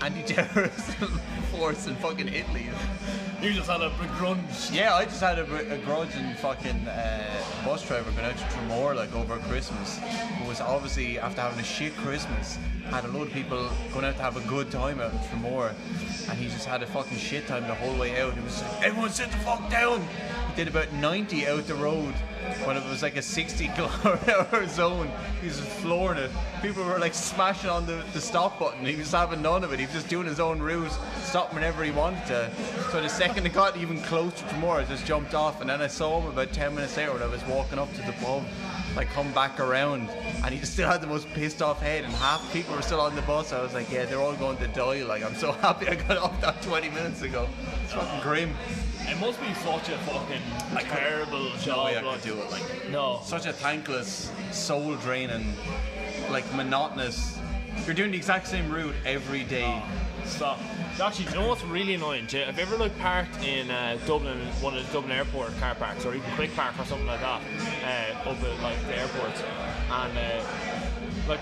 anti-terrorism 0.00 1.08
force 1.50 1.86
in 1.86 1.96
fucking 1.96 2.28
Italy. 2.28 2.66
You 3.40 3.52
just 3.52 3.70
had 3.70 3.80
a 3.82 3.90
begrudge. 3.90 4.70
Yeah, 4.72 4.94
I 4.94 5.04
just 5.04 5.20
had 5.20 5.38
a, 5.38 5.74
a 5.74 5.78
grudge 5.78 6.14
and 6.14 6.36
fucking 6.38 6.88
uh, 6.88 7.44
bus 7.64 7.86
driver 7.86 8.10
going 8.10 8.24
out 8.26 8.36
to 8.36 8.44
Tramore 8.44 8.96
like 8.96 9.14
over 9.14 9.38
Christmas, 9.38 9.98
who 9.98 10.48
was 10.48 10.60
obviously 10.60 11.18
after 11.18 11.40
having 11.40 11.60
a 11.60 11.64
shit 11.64 11.94
Christmas, 11.98 12.58
had 12.90 13.04
a 13.04 13.08
load 13.08 13.28
of 13.28 13.32
people 13.32 13.70
going 13.92 14.04
out 14.04 14.16
to 14.16 14.22
have 14.22 14.36
a 14.36 14.48
good 14.48 14.70
time 14.70 15.00
out 15.00 15.12
in 15.12 15.18
Tramore, 15.18 15.72
and 16.28 16.38
he 16.38 16.46
just 16.46 16.66
had 16.66 16.82
a 16.82 16.86
fucking 16.86 17.18
shit 17.18 17.46
time 17.46 17.62
the 17.68 17.74
whole 17.74 17.96
way 17.96 18.20
out. 18.20 18.34
He 18.34 18.40
was 18.40 18.60
like, 18.62 18.82
everyone 18.82 19.10
sit 19.10 19.30
the 19.30 19.36
fuck 19.38 19.70
down. 19.70 20.06
Did 20.58 20.66
about 20.66 20.92
90 20.94 21.46
out 21.46 21.68
the 21.68 21.76
road 21.76 22.12
when 22.64 22.76
it 22.76 22.84
was 22.90 23.00
like 23.00 23.16
a 23.16 23.22
60 23.22 23.68
kilometer 23.76 24.66
zone. 24.66 25.08
He 25.40 25.46
was 25.46 25.60
flooring 25.60 26.18
it. 26.18 26.32
People 26.62 26.82
were 26.82 26.98
like 26.98 27.14
smashing 27.14 27.70
on 27.70 27.86
the, 27.86 28.02
the 28.12 28.20
stop 28.20 28.58
button. 28.58 28.84
He 28.84 28.96
was 28.96 29.12
having 29.12 29.40
none 29.40 29.62
of 29.62 29.72
it. 29.72 29.78
He 29.78 29.86
was 29.86 29.94
just 29.94 30.08
doing 30.08 30.26
his 30.26 30.40
own 30.40 30.58
route, 30.58 30.90
stopping 31.22 31.54
whenever 31.54 31.84
he 31.84 31.92
wanted 31.92 32.26
to. 32.26 32.50
So 32.90 33.00
the 33.00 33.08
second 33.08 33.46
it 33.46 33.52
got 33.52 33.76
even 33.76 34.00
closer 34.02 34.44
Tramore, 34.46 34.80
I 34.80 34.84
just 34.84 35.06
jumped 35.06 35.32
off. 35.32 35.60
And 35.60 35.70
then 35.70 35.80
I 35.80 35.86
saw 35.86 36.20
him 36.20 36.28
about 36.28 36.52
10 36.52 36.74
minutes 36.74 36.96
later 36.96 37.12
when 37.12 37.22
I 37.22 37.28
was 37.28 37.44
walking 37.44 37.78
up 37.78 37.94
to 37.94 38.02
the 38.02 38.12
pub, 38.14 38.42
like 38.96 39.08
come 39.10 39.32
back 39.32 39.60
around. 39.60 40.10
And 40.44 40.52
he 40.52 40.66
still 40.66 40.88
had 40.88 41.00
the 41.00 41.06
most 41.06 41.32
pissed 41.34 41.62
off 41.62 41.80
head. 41.80 42.02
And 42.02 42.12
half 42.14 42.52
people 42.52 42.74
were 42.74 42.82
still 42.82 43.00
on 43.00 43.14
the 43.14 43.22
bus. 43.22 43.52
I 43.52 43.62
was 43.62 43.74
like, 43.74 43.92
yeah, 43.92 44.06
they're 44.06 44.18
all 44.18 44.34
going 44.34 44.56
to 44.56 44.66
die. 44.66 45.04
Like, 45.04 45.22
I'm 45.22 45.36
so 45.36 45.52
happy 45.62 45.86
I 45.86 45.94
got 45.94 46.16
off 46.16 46.40
that 46.40 46.60
20 46.62 46.88
minutes 46.88 47.22
ago. 47.22 47.48
It's 47.84 47.92
fucking 47.92 48.22
grim. 48.22 48.56
It 49.10 49.18
must 49.20 49.40
be 49.40 49.52
such 49.54 49.88
a 49.88 49.98
fucking 49.98 50.42
terrible 50.86 51.50
job. 51.60 51.86
way 51.86 51.96
I 51.98 52.02
could 52.02 52.22
do 52.22 52.40
it, 52.40 52.50
like- 52.50 52.90
no. 52.90 53.20
Such 53.24 53.46
a 53.46 53.52
thankless, 53.52 54.30
soul 54.52 54.96
draining, 54.96 55.54
like 56.30 56.44
monotonous. 56.54 57.38
You're 57.86 57.94
doing 57.94 58.10
the 58.10 58.16
exact 58.16 58.46
same 58.48 58.70
route 58.70 58.94
every 59.06 59.44
day. 59.44 59.82
Stop. 60.24 60.58
Actually, 61.00 61.26
you 61.26 61.34
know 61.36 61.48
what's 61.48 61.62
really 61.64 61.94
annoying? 61.94 62.26
Have 62.26 62.56
you 62.56 62.62
ever 62.62 62.76
like 62.76 62.96
parked 62.98 63.42
in 63.44 63.70
uh, 63.70 63.96
Dublin, 64.06 64.36
one 64.60 64.76
of 64.76 64.84
the 64.86 64.92
Dublin 64.92 65.12
airport 65.12 65.56
car 65.60 65.74
parks, 65.76 66.04
or 66.04 66.14
even 66.14 66.28
Quick 66.32 66.54
Park 66.54 66.78
or 66.78 66.84
something 66.84 67.06
like 67.06 67.20
that, 67.20 67.40
uh, 67.84 68.28
up 68.30 68.42
at 68.42 68.60
like 68.62 68.80
the 68.88 68.98
airports, 68.98 69.40
and 69.90 70.18
uh, 70.18 70.44
like, 71.28 71.40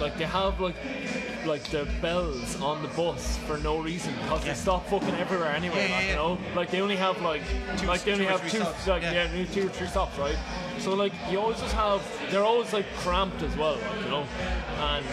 like 0.00 0.16
they 0.18 0.24
have 0.24 0.60
like, 0.60 0.74
like 1.46 1.62
the 1.64 1.86
bells 2.00 2.60
on 2.60 2.82
the 2.82 2.88
bus 2.88 3.36
for 3.46 3.58
no 3.58 3.78
reason 3.78 4.12
because 4.22 4.44
they 4.44 4.54
stop 4.54 4.86
fucking 4.88 5.14
everywhere 5.16 5.50
anyway. 5.50 5.88
Yeah, 5.88 5.96
like 5.96 6.08
you 6.08 6.14
know, 6.14 6.38
like 6.54 6.70
they 6.70 6.80
only 6.80 6.96
have 6.96 7.20
like, 7.22 7.42
Two- 7.78 7.86
like 7.86 8.02
they 8.04 8.12
only 8.12 8.24
have 8.26 8.42
two, 8.50 8.58
stops, 8.58 8.86
like 8.86 9.02
yeah. 9.02 9.12
yeah, 9.12 9.28
only 9.32 9.46
two 9.46 9.66
or 9.66 9.70
three 9.70 9.86
stops, 9.86 10.18
right? 10.18 10.36
So 10.78 10.94
like 10.94 11.12
you 11.30 11.38
always 11.40 11.60
just 11.60 11.74
have, 11.74 12.02
they're 12.30 12.44
always 12.44 12.72
like 12.72 12.86
cramped 12.96 13.42
as 13.42 13.56
well, 13.56 13.76
like, 13.76 14.02
you 14.04 14.10
know, 14.10 14.26
and 14.78 15.04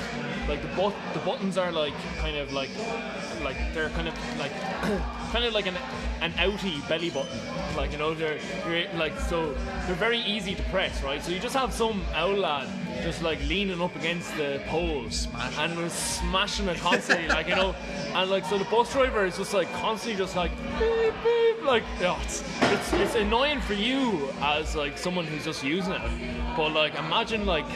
like 0.51 0.61
the 0.61 0.67
but 0.75 0.93
the 1.13 1.19
buttons 1.19 1.57
are 1.57 1.71
like 1.71 1.93
kind 2.17 2.35
of 2.35 2.51
like 2.51 2.69
like 3.41 3.55
they're 3.73 3.89
kind 3.91 4.09
of 4.09 4.13
like 4.37 4.51
kind 5.31 5.45
of 5.45 5.53
like 5.53 5.65
an 5.65 5.77
an 6.19 6.33
outie 6.33 6.85
belly 6.89 7.09
button. 7.09 7.39
Like 7.77 7.93
you 7.93 7.97
know 7.97 8.13
they're 8.13 8.37
like 8.95 9.17
so 9.17 9.53
they're 9.85 9.95
very 9.95 10.19
easy 10.19 10.53
to 10.55 10.63
press 10.63 11.01
right? 11.03 11.23
So 11.23 11.31
you 11.31 11.39
just 11.39 11.55
have 11.55 11.71
some 11.71 12.03
owl 12.13 12.35
lad 12.35 12.67
just 13.01 13.21
like 13.21 13.39
leaning 13.47 13.81
up 13.81 13.95
against 13.95 14.35
the 14.35 14.61
pole 14.67 15.05
and 15.59 15.77
was 15.77 15.93
smashing 15.93 16.67
it 16.67 16.77
constantly 16.79 17.29
like 17.29 17.47
you 17.47 17.55
know? 17.55 17.73
And 18.13 18.29
like 18.29 18.43
so 18.43 18.57
the 18.57 18.65
bus 18.65 18.91
driver 18.91 19.25
is 19.25 19.37
just 19.37 19.53
like 19.53 19.71
constantly 19.71 20.17
just 20.17 20.35
like 20.35 20.51
beep 20.77 21.13
beep 21.23 21.63
like 21.63 21.83
yeah, 22.01 22.21
it's, 22.23 22.43
it's 22.63 22.93
it's 22.93 23.15
annoying 23.15 23.61
for 23.61 23.73
you 23.73 24.27
as 24.41 24.75
like 24.75 24.97
someone 24.97 25.25
who's 25.25 25.45
just 25.45 25.63
using 25.63 25.93
it. 25.93 26.11
But 26.57 26.73
like 26.73 26.93
imagine 26.95 27.45
like 27.45 27.69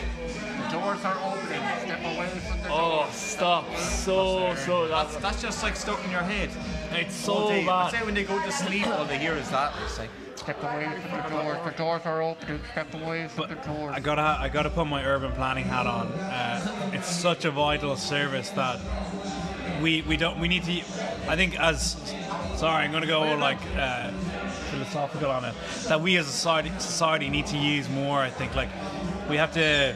Doors 0.76 1.06
are 1.06 1.18
opening. 1.24 1.62
Step 1.86 2.00
away 2.00 2.28
from 2.28 2.62
the 2.62 2.70
oh 2.70 3.10
stop 3.12 3.76
so 3.78 4.54
so 4.56 4.88
That's, 4.90 5.16
that's 5.18 5.42
just 5.42 5.64
like 5.64 5.76
stuck 5.78 6.04
in 6.04 6.12
your 6.12 6.22
head. 6.22 6.50
it's 6.92 7.16
so 7.16 7.48
day. 7.48 7.66
I'd 7.66 7.92
say 7.92 8.04
when 8.06 8.14
they 8.14 8.26
go 8.26 8.42
to 8.44 8.52
sleep, 8.52 8.86
all 8.88 9.06
they 9.06 9.18
hear 9.18 9.36
is 9.36 9.50
that. 9.52 9.74
It's 9.86 9.98
like, 10.00 10.10
step 10.36 10.62
away 10.62 10.90
from 11.02 11.12
the 11.12 11.30
doors. 11.30 11.58
The 11.66 11.72
doors 11.72 12.02
are 12.06 12.22
open. 12.22 12.60
Step 12.74 12.94
away 12.94 13.28
from 13.30 13.50
the 13.50 13.56
doors. 13.56 13.94
I 13.96 14.00
gotta, 14.02 14.38
I 14.40 14.50
gotta 14.50 14.70
put 14.70 14.86
my 14.86 15.04
urban 15.06 15.32
planning 15.32 15.64
hat 15.66 15.88
on. 15.88 16.08
Uh, 16.08 16.92
it's 16.94 17.08
such 17.08 17.46
a 17.46 17.52
vital 17.52 17.96
service 17.96 18.50
that 18.52 18.80
we, 19.82 20.02
we 20.04 20.18
don't, 20.18 20.40
we 20.40 20.48
need 20.50 20.64
to. 20.66 20.74
I 21.30 21.36
think 21.38 21.58
as, 21.60 21.96
sorry, 22.58 22.84
I'm 22.84 22.92
gonna 22.92 23.08
go 23.08 23.24
all 23.24 23.38
like 23.38 23.60
uh, 23.78 24.12
philosophical 24.72 25.32
on 25.32 25.46
it. 25.46 25.56
That 25.88 26.02
we 26.02 26.18
as 26.18 26.28
a 26.28 26.32
society, 26.32 26.72
society 26.80 27.30
need 27.30 27.46
to 27.48 27.58
use 27.58 27.88
more. 27.90 28.20
I 28.20 28.30
think 28.30 28.56
like 28.56 28.70
we 29.30 29.38
have 29.38 29.54
to 29.54 29.96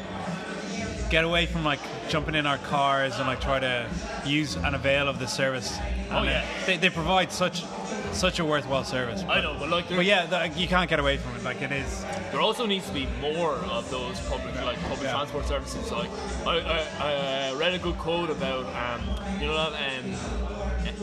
get 1.09 1.23
away 1.23 1.45
from 1.45 1.63
like 1.63 1.79
jumping 2.07 2.35
in 2.35 2.45
our 2.45 2.57
cars 2.59 3.17
and 3.17 3.27
like 3.27 3.41
try 3.41 3.59
to 3.59 3.87
use 4.25 4.55
and 4.55 4.75
avail 4.75 5.07
of 5.07 5.19
the 5.19 5.27
service. 5.27 5.77
Oh, 6.11 6.17
And, 6.19 6.29
uh, 6.29 6.31
yeah. 6.31 6.45
they, 6.65 6.77
they 6.77 6.89
provide 6.89 7.31
such 7.31 7.63
such 8.11 8.39
a 8.39 8.45
worthwhile 8.45 8.83
service. 8.83 9.23
I 9.29 9.39
know 9.41 9.55
but 9.59 9.69
like 9.69 9.87
But 9.89 10.05
yeah, 10.05 10.25
th- 10.25 10.57
you 10.57 10.67
can't 10.67 10.89
get 10.89 10.99
away 10.99 11.17
from 11.17 11.35
it. 11.35 11.43
Like 11.43 11.61
it 11.61 11.71
is. 11.71 12.03
there 12.31 12.41
also 12.41 12.65
needs 12.65 12.87
to 12.87 12.93
be 12.93 13.07
more 13.21 13.53
of 13.55 13.89
those 13.91 14.19
public 14.21 14.55
like 14.63 14.79
public 14.83 15.03
Yeah. 15.03 15.11
transport 15.13 15.45
services 15.47 15.91
like 15.91 16.09
I, 16.45 16.59
I, 16.59 17.49
I 17.49 17.53
read 17.53 17.73
a 17.73 17.79
good 17.79 17.97
quote 17.97 18.29
about 18.29 18.65
um, 18.75 19.01
you 19.39 19.47
know 19.47 19.55
that 19.55 19.73
um, 19.73 20.13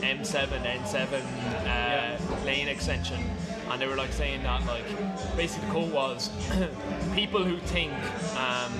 M7 0.01 0.47
N7 0.63 1.21
uh, 1.65 2.45
lane 2.45 2.67
extension 2.67 3.19
and 3.69 3.81
they 3.81 3.87
were 3.87 3.95
like 3.95 4.11
saying 4.13 4.43
that 4.43 4.65
like 4.65 4.85
basically 5.35 5.65
the 5.67 5.73
quote 5.73 5.91
was 5.93 6.29
people 7.15 7.43
who 7.43 7.57
think 7.59 7.91
um, 8.37 8.71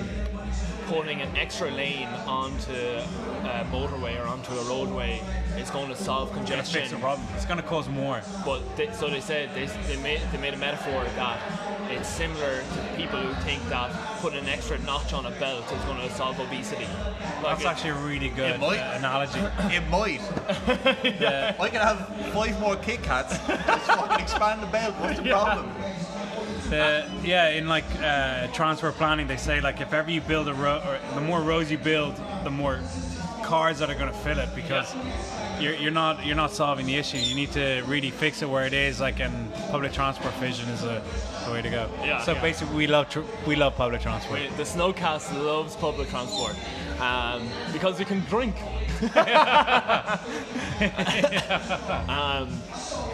putting 0.88 1.20
an 1.20 1.36
extra 1.36 1.70
lane 1.70 2.08
onto 2.26 2.72
a 2.72 3.66
motorway 3.70 4.18
or 4.18 4.26
onto 4.26 4.52
a 4.52 4.64
roadway 4.64 5.20
is 5.58 5.70
going 5.70 5.88
to 5.88 5.94
solve 5.96 6.28
Gonna 6.30 6.40
congestion 6.46 6.80
fix 6.80 6.90
the 6.92 6.98
problem. 6.98 7.26
It's 7.34 7.44
gonna 7.44 7.62
cause 7.62 7.88
more. 7.88 8.22
but 8.44 8.60
they, 8.76 8.90
so 8.92 9.08
they 9.08 9.20
said 9.20 9.50
they, 9.54 9.66
they 9.66 9.96
made 10.02 10.20
they 10.32 10.38
made 10.38 10.54
a 10.54 10.56
metaphor 10.56 11.04
that 11.16 11.38
it's 11.90 12.08
similar 12.08 12.58
to 12.74 12.96
people 12.96 13.18
who 13.18 13.34
think 13.44 13.66
that 13.68 13.90
putting 14.20 14.40
an 14.40 14.48
extra 14.48 14.78
notch 14.80 15.12
on 15.12 15.26
a 15.26 15.30
belt 15.32 15.64
is 15.72 15.84
going 15.84 16.00
to 16.06 16.10
solve 16.14 16.38
obesity. 16.40 16.84
Like 17.42 17.58
That's 17.58 17.62
it- 17.62 17.66
actually 17.66 17.90
a 17.90 17.94
really 17.94 18.28
good 18.28 18.52
It 18.52 18.60
might. 18.60 18.78
uh, 18.78 18.96
analogy. 18.98 19.40
It 19.74 19.88
might. 19.88 20.20
I 21.60 21.68
can 21.70 21.80
have 21.80 22.08
five 22.34 22.58
more 22.60 22.76
Kit 22.76 23.02
Kats. 23.02 23.38
Just 23.46 23.86
fucking 23.86 24.20
expand 24.20 24.62
the 24.62 24.66
belt. 24.66 24.94
What's 25.00 25.18
the 25.20 25.28
problem? 25.30 25.70
The, 26.70 27.06
yeah, 27.24 27.50
in 27.50 27.66
like 27.66 27.84
uh, 28.02 28.46
transfer 28.48 28.92
planning, 28.92 29.26
they 29.26 29.36
say 29.36 29.60
like 29.60 29.80
if 29.80 29.92
ever 29.92 30.10
you 30.10 30.20
build 30.20 30.48
a 30.48 30.54
road, 30.54 30.82
or 30.86 30.98
the 31.14 31.20
more 31.20 31.40
roads 31.40 31.70
you 31.70 31.78
build, 31.78 32.14
the 32.44 32.50
more 32.50 32.80
cars 33.42 33.78
that 33.78 33.88
are 33.88 33.94
going 33.94 34.12
to 34.12 34.18
fill 34.18 34.38
it 34.38 34.54
because 34.54 34.94
you're, 35.58 35.74
you're 35.74 35.90
not 35.90 36.24
you're 36.26 36.36
not 36.36 36.50
solving 36.52 36.86
the 36.86 36.96
issue. 36.96 37.16
You 37.16 37.34
need 37.34 37.52
to 37.52 37.82
really 37.86 38.10
fix 38.10 38.42
it 38.42 38.48
where 38.48 38.66
it 38.66 38.74
is. 38.74 39.00
Like, 39.00 39.20
and 39.20 39.52
public 39.70 39.92
transport 39.92 40.34
vision 40.34 40.68
is 40.68 40.82
a, 40.82 41.02
the 41.46 41.52
way 41.52 41.62
to 41.62 41.70
go. 41.70 41.88
Yeah, 42.04 42.20
So 42.22 42.32
yeah. 42.32 42.42
basically, 42.42 42.76
we 42.76 42.86
love 42.86 43.08
tr- 43.08 43.22
we 43.46 43.56
love 43.56 43.74
public 43.74 44.02
transport. 44.02 44.40
Wait, 44.40 44.56
the 44.56 44.64
Snugcast 44.64 45.32
loves 45.42 45.74
public 45.76 46.08
transport 46.10 46.56
um, 47.00 47.48
because 47.72 47.98
you 47.98 48.04
can 48.06 48.20
drink. 48.20 48.54
um, 52.08 52.48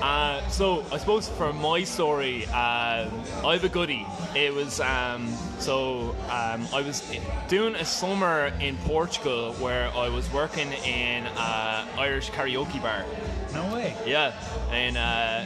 uh, 0.01 0.49
so 0.49 0.85
I 0.91 0.97
suppose 0.97 1.29
for 1.29 1.53
my 1.53 1.85
story, 1.85 2.47
um, 2.47 3.11
I 3.45 3.53
have 3.53 3.65
a 3.65 3.69
goodie. 3.69 4.07
It 4.35 4.55
was 4.55 4.81
um, 4.81 5.29
so 5.59 6.17
um, 6.31 6.67
I 6.73 6.81
was 6.81 7.03
doing 7.49 7.75
a 7.75 7.85
summer 7.85 8.51
in 8.61 8.79
Portugal 8.79 9.53
where 9.55 9.91
I 9.95 10.09
was 10.09 10.33
working 10.33 10.73
in 10.73 11.27
an 11.27 11.89
Irish 11.99 12.31
karaoke 12.31 12.81
bar. 12.81 13.05
No 13.53 13.75
way. 13.75 13.95
Yeah, 14.07 14.33
and 14.71 14.97
uh, 14.97 15.45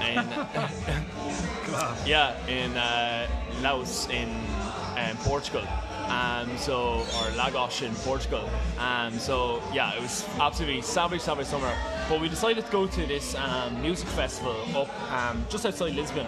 and 0.00 0.28
yeah, 2.06 2.34
in 2.46 2.76
uh, 2.76 3.28
Laos 3.62 4.08
in 4.08 4.28
um, 4.96 5.16
Portugal. 5.18 5.62
Um, 6.08 6.56
so 6.56 7.04
or 7.16 7.30
Lagos 7.36 7.82
in 7.82 7.94
Portugal. 7.96 8.48
Um, 8.78 9.18
so 9.18 9.62
yeah, 9.72 9.94
it 9.94 10.00
was 10.00 10.26
absolutely 10.40 10.82
savage, 10.82 11.20
savage 11.20 11.46
summer. 11.46 11.72
But 12.08 12.20
we 12.20 12.28
decided 12.28 12.64
to 12.64 12.72
go 12.72 12.86
to 12.86 13.06
this 13.06 13.34
um, 13.34 13.80
music 13.82 14.08
festival 14.08 14.56
up 14.74 14.88
um, 15.12 15.44
just 15.50 15.66
outside 15.66 15.94
Lisbon. 15.94 16.26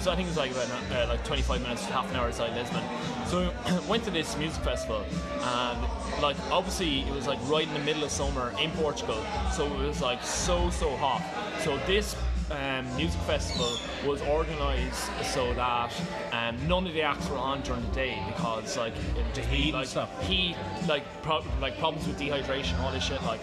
So 0.00 0.10
I 0.10 0.16
think 0.16 0.26
it 0.26 0.30
was 0.30 0.36
like 0.36 0.50
about 0.50 0.68
uh, 0.92 1.06
like 1.08 1.24
25 1.24 1.62
minutes, 1.62 1.84
half 1.86 2.10
an 2.10 2.16
hour 2.16 2.26
outside 2.26 2.56
Lisbon. 2.56 2.82
So 3.26 3.52
we 3.70 3.78
went 3.88 4.04
to 4.04 4.10
this 4.10 4.36
music 4.36 4.62
festival, 4.64 5.04
and 5.42 6.20
like 6.20 6.36
obviously 6.50 7.02
it 7.02 7.14
was 7.14 7.28
like 7.28 7.38
right 7.48 7.66
in 7.66 7.74
the 7.74 7.80
middle 7.80 8.02
of 8.02 8.10
summer 8.10 8.52
in 8.60 8.70
Portugal. 8.72 9.24
So 9.52 9.66
it 9.66 9.86
was 9.86 10.00
like 10.00 10.22
so 10.24 10.70
so 10.70 10.96
hot. 10.96 11.22
So 11.60 11.76
this 11.86 12.16
um, 12.50 12.96
music 12.96 13.20
festival 13.22 13.76
was 14.04 14.20
organised 14.22 15.10
so 15.32 15.54
that 15.54 15.92
um, 16.32 16.56
none 16.66 16.86
of 16.86 16.92
the 16.94 17.02
acts 17.02 17.28
were 17.28 17.36
on 17.36 17.60
during 17.62 17.82
the 17.88 17.94
day 17.94 18.22
because 18.28 18.76
like 18.76 18.94
it 19.16 19.34
just 19.34 19.48
heat 19.48 19.72
like 19.72 19.86
stuff. 19.86 20.22
heat, 20.26 20.56
like 20.88 21.04
pro- 21.22 21.44
like 21.60 21.78
problems 21.78 22.06
with 22.06 22.18
dehydration, 22.18 22.78
all 22.80 22.92
this 22.92 23.04
shit. 23.04 23.22
Like, 23.22 23.40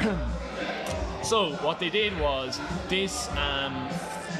so 1.22 1.52
what 1.56 1.78
they 1.78 1.90
did 1.90 2.18
was 2.20 2.60
this 2.88 3.28
um, 3.36 3.88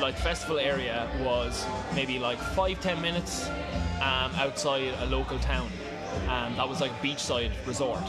like 0.00 0.16
festival 0.16 0.58
area 0.58 1.08
was 1.22 1.64
maybe 1.94 2.18
like 2.18 2.38
five 2.38 2.80
ten 2.80 3.00
minutes 3.00 3.48
um, 3.96 4.30
outside 4.36 4.92
a 5.00 5.06
local 5.06 5.38
town. 5.38 5.70
Um, 6.28 6.56
that 6.56 6.68
was 6.68 6.80
like 6.80 6.92
beachside 7.02 7.50
resort. 7.66 8.02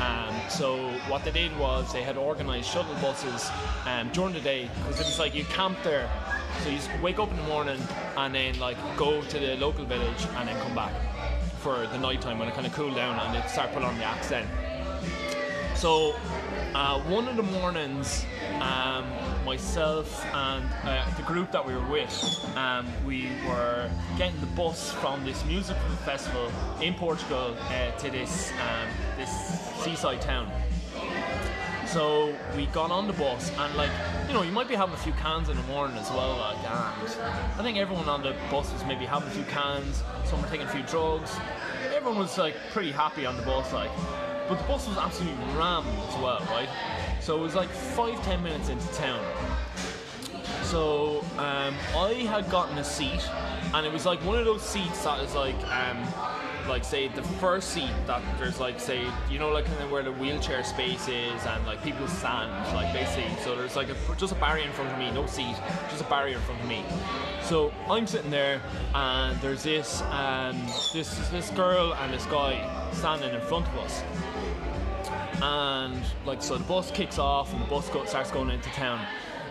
Um, 0.00 0.34
so 0.48 0.90
what 1.08 1.24
they 1.24 1.30
did 1.30 1.56
was 1.58 1.92
they 1.92 2.02
had 2.02 2.16
organised 2.16 2.70
shuttle 2.70 2.94
buses 2.96 3.50
um, 3.86 4.10
during 4.12 4.34
the 4.34 4.40
day 4.40 4.68
because 4.78 5.00
it 5.00 5.06
was 5.06 5.18
like 5.18 5.34
you 5.34 5.44
camp 5.44 5.78
there. 5.82 6.10
So 6.62 6.70
you 6.70 6.78
wake 7.02 7.18
up 7.18 7.30
in 7.30 7.36
the 7.36 7.42
morning 7.44 7.80
and 8.16 8.34
then 8.34 8.58
like 8.58 8.76
go 8.96 9.22
to 9.22 9.38
the 9.38 9.56
local 9.56 9.84
village 9.84 10.26
and 10.36 10.48
then 10.48 10.60
come 10.62 10.74
back 10.74 10.92
for 11.58 11.86
the 11.86 11.98
night 11.98 12.20
time 12.20 12.38
when 12.38 12.48
it 12.48 12.54
kind 12.54 12.66
of 12.66 12.72
cooled 12.72 12.94
down 12.94 13.18
and 13.18 13.34
they 13.34 13.46
start 13.48 13.72
putting 13.72 13.88
on 13.88 13.96
the 13.98 14.04
acts 14.04 14.28
then. 14.28 14.46
So 15.74 16.14
uh, 16.74 17.00
one 17.02 17.28
of 17.28 17.36
the 17.36 17.42
mornings, 17.42 18.24
um, 18.60 19.04
myself 19.44 20.24
and 20.32 20.64
uh, 20.84 21.04
the 21.16 21.22
group 21.22 21.52
that 21.52 21.66
we 21.66 21.74
were 21.74 21.86
with, 21.86 22.56
um, 22.56 22.86
we 23.04 23.28
were 23.46 23.90
getting 24.16 24.40
the 24.40 24.46
bus 24.46 24.92
from 24.92 25.24
this 25.24 25.44
musical 25.44 25.88
festival 26.04 26.50
in 26.80 26.94
Portugal 26.94 27.54
uh, 27.58 27.90
to 27.98 28.10
this 28.10 28.52
um, 28.52 28.88
this 29.18 29.65
seaside 29.82 30.20
town. 30.20 30.50
So 31.86 32.34
we 32.56 32.66
got 32.66 32.90
on 32.90 33.06
the 33.06 33.12
bus 33.12 33.50
and 33.56 33.74
like 33.76 33.90
you 34.26 34.34
know 34.34 34.42
you 34.42 34.52
might 34.52 34.68
be 34.68 34.74
having 34.74 34.94
a 34.94 34.98
few 34.98 35.12
cans 35.12 35.48
in 35.48 35.56
the 35.56 35.62
morning 35.64 35.96
as 35.96 36.10
well 36.10 36.36
like 36.36 36.58
and 36.58 36.68
I 36.68 37.62
think 37.62 37.78
everyone 37.78 38.08
on 38.08 38.22
the 38.22 38.34
bus 38.50 38.72
was 38.72 38.84
maybe 38.84 39.06
having 39.06 39.28
a 39.28 39.30
few 39.30 39.44
cans, 39.44 40.02
some 40.24 40.42
were 40.42 40.48
taking 40.48 40.66
a 40.66 40.70
few 40.70 40.82
drugs. 40.82 41.36
Everyone 41.94 42.18
was 42.18 42.36
like 42.38 42.56
pretty 42.72 42.90
happy 42.90 43.24
on 43.24 43.36
the 43.36 43.42
bus 43.42 43.72
like, 43.72 43.90
but 44.48 44.58
the 44.58 44.64
bus 44.64 44.88
was 44.88 44.98
absolutely 44.98 45.42
rammed 45.54 45.86
as 46.08 46.14
well, 46.16 46.40
right? 46.50 46.68
So 47.20 47.38
it 47.38 47.40
was 47.40 47.54
like 47.54 47.68
five 47.68 48.20
ten 48.24 48.42
minutes 48.42 48.68
into 48.68 48.86
town. 48.94 49.24
So 50.62 51.20
um, 51.38 51.74
I 51.96 52.26
had 52.28 52.50
gotten 52.50 52.76
a 52.78 52.84
seat, 52.84 53.28
and 53.72 53.86
it 53.86 53.92
was 53.92 54.04
like 54.04 54.18
one 54.24 54.38
of 54.38 54.44
those 54.44 54.62
seats 54.62 55.04
that 55.04 55.20
is 55.20 55.34
like, 55.34 55.54
um, 55.68 56.02
like 56.68 56.84
say 56.84 57.08
the 57.08 57.22
first 57.22 57.70
seat 57.70 57.90
that 58.06 58.22
there's 58.38 58.60
like 58.60 58.80
say 58.80 59.06
you 59.30 59.38
know 59.38 59.50
like 59.50 59.64
kind 59.66 59.82
of 59.82 59.90
where 59.90 60.02
the 60.02 60.12
wheelchair 60.12 60.64
space 60.64 61.08
is 61.08 61.46
and 61.46 61.66
like 61.66 61.82
people 61.82 62.06
stand 62.08 62.50
like 62.74 62.92
basically. 62.92 63.30
So 63.42 63.56
there's 63.56 63.76
like 63.76 63.88
a, 63.88 63.96
just 64.16 64.32
a 64.32 64.36
barrier 64.36 64.64
in 64.64 64.72
front 64.72 64.92
of 64.92 64.98
me, 64.98 65.10
no 65.10 65.26
seat, 65.26 65.56
just 65.90 66.02
a 66.02 66.04
barrier 66.04 66.36
in 66.36 66.42
front 66.42 66.60
of 66.60 66.68
me. 66.68 66.84
So 67.42 67.72
I'm 67.88 68.06
sitting 68.06 68.30
there, 68.30 68.60
and 68.94 69.40
there's 69.40 69.62
this 69.62 70.02
um, 70.10 70.56
this 70.92 71.28
this 71.30 71.50
girl 71.50 71.94
and 71.94 72.12
this 72.12 72.26
guy 72.26 72.90
standing 72.92 73.34
in 73.34 73.40
front 73.42 73.68
of 73.68 73.78
us 73.78 74.02
and 75.42 76.02
like 76.24 76.42
so 76.42 76.56
the 76.56 76.64
bus 76.64 76.90
kicks 76.90 77.18
off 77.18 77.52
and 77.52 77.60
the 77.60 77.66
bus 77.66 77.88
go, 77.90 78.04
starts 78.04 78.30
going 78.30 78.50
into 78.50 78.70
town 78.70 79.04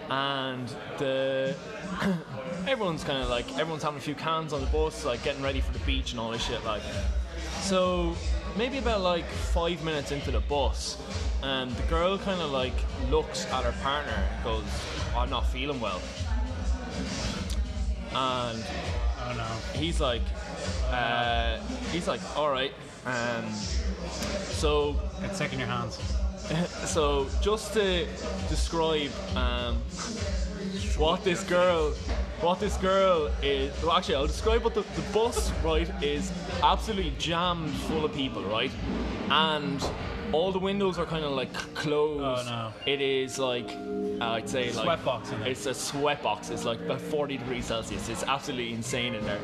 and 0.10 0.68
the 0.98 1.56
everyone's 2.68 3.04
kind 3.04 3.22
of 3.22 3.30
like 3.30 3.46
everyone's 3.58 3.84
having 3.84 3.98
a 3.98 4.02
few 4.02 4.16
cans 4.16 4.54
on 4.54 4.62
the 4.62 4.68
bus 4.68 5.06
like 5.06 5.24
getting 5.24 5.42
ready 5.42 5.62
for 5.62 5.72
the 5.74 5.80
beach 5.80 6.12
and 6.12 6.20
all 6.20 6.32
this 6.32 6.44
shit 6.44 6.64
like 6.66 6.82
so 7.62 8.16
maybe 8.58 8.78
about 8.78 9.02
like 9.02 9.26
five 9.26 9.84
minutes 9.84 10.12
into 10.12 10.32
the 10.32 10.40
bus 10.42 10.98
and 11.44 11.72
the 11.72 11.84
girl 11.84 12.18
kind 12.18 12.42
of 12.42 12.52
like 12.52 12.74
looks 13.10 13.46
at 13.52 13.64
her 13.64 13.74
partner 13.84 14.14
and 14.14 14.44
goes 14.44 14.64
i'm 15.16 15.30
not 15.30 15.46
feeling 15.48 15.80
well 15.82 16.02
and 18.14 18.64
Oh 19.28 19.34
no. 19.34 19.80
he's 19.80 20.00
like 20.00 20.22
uh, 20.92 21.58
he's 21.92 22.08
like 22.08 22.22
all 22.38 22.52
right 22.52 22.72
um, 23.06 23.52
so 23.52 24.96
Get 25.22 25.36
sick 25.36 25.54
in 25.54 25.60
your 25.60 25.68
hands. 25.68 26.00
so 26.86 27.28
just 27.42 27.74
to 27.74 28.06
describe 28.50 29.12
um, 29.36 29.76
what 30.98 31.24
this 31.24 31.44
girl 31.44 31.92
what 32.42 32.60
this 32.60 32.78
girl 32.78 33.32
is 33.42 33.72
well 33.82 33.94
actually 33.94 34.16
I'll 34.16 34.28
describe 34.28 34.64
what 34.64 34.74
the, 34.74 34.82
the 34.82 35.02
bus 35.14 35.52
right 35.64 35.90
is 36.04 36.32
absolutely 36.62 37.14
jammed 37.18 37.72
full 37.88 38.06
of 38.06 38.14
people 38.14 38.44
right? 38.44 38.72
And 39.30 39.84
all 40.32 40.52
the 40.52 40.60
windows 40.60 40.98
are 41.00 41.06
kind 41.06 41.24
of 41.26 41.32
like 41.32 41.54
closed 41.76 42.48
Oh, 42.48 42.72
no. 42.86 42.92
it 42.92 43.02
is 43.02 43.38
like 43.40 43.70
I'd 44.22 44.48
say 44.50 44.72
like 44.72 44.84
Sweat 44.86 45.06
box 45.06 45.32
in 45.32 45.40
there. 45.40 45.50
it's 45.50 45.66
a 45.66 45.72
sweatbox. 45.72 46.52
it's 46.52 46.66
like 46.66 46.80
about 46.82 47.02
40 47.02 47.38
degrees 47.38 47.66
Celsius 47.66 48.08
it's 48.10 48.24
absolutely 48.24 48.74
insane 48.74 49.14
in 49.16 49.26
there 49.26 49.40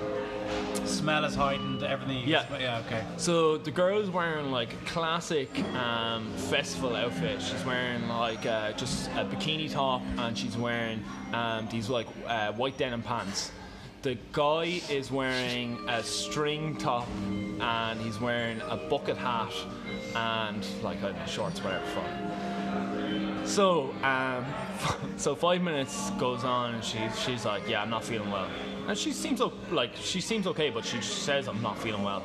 Smell 0.86 1.24
is 1.24 1.36
heightened. 1.36 1.84
Everything. 1.84 2.28
Yeah. 2.28 2.44
Yeah. 2.60 2.80
Okay. 2.86 3.02
So 3.18 3.58
the 3.58 3.72
girl's 3.72 4.10
wearing 4.10 4.52
like 4.52 4.74
a 4.74 4.78
classic 4.86 5.50
um, 5.76 6.30
festival 6.34 6.96
outfit. 6.96 7.42
She's 7.42 7.64
wearing 7.64 8.08
like 8.10 8.46
uh, 8.46 8.74
just 8.74 9.08
a 9.12 9.24
bikini 9.24 9.72
top 9.72 10.02
and 10.18 10.38
she's 10.38 10.58
wearing 10.58 11.04
um, 11.34 11.68
these 11.72 11.90
like 11.90 12.08
uh, 12.28 12.52
white 12.54 12.78
denim 12.78 13.02
pants. 13.02 13.52
The 14.02 14.18
guy 14.34 14.82
is 14.90 15.12
wearing 15.12 15.78
a 15.88 16.02
string 16.02 16.76
top 16.78 17.08
and 17.60 18.02
he's 18.02 18.20
wearing 18.20 18.60
a 18.62 18.76
bucket 18.76 19.16
hat 19.16 19.54
and 20.16 20.66
like 20.82 21.04
I 21.04 21.12
know, 21.12 21.26
shorts, 21.28 21.64
whatever. 21.64 21.86
Fun. 21.86 23.46
So, 23.46 23.94
um, 24.04 24.46
so 25.18 25.36
five 25.36 25.62
minutes 25.62 26.10
goes 26.12 26.44
on, 26.44 26.76
and 26.76 26.84
she's 26.84 27.20
she's 27.20 27.46
like, 27.46 27.68
"Yeah, 27.68 27.82
I'm 27.82 27.90
not 27.90 28.04
feeling 28.04 28.32
well," 28.32 28.48
and 28.88 28.98
she 28.98 29.12
seems 29.12 29.42
like 29.72 29.96
she 29.96 30.22
seems 30.22 30.48
okay, 30.48 30.70
but 30.70 30.86
she 30.86 31.02
says, 31.02 31.48
"I'm 31.48 31.62
not 31.62 31.78
feeling 31.78 32.04
well." 32.04 32.24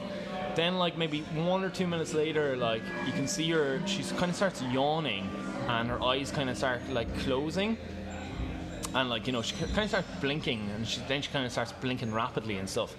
Then, 0.54 0.78
like 0.78 0.96
maybe 0.96 1.20
one 1.34 1.62
or 1.62 1.70
two 1.70 1.86
minutes 1.86 2.14
later, 2.14 2.56
like 2.56 2.82
you 3.06 3.12
can 3.12 3.28
see 3.28 3.50
her, 3.50 3.86
she 3.86 4.02
kind 4.02 4.30
of 4.30 4.36
starts 4.36 4.62
yawning, 4.62 5.28
and 5.68 5.88
her 5.90 6.02
eyes 6.02 6.30
kind 6.30 6.48
of 6.48 6.56
start 6.56 6.80
like 6.90 7.14
closing, 7.18 7.76
and 8.96 9.10
like 9.10 9.26
you 9.26 9.32
know 9.32 9.42
she 9.42 9.54
kind 9.56 9.78
of 9.78 9.88
starts 9.88 10.08
blinking, 10.20 10.68
and 10.74 10.86
she 10.86 11.00
then 11.08 11.22
she 11.22 11.30
kind 11.30 11.44
of 11.44 11.52
starts 11.52 11.72
blinking 11.72 12.12
rapidly 12.12 12.56
and 12.56 12.68
stuff. 12.68 12.96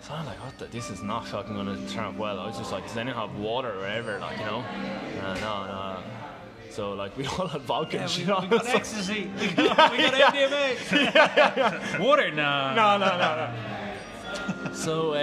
So 0.00 0.14
I'm 0.14 0.24
like, 0.26 0.42
what 0.44 0.56
the, 0.58 0.66
this 0.66 0.88
is 0.88 1.02
not 1.02 1.26
fucking 1.26 1.54
gonna 1.54 1.76
turn 1.88 2.04
out 2.04 2.16
well. 2.16 2.38
I 2.38 2.46
was 2.46 2.58
just 2.58 2.70
like, 2.70 2.86
does 2.86 2.96
anyone 2.96 3.18
have 3.18 3.36
water 3.40 3.72
or 3.72 3.80
whatever, 3.80 4.20
like, 4.20 4.38
you 4.38 4.44
know? 4.44 4.64
Uh, 5.20 5.34
no, 5.40 5.66
no. 5.66 5.98
So 6.70 6.92
like, 6.92 7.16
we 7.16 7.26
all 7.38 7.48
had 7.48 7.62
vodka 7.62 7.98
and 8.00 8.10
shit 8.10 8.30
on 8.30 8.48
We 8.48 8.58
got 8.58 8.68
ecstasy. 8.68 9.28
We 9.40 9.48
got, 9.48 9.90
we 9.90 9.98
got 9.98 10.34
MDMA. 10.34 11.98
Water? 12.00 12.30
No. 12.30 12.74
no, 12.74 12.98
no, 12.98 13.18
no, 13.18 13.50
no. 14.66 14.72
So 14.72 15.14
uh, 15.14 15.16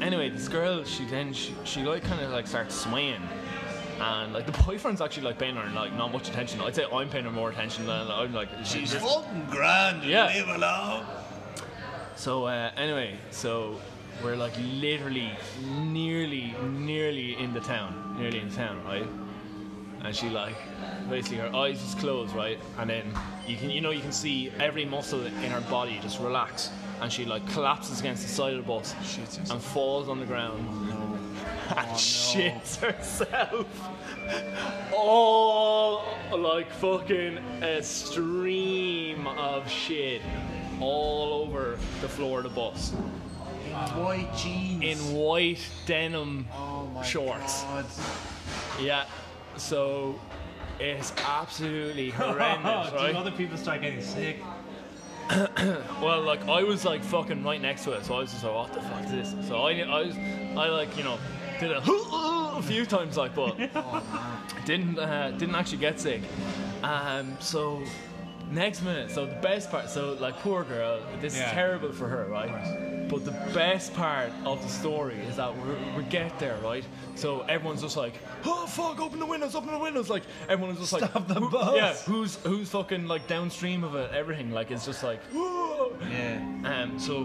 anyway, 0.00 0.30
this 0.30 0.48
girl, 0.48 0.84
she 0.84 1.04
then 1.04 1.34
she, 1.34 1.54
she 1.64 1.82
like 1.82 2.04
kind 2.04 2.22
of 2.22 2.30
like 2.30 2.46
starts 2.46 2.74
swaying, 2.74 3.20
and 4.00 4.32
like 4.32 4.46
the 4.46 4.62
boyfriend's 4.64 5.00
actually 5.00 5.24
like 5.24 5.38
paying 5.38 5.56
her 5.56 5.70
like 5.74 5.92
not 5.94 6.12
much 6.12 6.28
attention. 6.28 6.60
I'd 6.60 6.74
say 6.74 6.84
I'm 6.90 7.08
paying 7.08 7.24
her 7.24 7.30
more 7.30 7.50
attention 7.50 7.86
than 7.86 8.10
I'm 8.10 8.32
like 8.32 8.48
she's 8.64 8.94
fucking 8.94 9.46
grand. 9.50 10.02
Yeah. 10.04 10.32
Leave 10.34 10.48
alone. 10.48 11.06
So 12.16 12.44
uh, 12.44 12.70
anyway, 12.76 13.16
so 13.30 13.80
we're 14.22 14.36
like 14.36 14.52
literally 14.58 15.32
nearly, 15.66 16.54
nearly 16.62 17.36
in 17.38 17.52
the 17.52 17.60
town, 17.60 18.16
nearly 18.18 18.40
in 18.40 18.50
town, 18.50 18.82
right? 18.84 19.06
And 20.02 20.14
she 20.14 20.28
like 20.30 20.56
basically 21.08 21.38
her 21.38 21.54
eyes 21.54 21.80
just 21.80 21.98
closed, 21.98 22.34
right? 22.34 22.58
And 22.78 22.88
then 22.88 23.12
you 23.46 23.56
can, 23.56 23.70
you 23.70 23.80
know, 23.80 23.90
you 23.90 24.00
can 24.00 24.12
see 24.12 24.50
every 24.58 24.84
muscle 24.84 25.24
in 25.24 25.50
her 25.50 25.60
body 25.62 25.98
just 26.02 26.20
relax, 26.20 26.70
and 27.00 27.12
she 27.12 27.24
like 27.24 27.46
collapses 27.50 28.00
against 28.00 28.22
the 28.22 28.28
side 28.28 28.54
of 28.54 28.58
the 28.58 28.66
bus 28.66 28.94
and 29.50 29.60
falls 29.60 30.08
on 30.08 30.20
the 30.20 30.26
ground 30.26 30.66
and 31.76 31.88
shits 31.96 32.76
herself. 32.76 33.66
All 34.94 36.04
like 36.36 36.70
fucking 36.72 37.38
a 37.62 37.82
stream 37.82 39.26
of 39.26 39.68
shit 39.70 40.22
all 40.80 41.32
over 41.44 41.78
the 42.00 42.08
floor 42.08 42.38
of 42.38 42.44
the 42.44 42.50
bus 42.50 42.92
In 42.92 43.72
White 44.02 44.34
jeans. 44.36 44.82
in 44.82 45.14
white 45.14 45.60
denim 45.86 46.46
oh 46.54 47.02
shorts. 47.04 47.62
God. 47.64 47.86
Yeah, 48.80 49.04
so 49.56 50.18
it's 50.78 51.12
absolutely 51.26 52.10
horrendous, 52.16 52.90
Do 52.90 52.96
right? 52.96 53.14
other 53.14 53.30
people 53.30 53.56
start 53.58 53.82
getting 53.82 54.02
sick? 54.02 54.38
Well, 56.02 56.22
like 56.22 56.46
I 56.48 56.62
was 56.62 56.84
like 56.84 57.02
fucking 57.04 57.42
right 57.44 57.60
next 57.60 57.84
to 57.84 57.92
it, 57.92 58.04
so 58.04 58.14
I 58.14 58.20
was 58.20 58.32
just 58.32 58.42
like, 58.44 58.54
what 58.54 58.72
the 58.72 58.80
fuck 58.80 59.04
is 59.04 59.10
this? 59.34 59.48
So 59.48 59.58
I, 59.62 59.72
I 59.80 60.02
was, 60.06 60.16
I 60.56 60.68
like 60.68 60.96
you 60.96 61.04
know, 61.04 61.18
did 61.60 61.70
a 61.72 61.78
a 62.58 62.62
few 62.62 62.84
times 62.86 63.16
like, 63.16 63.34
but 63.34 63.56
didn't 64.64 64.98
uh, 64.98 65.30
didn't 65.32 65.54
actually 65.54 65.78
get 65.78 66.00
sick. 66.00 66.22
Um, 66.82 67.36
so 67.40 67.82
next 68.50 68.82
minute, 68.82 69.10
so 69.10 69.26
the 69.26 69.34
best 69.36 69.70
part, 69.70 69.88
so 69.90 70.14
like 70.20 70.36
poor 70.40 70.64
girl, 70.64 71.00
this 71.20 71.36
Yeah. 71.36 71.46
is 71.46 71.52
terrible 71.52 71.92
for 71.92 72.08
her, 72.08 72.26
right? 72.26 72.50
But 73.10 73.24
the 73.24 73.32
best 73.52 73.92
part 73.94 74.30
of 74.44 74.62
the 74.62 74.68
story 74.68 75.16
is 75.28 75.36
that 75.36 75.52
we 75.66 75.74
we 75.96 76.04
get 76.08 76.38
there, 76.38 76.56
right? 76.62 76.84
So 77.16 77.40
everyone's 77.48 77.82
just 77.82 77.96
like, 77.96 78.14
oh 78.44 78.66
fuck, 78.66 79.00
open 79.00 79.18
the 79.18 79.26
windows, 79.26 79.54
open 79.56 79.72
the 79.72 79.78
windows, 79.78 80.08
like 80.08 80.22
everyone's 80.48 80.78
just 80.78 80.92
like, 80.92 81.10
Stop 81.10 81.26
the 81.26 81.34
who- 81.34 81.50
bus. 81.50 81.74
yeah, 81.76 81.94
who's 82.12 82.36
who's 82.44 82.70
fucking 82.70 83.08
like 83.08 83.26
downstream 83.26 83.82
of 83.82 83.96
it, 83.96 84.12
everything, 84.12 84.52
like 84.52 84.70
it's 84.70 84.86
just 84.86 85.02
like, 85.02 85.20
whoa. 85.32 85.96
Yeah. 86.08 86.38
Um, 86.64 86.98
so, 87.00 87.24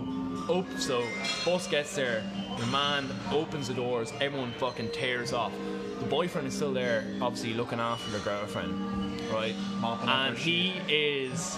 op- 0.49 0.79
so 0.79 1.03
bus 1.45 1.67
gets 1.67 1.95
there. 1.95 2.23
The 2.59 2.65
man 2.67 3.07
opens 3.31 3.67
the 3.67 3.73
doors. 3.75 4.11
Everyone 4.19 4.51
fucking 4.53 4.89
tears 4.91 5.33
off. 5.33 5.53
The 5.99 6.05
boyfriend 6.07 6.47
is 6.47 6.55
still 6.55 6.73
there, 6.73 7.05
obviously 7.21 7.53
looking 7.53 7.79
after 7.79 8.09
the 8.11 8.19
girlfriend, 8.19 9.21
right? 9.31 9.55
Mopping 9.79 10.09
and 10.09 10.37
he 10.37 10.73
is, 10.89 11.57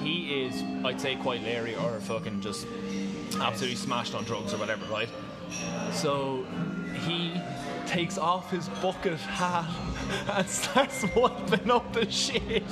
he 0.00 0.44
is, 0.46 0.62
I'd 0.84 1.00
say, 1.00 1.16
quite 1.16 1.42
leery 1.42 1.74
or 1.76 2.00
fucking 2.00 2.40
just 2.40 2.66
absolutely 3.36 3.76
smashed 3.76 4.14
on 4.14 4.24
drugs 4.24 4.54
or 4.54 4.58
whatever, 4.58 4.84
right? 4.86 5.08
So 5.92 6.44
he 7.06 7.40
takes 7.86 8.18
off 8.18 8.50
his 8.50 8.68
bucket 8.80 9.18
hat 9.18 9.68
and 10.36 10.48
starts 10.48 11.04
wiping 11.14 11.70
up 11.70 11.92
the 11.92 12.10
shit. 12.10 12.64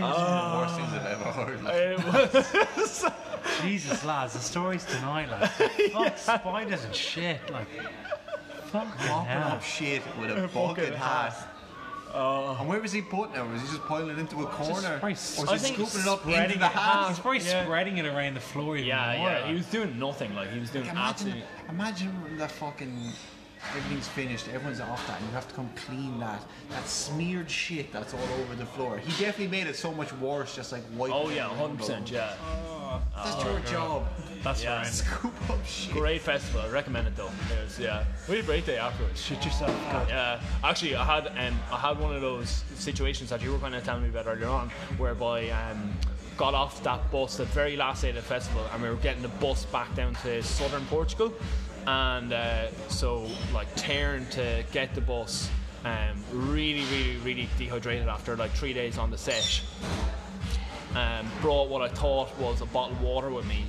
Oh, 0.00 0.60
worst 0.60 0.76
things 0.76 0.92
I've 0.92 1.06
ever 1.06 1.32
heard. 1.32 1.58
It 1.68 2.76
was 2.76 3.04
Jesus, 3.62 4.04
lads, 4.04 4.34
the 4.34 4.38
stories 4.40 4.84
tonight, 4.84 5.28
like 5.30 5.50
fuck 5.92 6.18
spiders 6.18 6.84
and 6.84 6.94
shit, 6.94 7.40
like 7.50 7.66
fucking 8.66 9.08
mopping 9.08 9.32
up 9.32 9.62
shit 9.62 10.02
with 10.18 10.30
a 10.30 10.48
bucket 10.48 10.94
hat. 10.94 11.34
Oh. 12.14 12.56
and 12.58 12.68
where 12.68 12.80
was 12.80 12.92
he 12.92 13.02
putting 13.02 13.34
it? 13.36 13.46
Was 13.46 13.60
he 13.62 13.68
just 13.68 13.82
piling 13.84 14.10
it 14.10 14.18
into 14.18 14.42
a 14.42 14.46
corner? 14.46 14.98
or 15.02 15.10
s- 15.10 15.38
was 15.38 15.50
he 15.50 15.58
think 15.58 15.76
scooping 15.76 16.00
it 16.00 16.08
up 16.08 16.20
into 16.24 16.32
spreading 16.32 16.58
the 16.58 16.66
it- 16.66 17.08
He's 17.08 17.18
probably 17.18 17.40
Yeah. 17.40 17.64
spreading 17.64 17.98
it 17.98 18.06
around 18.06 18.34
the 18.34 18.40
floor. 18.40 18.76
Even 18.76 18.88
yeah, 18.88 19.16
more, 19.18 19.28
yeah. 19.30 19.46
He 19.46 19.54
was 19.54 19.66
doing 19.66 19.98
nothing. 19.98 20.34
Like 20.34 20.50
he 20.52 20.58
was 20.60 20.70
doing 20.70 20.84
Imagine, 20.86 20.98
absolutely. 21.04 21.44
imagine 21.68 22.22
when 22.22 22.38
that 22.38 22.50
fucking 22.52 23.12
everything's 23.76 24.08
finished, 24.08 24.48
everyone's 24.48 24.80
off 24.80 25.06
that, 25.06 25.18
and 25.20 25.28
you 25.28 25.34
have 25.34 25.48
to 25.48 25.54
come 25.54 25.68
clean 25.86 26.18
that 26.20 26.42
that 26.70 26.86
smeared 26.86 27.50
shit 27.50 27.92
that's 27.92 28.14
all 28.14 28.20
over 28.40 28.54
the 28.54 28.66
floor. 28.66 28.98
He 28.98 29.10
definitely 29.24 29.48
made 29.48 29.66
it 29.66 29.76
so 29.76 29.92
much 29.92 30.12
worse, 30.14 30.54
just 30.56 30.72
like 30.72 30.82
wiping. 30.96 31.14
Oh 31.16 31.30
yeah, 31.30 31.48
hundred 31.48 31.78
percent. 31.78 32.06
the- 32.06 32.14
Yeah, 32.14 33.00
That's 33.16 33.44
your 33.44 33.60
job. 33.60 34.06
That's 34.42 34.62
Yeah. 34.62 34.76
right. 34.78 34.86
Scoop 34.86 35.50
up 35.50 35.64
shit. 35.66 35.92
great 35.92 36.22
festival. 36.22 36.60
I 36.62 36.68
recommend 36.68 37.06
it 37.08 37.16
though. 37.16 37.30
It 37.60 37.64
was 37.64 37.78
yeah, 37.78 38.04
we 38.28 38.36
had 38.36 38.44
a 38.44 38.46
great 38.46 38.64
day 38.66 38.78
afterwards. 38.78 39.20
Shit 39.22 39.44
yourself. 39.44 39.70
God. 39.92 40.08
Yeah, 40.08 40.40
actually, 40.64 40.94
I 40.96 41.04
had 41.04 41.26
um, 41.28 41.58
I 41.72 41.76
had 41.78 41.98
one 42.00 42.14
of 42.14 42.22
those 42.22 42.64
situations 42.76 43.30
that 43.30 43.42
you 43.42 43.52
were 43.52 43.58
kind 43.58 43.74
of 43.74 43.84
telling 43.84 44.02
me 44.04 44.08
about 44.08 44.26
earlier 44.26 44.48
on, 44.48 44.70
whereby 44.96 45.48
um, 45.50 45.92
got 46.36 46.54
off 46.54 46.82
that 46.84 47.10
bus 47.10 47.36
the 47.36 47.44
very 47.46 47.76
last 47.76 48.02
day 48.02 48.10
of 48.10 48.14
the 48.14 48.22
festival, 48.22 48.62
and 48.72 48.82
we 48.82 48.88
were 48.88 48.94
getting 48.96 49.22
the 49.22 49.28
bus 49.40 49.64
back 49.66 49.92
down 49.96 50.14
to 50.22 50.40
southern 50.42 50.84
Portugal, 50.86 51.32
and 51.88 52.32
uh, 52.32 52.70
so 52.88 53.26
like 53.54 53.66
tearing 53.76 54.26
to 54.26 54.62
get 54.72 54.94
the 54.94 55.00
bus, 55.00 55.48
um, 55.84 56.22
really, 56.32 56.84
really, 56.92 57.16
really 57.24 57.48
dehydrated 57.56 58.08
after 58.08 58.36
like 58.36 58.50
three 58.50 58.72
days 58.74 58.98
on 58.98 59.10
the 59.10 59.16
set. 59.18 59.62
Um, 60.94 61.30
brought 61.40 61.68
what 61.68 61.82
I 61.82 61.88
thought 61.88 62.36
was 62.38 62.60
a 62.60 62.66
bottle 62.66 62.96
of 62.96 63.02
water 63.02 63.30
with 63.30 63.46
me, 63.46 63.64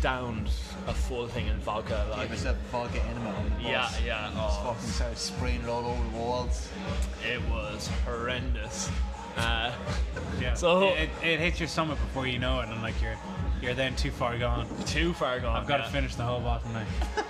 downed 0.00 0.48
a 0.86 0.94
full 0.94 1.26
thing 1.26 1.46
in 1.46 1.56
vodka. 1.60 2.06
Like, 2.10 2.28
Gave 2.28 2.44
a 2.46 2.52
vodka 2.70 3.02
enema 3.02 3.30
on 3.30 3.44
the 3.44 3.50
bus. 3.50 3.62
yeah, 3.64 3.90
yeah. 4.04 4.30
Just 4.34 4.60
Oh, 4.60 4.64
fucking 4.74 4.88
started 4.88 5.18
spraying 5.18 5.62
it 5.62 5.68
all 5.68 5.86
over 5.86 6.02
the 6.02 6.16
walls. 6.18 6.68
it 7.28 7.40
was 7.50 7.88
horrendous. 8.04 8.90
Uh, 9.36 9.72
Yeah. 10.40 10.54
So- 10.56 10.88
it, 10.94 11.08
it 11.22 11.40
hits 11.40 11.58
your 11.60 11.68
stomach 11.68 11.98
before 12.00 12.26
you 12.26 12.38
know 12.38 12.60
it, 12.60 12.68
and 12.68 12.82
like 12.82 13.00
you're 13.02 13.16
you're 13.64 13.74
then 13.74 13.96
too 13.96 14.10
far 14.10 14.38
gone. 14.38 14.66
too 14.86 15.12
far 15.14 15.40
gone. 15.40 15.56
I've 15.56 15.66
got 15.66 15.80
yeah. 15.80 15.86
to 15.86 15.92
finish 15.92 16.14
the 16.14 16.22
whole 16.22 16.40
bottle 16.40 16.70
now. 16.70 16.84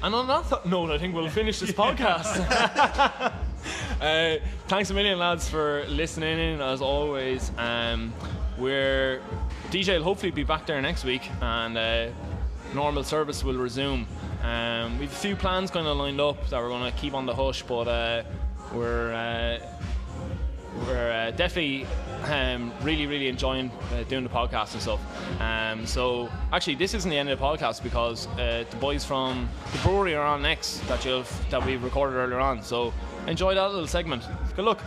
And 0.00 0.14
on 0.14 0.28
that 0.28 0.48
th- 0.48 0.64
note, 0.64 0.92
I 0.92 0.98
think 0.98 1.12
we'll 1.12 1.28
finish 1.28 1.58
this 1.58 1.72
podcast. 1.84 2.38
uh, 4.00 4.36
thanks 4.68 4.90
a 4.90 4.94
million, 4.94 5.18
lads, 5.18 5.48
for 5.48 5.84
listening 5.88 6.38
in 6.38 6.60
as 6.60 6.80
always. 6.80 7.50
Um, 7.58 8.12
we're 8.58 9.20
DJ 9.70 9.96
will 9.96 10.04
hopefully 10.04 10.30
be 10.30 10.44
back 10.44 10.66
there 10.66 10.80
next 10.80 11.04
week, 11.04 11.28
and 11.42 11.76
uh, 11.76 12.10
normal 12.74 13.02
service 13.02 13.42
will 13.42 13.56
resume. 13.56 14.06
Um, 14.44 15.00
we've 15.00 15.10
a 15.10 15.16
few 15.16 15.34
plans 15.34 15.72
kind 15.72 15.88
of 15.88 15.96
lined 15.96 16.20
up 16.20 16.48
that 16.50 16.62
we're 16.62 16.68
going 16.68 16.92
to 16.92 16.96
keep 16.96 17.14
on 17.14 17.26
the 17.26 17.34
hush, 17.34 17.62
but 17.62 17.88
uh, 17.88 18.22
we're. 18.72 19.58
We're 20.86 21.10
uh, 21.10 21.30
definitely 21.32 21.86
um, 22.24 22.72
really, 22.82 23.06
really 23.06 23.28
enjoying 23.28 23.70
uh, 23.92 24.04
doing 24.04 24.24
the 24.24 24.30
podcast 24.30 24.74
and 24.74 24.82
stuff. 24.82 25.00
Um, 25.40 25.86
so, 25.86 26.28
actually, 26.52 26.76
this 26.76 26.94
isn't 26.94 27.10
the 27.10 27.18
end 27.18 27.28
of 27.28 27.38
the 27.38 27.44
podcast 27.44 27.82
because 27.82 28.26
uh, 28.38 28.64
the 28.68 28.76
boys 28.76 29.04
from 29.04 29.48
the 29.72 29.78
brewery 29.78 30.14
are 30.14 30.24
on 30.24 30.42
next 30.42 30.78
that 30.88 31.04
you've 31.04 31.30
that 31.50 31.64
we 31.64 31.76
recorded 31.76 32.16
earlier 32.16 32.40
on. 32.40 32.62
So, 32.62 32.92
enjoy 33.26 33.54
that 33.54 33.70
little 33.70 33.86
segment. 33.86 34.22
Good 34.56 34.64
luck. 34.64 34.80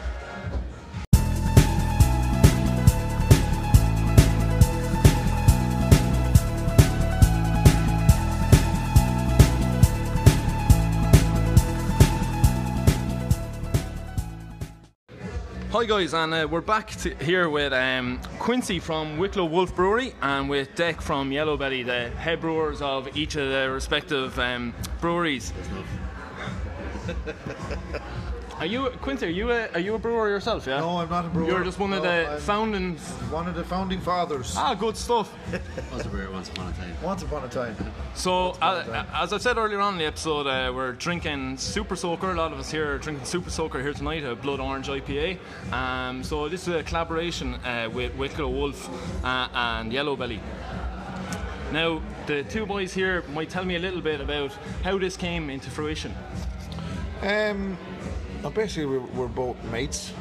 Hi 15.72 15.86
guys, 15.86 16.14
and 16.14 16.34
uh, 16.34 16.46
we're 16.52 16.60
back 16.60 16.90
to 16.98 17.16
here 17.24 17.48
with 17.48 17.72
um, 17.72 18.20
Quincy 18.40 18.78
from 18.78 19.18
Wicklow 19.18 19.46
Wolf 19.46 19.74
Brewery 19.74 20.14
and 20.22 20.50
with 20.50 20.76
Dec 20.76 21.02
from 21.02 21.32
Yellow 21.32 21.56
Belly, 21.56 21.82
the 21.82 22.10
head 22.10 22.42
brewers 22.42 22.82
of 22.82 23.16
each 23.16 23.38
of 23.38 23.48
the 23.48 23.72
respective 23.72 24.38
um, 24.38 24.74
breweries. 25.00 25.54
Are 28.62 28.68
you 28.68 28.92
Quincy? 29.02 29.26
Are 29.26 29.30
you 29.30 29.50
a 29.50 29.68
are 29.70 29.80
you 29.80 29.96
a 29.96 29.98
brewer 29.98 30.30
yourself? 30.30 30.68
Yeah. 30.68 30.82
No, 30.82 31.00
I'm 31.00 31.10
not 31.10 31.26
a 31.26 31.30
brewer. 31.30 31.48
You're 31.48 31.64
just 31.64 31.80
one 31.80 31.94
of 31.94 32.04
No, 32.04 32.10
the 32.12 32.30
I'm- 32.30 32.40
founding. 32.42 32.96
One 33.32 33.48
of 33.48 33.56
the 33.56 33.64
founding 33.64 34.00
fathers. 34.00 34.54
Ah, 34.56 34.76
good 34.76 34.96
stuff. 34.96 35.34
was 35.92 36.06
a 36.06 36.10
brewer 36.10 36.30
once 36.30 36.48
upon 36.50 36.68
a 36.72 36.74
time. 36.74 36.96
Once 37.02 37.24
upon 37.24 37.44
a 37.44 37.48
time. 37.48 37.76
So, 38.14 38.52
uh, 38.62 39.04
as 39.16 39.34
I 39.34 39.40
said 39.40 39.58
earlier 39.58 39.80
on 39.80 39.94
in 39.94 39.98
the 40.00 40.06
episode, 40.06 40.46
uh, 40.46 40.72
we're 40.72 40.92
drinking 40.92 41.58
Super 41.58 41.96
Soaker. 41.96 42.30
A 42.30 42.36
lot 42.36 42.54
of 42.54 42.60
us 42.60 42.70
here 42.70 42.94
are 42.94 42.98
drinking 43.00 43.26
Super 43.26 43.50
Soaker 43.50 43.82
here 43.82 43.94
tonight, 43.94 44.24
a 44.24 44.36
Blood 44.36 44.60
Orange 44.60 44.90
IPA. 44.90 45.40
Um, 45.74 46.24
so, 46.24 46.48
this 46.48 46.68
is 46.68 46.76
a 46.76 46.84
collaboration 46.84 47.56
uh, 47.66 47.90
with 47.92 48.14
Wicklow 48.14 48.48
Wolf 48.48 49.26
uh, 49.26 49.48
and 49.56 49.92
Yellow 49.92 50.16
Belly. 50.16 50.40
Now, 51.74 52.00
the 52.28 52.44
two 52.44 52.68
boys 52.68 52.94
here 52.94 53.24
might 53.34 53.50
tell 53.50 53.66
me 53.66 53.76
a 53.76 53.80
little 53.80 54.02
bit 54.02 54.22
about 54.22 54.52
how 54.84 55.00
this 55.00 55.18
came 55.18 55.50
into 55.50 55.72
fruition. 55.72 56.14
Um, 57.24 57.78
basically, 58.50 58.86
we're, 58.86 59.00
we're 59.00 59.28
both 59.28 59.62
mates. 59.66 60.14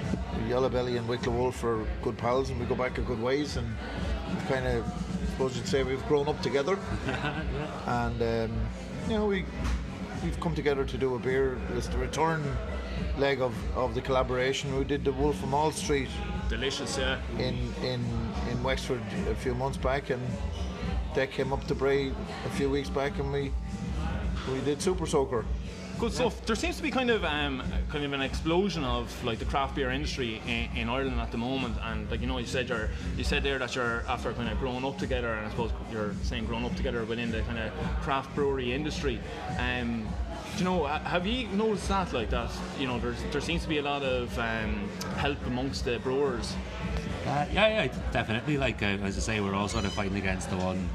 Yellow 0.49 0.69
Belly 0.69 0.97
and 0.97 1.09
Wicklow 1.09 1.33
Wolf 1.33 1.63
are 1.65 1.85
good 2.03 2.19
pals, 2.19 2.51
and 2.51 2.61
we 2.61 2.67
go 2.67 2.75
back 2.75 2.99
a 2.99 3.03
good 3.03 3.21
ways. 3.21 3.57
And 3.57 3.67
we've 4.29 4.49
kind 4.49 4.67
of, 4.67 4.85
I 4.87 5.27
suppose 5.27 5.57
you'd 5.57 5.67
say, 5.67 5.83
we've 5.83 6.07
grown 6.07 6.29
up 6.29 6.41
together. 6.43 6.79
and 7.87 8.23
um, 8.23 8.61
you 9.09 9.17
know, 9.17 9.27
we 9.27 9.45
we've 10.23 10.39
come 10.41 10.55
together 10.55 10.85
to 10.85 10.99
do 10.99 11.15
a 11.15 11.19
beer. 11.19 11.59
It's 11.77 11.89
the 11.89 11.99
return 11.99 12.43
leg 13.19 13.41
of, 13.41 13.55
of 13.77 13.95
the 13.95 14.01
collaboration. 14.01 14.77
We 14.77 14.85
did 14.85 15.05
the 15.05 15.13
Wolf 15.13 15.39
from 15.39 15.55
All 15.55 15.71
Street 15.71 16.09
Delicious, 16.49 16.99
yeah. 16.99 17.21
in 17.39 17.73
in 17.83 18.05
in 18.51 18.63
Wexford 18.63 19.03
a 19.29 19.35
few 19.35 19.55
months 19.55 19.79
back, 19.79 20.11
and 20.11 20.23
they 21.15 21.27
came 21.27 21.53
up 21.53 21.67
to 21.69 21.75
Bray 21.75 22.13
a 22.47 22.51
few 22.51 22.69
weeks 22.69 22.91
back, 22.91 23.19
and 23.19 23.33
we 23.33 23.53
we 24.53 24.61
did 24.61 24.83
Super 24.83 25.07
Soaker. 25.07 25.45
Stuff. 26.09 26.47
There 26.47 26.57
seems 26.57 26.79
to 26.79 26.83
be 26.83 26.91
kind 26.91 27.11
of 27.11 27.25
um, 27.27 27.63
kind 27.91 28.05
of 28.05 28.15
an 28.15 28.23
explosion 28.23 28.85
of 28.85 29.23
like 29.23 29.39
the 29.39 29.45
craft 29.45 29.75
beer 29.75 29.91
industry 29.91 30.41
in, 30.47 30.75
in 30.75 30.89
Ireland 30.89 31.21
at 31.21 31.31
the 31.31 31.37
moment, 31.37 31.77
and 31.83 32.11
like 32.11 32.23
you 32.23 32.27
know, 32.27 32.39
you 32.39 32.47
said 32.47 32.71
you're 32.71 32.89
you 33.19 33.25
said 33.25 33.43
there 33.43 33.59
that 33.59 33.75
you're 33.75 34.03
after 34.09 34.33
kind 34.33 34.49
of 34.49 34.59
growing 34.59 34.83
up 34.83 34.97
together, 34.97 35.35
and 35.35 35.47
I 35.47 35.51
suppose 35.51 35.73
you're 35.93 36.15
saying 36.23 36.47
growing 36.47 36.65
up 36.65 36.75
together 36.75 37.05
within 37.05 37.31
the 37.31 37.43
kind 37.43 37.59
of 37.59 37.73
craft 38.01 38.35
brewery 38.35 38.73
industry. 38.73 39.21
Um, 39.59 40.09
do 40.57 40.65
you 40.65 40.65
know, 40.65 40.87
have 40.87 41.27
you 41.27 41.49
noticed 41.49 41.89
that 41.89 42.13
like 42.13 42.31
that? 42.31 42.51
You 42.79 42.87
know, 42.87 42.99
there's 42.99 43.23
there 43.31 43.43
seems 43.43 43.63
to 43.63 43.69
be 43.69 43.79
a 43.79 43.83
lot 43.83 44.03
of 44.03 44.37
um, 44.39 44.89
help 45.17 45.45
amongst 45.47 45.85
the 45.85 45.99
brewers. 45.99 46.55
Uh, 47.27 47.47
yeah, 47.53 47.85
yeah, 47.85 47.93
definitely. 48.13 48.57
Like 48.57 48.83
uh, 48.83 48.87
as 48.87 49.17
I 49.17 49.21
say, 49.21 49.41
we're 49.41 49.55
all 49.55 49.69
sort 49.69 49.85
of 49.85 49.93
fighting 49.93 50.17
against 50.17 50.51
the 50.51 50.57
one. 50.57 50.89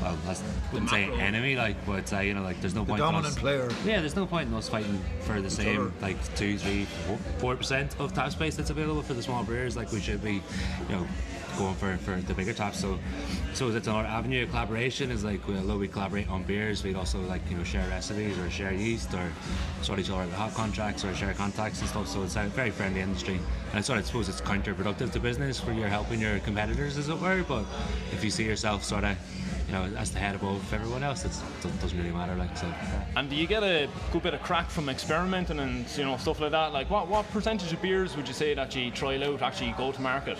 Well, 0.00 0.16
I 0.28 0.36
wouldn't 0.72 0.90
say 0.90 1.04
enemy, 1.04 1.56
like, 1.56 1.74
but 1.86 2.12
uh, 2.12 2.20
you 2.20 2.32
know, 2.34 2.42
like, 2.42 2.60
there's 2.60 2.74
no 2.74 2.82
The 2.84 2.90
point. 2.90 3.00
in 3.00 3.06
dominant 3.06 3.34
us, 3.34 3.38
player. 3.38 3.68
Yeah, 3.84 4.00
there's 4.00 4.16
no 4.16 4.26
point 4.26 4.48
in 4.48 4.54
us 4.54 4.68
fighting 4.68 5.00
for 5.22 5.40
the 5.40 5.50
same, 5.50 5.80
other. 5.80 5.92
like 6.00 6.16
two, 6.36 6.58
three, 6.58 6.84
four 7.38 7.56
percent 7.56 7.98
of 7.98 8.12
tap 8.14 8.30
space 8.30 8.56
that's 8.56 8.70
available 8.70 9.02
for 9.02 9.14
the 9.14 9.22
small 9.22 9.42
brewers. 9.42 9.76
Like, 9.76 9.90
we 9.92 10.00
should 10.00 10.22
be, 10.22 10.34
you 10.34 10.42
know, 10.96 11.06
going 11.58 11.74
for, 11.74 11.96
for 11.98 12.16
the 12.16 12.34
bigger 12.34 12.52
taps. 12.52 12.80
So, 12.80 12.98
so 13.54 13.68
it's 13.68 13.86
another 13.86 14.06
avenue 14.08 14.44
of 14.44 14.50
collaboration. 14.50 15.10
Is 15.10 15.24
like, 15.24 15.46
we- 15.48 15.56
although 15.56 15.78
we 15.78 15.88
collaborate 15.88 16.28
on 16.28 16.42
beers, 16.44 16.82
we'd 16.84 16.96
also 16.96 17.20
like 17.22 17.42
you 17.50 17.56
know 17.56 17.64
share 17.64 17.86
recipes 17.88 18.38
or 18.38 18.50
share 18.50 18.72
yeast 18.72 19.12
or 19.14 19.32
sort 19.82 19.98
each 19.98 20.10
other 20.10 20.30
hot 20.32 20.54
contracts 20.54 21.04
or 21.04 21.14
share 21.14 21.34
contacts 21.34 21.80
and 21.80 21.88
stuff. 21.88 22.08
So 22.08 22.22
it's 22.22 22.36
a 22.36 22.44
very 22.44 22.70
friendly 22.70 23.00
industry. 23.00 23.36
And 23.70 23.78
I 23.78 23.80
sort 23.82 23.98
of 23.98 24.06
suppose 24.06 24.28
it's 24.28 24.40
counterproductive 24.40 25.12
to 25.12 25.20
business 25.20 25.64
where 25.64 25.74
you're 25.74 25.88
helping 25.88 26.20
your 26.20 26.38
competitors, 26.40 26.96
as 26.98 27.08
it 27.08 27.18
were. 27.20 27.44
But 27.46 27.64
if 28.12 28.24
you 28.24 28.30
see 28.30 28.44
yourself 28.44 28.82
sort 28.84 29.04
of, 29.04 29.16
you 29.66 29.72
know, 29.74 29.84
as 29.96 30.10
the 30.10 30.18
head 30.18 30.34
above 30.34 30.72
everyone 30.74 31.04
else, 31.04 31.24
it 31.24 31.32
doesn't 31.80 31.96
really 31.96 32.10
matter. 32.10 32.34
Like 32.34 32.56
so. 32.56 32.66
And 33.16 33.30
do 33.30 33.36
you 33.36 33.46
get 33.46 33.62
a 33.62 33.88
good 34.12 34.22
bit 34.22 34.34
of 34.34 34.42
crack 34.42 34.68
from 34.70 34.88
experimenting 34.88 35.60
and 35.60 35.86
you 35.96 36.04
know 36.04 36.16
stuff 36.16 36.40
like 36.40 36.50
that? 36.52 36.72
Like, 36.72 36.90
what 36.90 37.06
what 37.08 37.30
percentage 37.30 37.72
of 37.72 37.80
beers 37.80 38.16
would 38.16 38.26
you 38.26 38.34
say 38.34 38.54
that 38.54 38.74
you 38.74 38.90
trial 38.90 39.22
out 39.22 39.42
actually 39.42 39.72
go 39.78 39.92
to 39.92 40.00
market? 40.00 40.38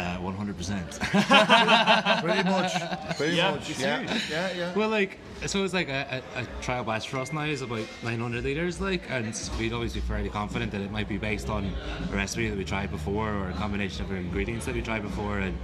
Uh, 0.00 0.16
100%. 0.18 0.98
Pretty 2.22 2.48
much. 2.48 3.16
Pretty 3.18 3.36
Yeah, 3.36 3.50
much. 3.50 3.68
it's 3.68 3.80
Yeah. 3.80 4.00
huge. 4.00 4.30
Yeah. 4.30 4.52
Yeah. 4.56 4.74
Well, 4.74 4.88
like, 4.88 5.18
so 5.44 5.62
it's 5.62 5.74
like 5.74 5.90
a, 5.90 6.22
a, 6.36 6.40
a 6.40 6.46
trial 6.62 6.84
batch 6.84 7.10
for 7.10 7.18
us 7.18 7.34
now 7.34 7.42
is 7.42 7.60
about 7.60 7.84
900 8.02 8.42
litres, 8.42 8.80
like, 8.80 9.02
and 9.10 9.26
we'd 9.58 9.74
always 9.74 9.92
be 9.92 10.00
fairly 10.00 10.30
confident 10.30 10.72
that 10.72 10.80
it 10.80 10.90
might 10.90 11.06
be 11.08 11.18
based 11.18 11.50
on 11.50 11.70
a 12.10 12.16
recipe 12.16 12.48
that 12.48 12.56
we 12.56 12.64
tried 12.64 12.90
before 12.90 13.30
or 13.30 13.50
a 13.50 13.52
combination 13.54 14.06
of 14.06 14.12
ingredients 14.12 14.64
that 14.64 14.74
we 14.74 14.80
tried 14.80 15.02
before, 15.02 15.40
and 15.40 15.58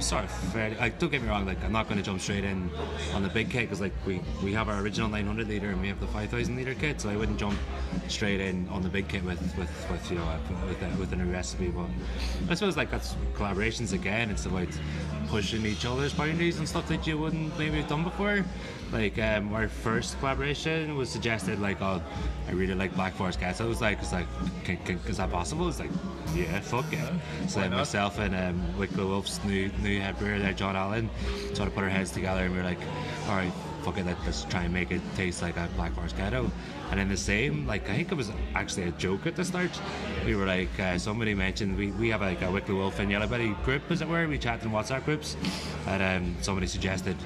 sort 0.00 0.24
of 0.24 0.30
fairly. 0.30 0.76
Like, 0.76 0.98
don't 0.98 1.10
get 1.10 1.22
me 1.22 1.28
wrong. 1.28 1.46
Like, 1.46 1.62
I'm 1.64 1.72
not 1.72 1.88
going 1.88 1.98
to 1.98 2.04
jump 2.04 2.20
straight 2.20 2.44
in 2.44 2.70
on 3.14 3.22
the 3.22 3.28
big 3.28 3.50
kit 3.50 3.62
because 3.62 3.80
like 3.80 3.92
we 4.06 4.20
we 4.42 4.52
have 4.52 4.68
our 4.68 4.80
original 4.80 5.08
900 5.08 5.48
liter 5.48 5.70
and 5.70 5.80
we 5.80 5.88
have 5.88 6.00
the 6.00 6.06
5,000 6.06 6.56
liter 6.56 6.74
kit, 6.74 7.00
so 7.00 7.08
I 7.08 7.16
wouldn't 7.16 7.38
jump 7.38 7.58
straight 8.08 8.40
in 8.40 8.68
on 8.68 8.82
the 8.82 8.88
big 8.88 9.08
kit 9.08 9.24
with 9.24 9.40
with, 9.56 9.90
with 9.90 10.10
you 10.10 10.18
know 10.18 10.38
with, 10.68 10.82
a, 10.82 10.98
with 10.98 11.12
a 11.12 11.16
new 11.16 11.30
recipe. 11.32 11.68
But 11.68 11.86
I 12.50 12.54
suppose 12.54 12.76
like 12.76 12.90
that's 12.90 13.14
collaborations 13.34 13.92
again. 13.92 14.30
It's 14.30 14.46
about 14.46 14.68
pushing 15.28 15.64
each 15.66 15.84
other's 15.84 16.12
boundaries 16.12 16.58
and 16.58 16.68
stuff 16.68 16.88
that 16.88 17.06
you 17.06 17.18
wouldn't 17.18 17.58
maybe 17.58 17.78
have 17.78 17.88
done 17.88 18.04
before. 18.04 18.44
Like 18.92 19.18
um, 19.18 19.52
our 19.52 19.68
first 19.68 20.18
collaboration 20.20 20.96
was 20.96 21.10
suggested 21.10 21.60
like, 21.60 21.82
oh, 21.82 22.00
I 22.48 22.52
really 22.52 22.74
like 22.74 22.94
Black 22.94 23.14
Forest 23.14 23.40
Gateau. 23.40 23.64
I 23.64 23.68
was 23.68 23.80
like, 23.80 23.98
it's 23.98 24.12
like, 24.12 24.26
can, 24.64 24.76
can, 24.78 25.00
is 25.08 25.16
that 25.16 25.30
possible? 25.30 25.68
It's 25.68 25.80
like, 25.80 25.90
yeah, 26.34 26.60
fuck 26.60 26.90
yeah. 26.92 27.12
So 27.48 27.60
then 27.60 27.72
myself 27.72 28.18
and 28.18 28.34
um, 28.34 28.78
Wicklow 28.78 29.08
Wolf's 29.08 29.42
new 29.44 29.70
new 29.82 30.00
head 30.00 30.18
brewer 30.18 30.38
there, 30.38 30.52
John 30.52 30.76
Allen, 30.76 31.10
sort 31.54 31.68
of 31.68 31.74
put 31.74 31.84
our 31.84 31.90
heads 31.90 32.10
together 32.10 32.44
and 32.44 32.54
we 32.54 32.60
are 32.60 32.64
like, 32.64 32.78
all 33.28 33.36
right, 33.36 33.52
fuck 33.82 33.98
it, 33.98 34.06
let, 34.06 34.16
let's 34.24 34.44
try 34.44 34.64
and 34.64 34.72
make 34.72 34.90
it 34.90 35.00
taste 35.16 35.42
like 35.42 35.56
a 35.56 35.68
Black 35.76 35.92
Forest 35.94 36.16
Gateau. 36.16 36.50
And 36.90 37.00
then 37.00 37.08
the 37.08 37.16
same, 37.16 37.66
like 37.66 37.88
I 37.90 37.96
think 37.96 38.12
it 38.12 38.14
was 38.14 38.30
actually 38.54 38.84
a 38.84 38.92
joke 38.92 39.26
at 39.26 39.34
the 39.34 39.44
start. 39.44 39.70
We 40.24 40.36
were 40.36 40.46
like, 40.46 40.78
uh, 40.78 40.98
somebody 40.98 41.34
mentioned 41.34 41.76
we, 41.76 41.90
we 41.92 42.08
have 42.10 42.20
like 42.20 42.42
a 42.42 42.50
Wicklow 42.50 42.76
Wolf 42.76 42.98
and 43.00 43.10
Yellow 43.10 43.26
Belly 43.26 43.56
group, 43.64 43.82
as 43.90 44.02
it 44.02 44.08
were. 44.08 44.26
We 44.28 44.38
chat 44.38 44.62
in 44.62 44.70
WhatsApp 44.70 45.04
groups, 45.04 45.36
and 45.86 46.02
um, 46.02 46.36
somebody 46.42 46.68
suggested, 46.68 47.16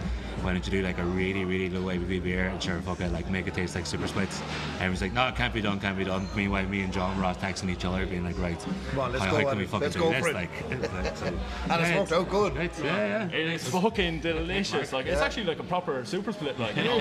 why 0.43 0.53
don't 0.53 0.65
you 0.65 0.71
do 0.73 0.83
like 0.83 0.99
a 0.99 1.05
really 1.05 1.45
really 1.45 1.69
low 1.69 1.83
ABV 1.95 2.23
beer 2.23 2.47
and 2.47 2.63
sure 2.63 2.81
fuck 2.81 3.01
it, 3.01 3.13
like 3.13 3.29
make 3.31 3.47
it 3.47 3.53
taste 3.55 3.75
like 3.75 3.85
super 3.85 4.07
splits. 4.09 4.41
And 4.79 4.87
it 4.87 4.91
was 4.91 5.03
like, 5.03 5.13
no, 5.13 5.29
it 5.29 5.37
can't 5.37 5.53
be 5.53 5.61
done, 5.61 5.79
can't 5.79 5.99
be 5.99 6.05
done. 6.05 6.27
Meanwhile, 6.35 6.67
me 6.67 6.81
and 6.81 6.93
John 6.93 7.19
were 7.19 7.25
all 7.27 7.35
texting 7.35 7.71
each 7.71 7.85
other, 7.85 8.07
being 8.07 8.25
like, 8.25 8.39
right, 8.39 8.59
Come 8.91 8.99
on, 8.99 9.13
let's 9.13 9.25
how, 9.25 9.31
go 9.31 9.37
how 9.39 9.43
on 9.45 9.49
can 9.51 9.59
we 9.59 9.65
it. 9.65 9.71
fucking 9.71 9.81
Let's 9.83 9.95
do 9.95 10.01
go 10.01 10.11
this? 10.11 10.21
for 10.23 10.29
it. 10.31 10.35
Like, 10.35 10.71
like, 11.05 11.17
so, 11.17 11.27
And 11.27 11.37
yeah, 11.69 11.87
it's 11.87 12.11
worked 12.11 12.13
out 12.13 12.31
good. 12.31 12.57
Right, 12.57 12.73
yeah, 12.83 13.29
yeah. 13.31 13.37
It 13.39 13.47
is 13.49 13.69
fucking 13.69 14.21
delicious. 14.21 14.93
Like 14.95 15.07
it's 15.07 15.21
actually 15.21 15.45
like 15.45 15.59
a 15.59 15.65
proper 15.65 16.03
super 16.07 16.33
split. 16.33 16.59
Like 16.59 16.77
you 16.77 16.85
know. 16.85 17.01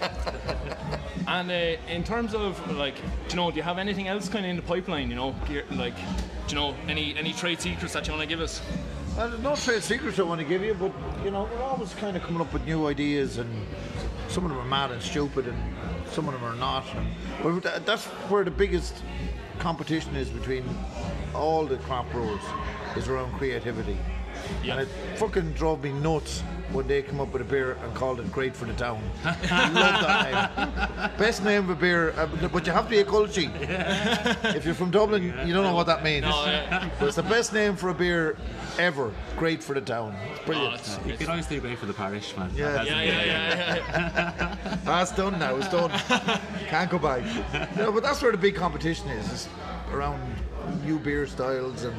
and 1.26 1.50
uh, 1.50 1.76
in 1.90 2.04
terms 2.04 2.34
of 2.34 2.58
like, 2.76 2.96
do 2.96 3.02
you 3.30 3.36
know, 3.36 3.50
do 3.50 3.56
you 3.56 3.62
have 3.62 3.78
anything 3.78 4.08
else 4.08 4.28
kind 4.28 4.44
of 4.44 4.50
in 4.50 4.56
the 4.56 4.62
pipeline? 4.62 5.10
You 5.10 5.16
know, 5.16 5.34
like, 5.72 5.96
do 5.96 6.02
you 6.48 6.54
know, 6.54 6.74
any 6.88 7.16
any 7.16 7.32
trade 7.32 7.60
secrets 7.60 7.94
that 7.94 8.06
you 8.06 8.12
want 8.12 8.22
to 8.22 8.28
give 8.28 8.40
us? 8.40 8.60
Uh, 9.18 9.28
there's 9.28 9.42
no 9.42 9.56
trade 9.56 9.82
secrets 9.82 10.18
I 10.18 10.22
want 10.22 10.40
to 10.40 10.46
give 10.46 10.62
you, 10.62 10.74
but 10.74 10.92
you 11.24 11.30
know 11.30 11.48
we're 11.52 11.62
always 11.62 11.94
kind 11.94 12.16
of 12.16 12.22
coming 12.22 12.40
up 12.40 12.52
with 12.52 12.64
new 12.64 12.86
ideas, 12.86 13.38
and 13.38 13.50
some 14.28 14.44
of 14.44 14.50
them 14.50 14.58
are 14.58 14.64
mad 14.64 14.90
and 14.90 15.02
stupid, 15.02 15.46
and 15.46 15.58
some 16.10 16.28
of 16.28 16.34
them 16.34 16.44
are 16.44 16.56
not. 16.56 16.84
And 16.94 17.62
but 17.62 17.86
that's 17.86 18.04
where 18.28 18.44
the 18.44 18.50
biggest 18.50 19.02
competition 19.58 20.14
is 20.16 20.28
between 20.28 20.64
all 21.34 21.64
the 21.64 21.78
craft 21.78 22.12
brewers 22.12 22.42
is 22.96 23.08
around 23.08 23.32
creativity. 23.38 23.96
And 24.64 24.80
it 24.80 24.88
fucking 25.16 25.52
drove 25.52 25.82
me 25.82 25.92
nuts 25.92 26.42
when 26.72 26.86
they 26.86 27.02
come 27.02 27.20
up 27.20 27.32
with 27.32 27.42
a 27.42 27.44
beer 27.44 27.72
and 27.82 27.94
called 27.94 28.20
it 28.20 28.30
Great 28.32 28.54
for 28.56 28.64
the 28.64 28.72
Town. 28.74 29.02
I 29.24 29.68
love 29.70 30.02
that 30.02 30.56
name. 30.56 31.10
Best 31.18 31.44
name 31.44 31.64
of 31.64 31.70
a 31.70 31.74
beer, 31.74 32.10
uh, 32.12 32.26
but 32.48 32.66
you 32.66 32.72
have 32.72 32.84
to 32.84 32.90
be 32.90 32.98
a 32.98 33.04
culture. 33.04 33.50
If 34.44 34.64
you're 34.64 34.74
from 34.74 34.90
Dublin, 34.90 35.22
you 35.22 35.54
don't 35.54 35.64
know 35.64 35.74
what 35.74 35.86
that 35.86 36.02
means. 36.02 36.26
But 36.26 37.06
it's 37.06 37.16
the 37.16 37.22
best 37.22 37.52
name 37.52 37.76
for 37.76 37.90
a 37.90 37.94
beer 37.94 38.36
ever. 38.78 39.12
Great 39.36 39.62
for 39.62 39.74
the 39.74 39.80
town. 39.80 40.16
It's 40.30 40.44
brilliant. 40.44 41.00
You 41.06 41.16
can 41.16 41.28
always 41.30 41.46
do 41.46 41.60
great 41.60 41.78
for 41.78 41.86
the 41.86 41.94
parish, 41.94 42.36
man. 42.36 42.50
Yeah. 42.54 42.72
That's 42.72 42.90
Yeah, 42.90 43.02
yeah, 43.02 43.24
yeah. 43.24 43.74
yeah. 43.76 44.78
That's 44.84 45.12
done 45.12 45.38
now. 45.38 45.56
It's 45.56 45.68
done. 45.68 45.90
Can't 46.68 46.90
go 46.90 46.98
back. 46.98 47.22
No, 47.76 47.92
but 47.92 48.02
that's 48.02 48.22
where 48.22 48.32
the 48.32 48.38
big 48.38 48.54
competition 48.54 49.08
is. 49.08 49.30
is 49.32 49.48
around 49.92 50.20
new 50.84 50.98
beer 50.98 51.26
styles 51.26 51.84
and 51.84 51.96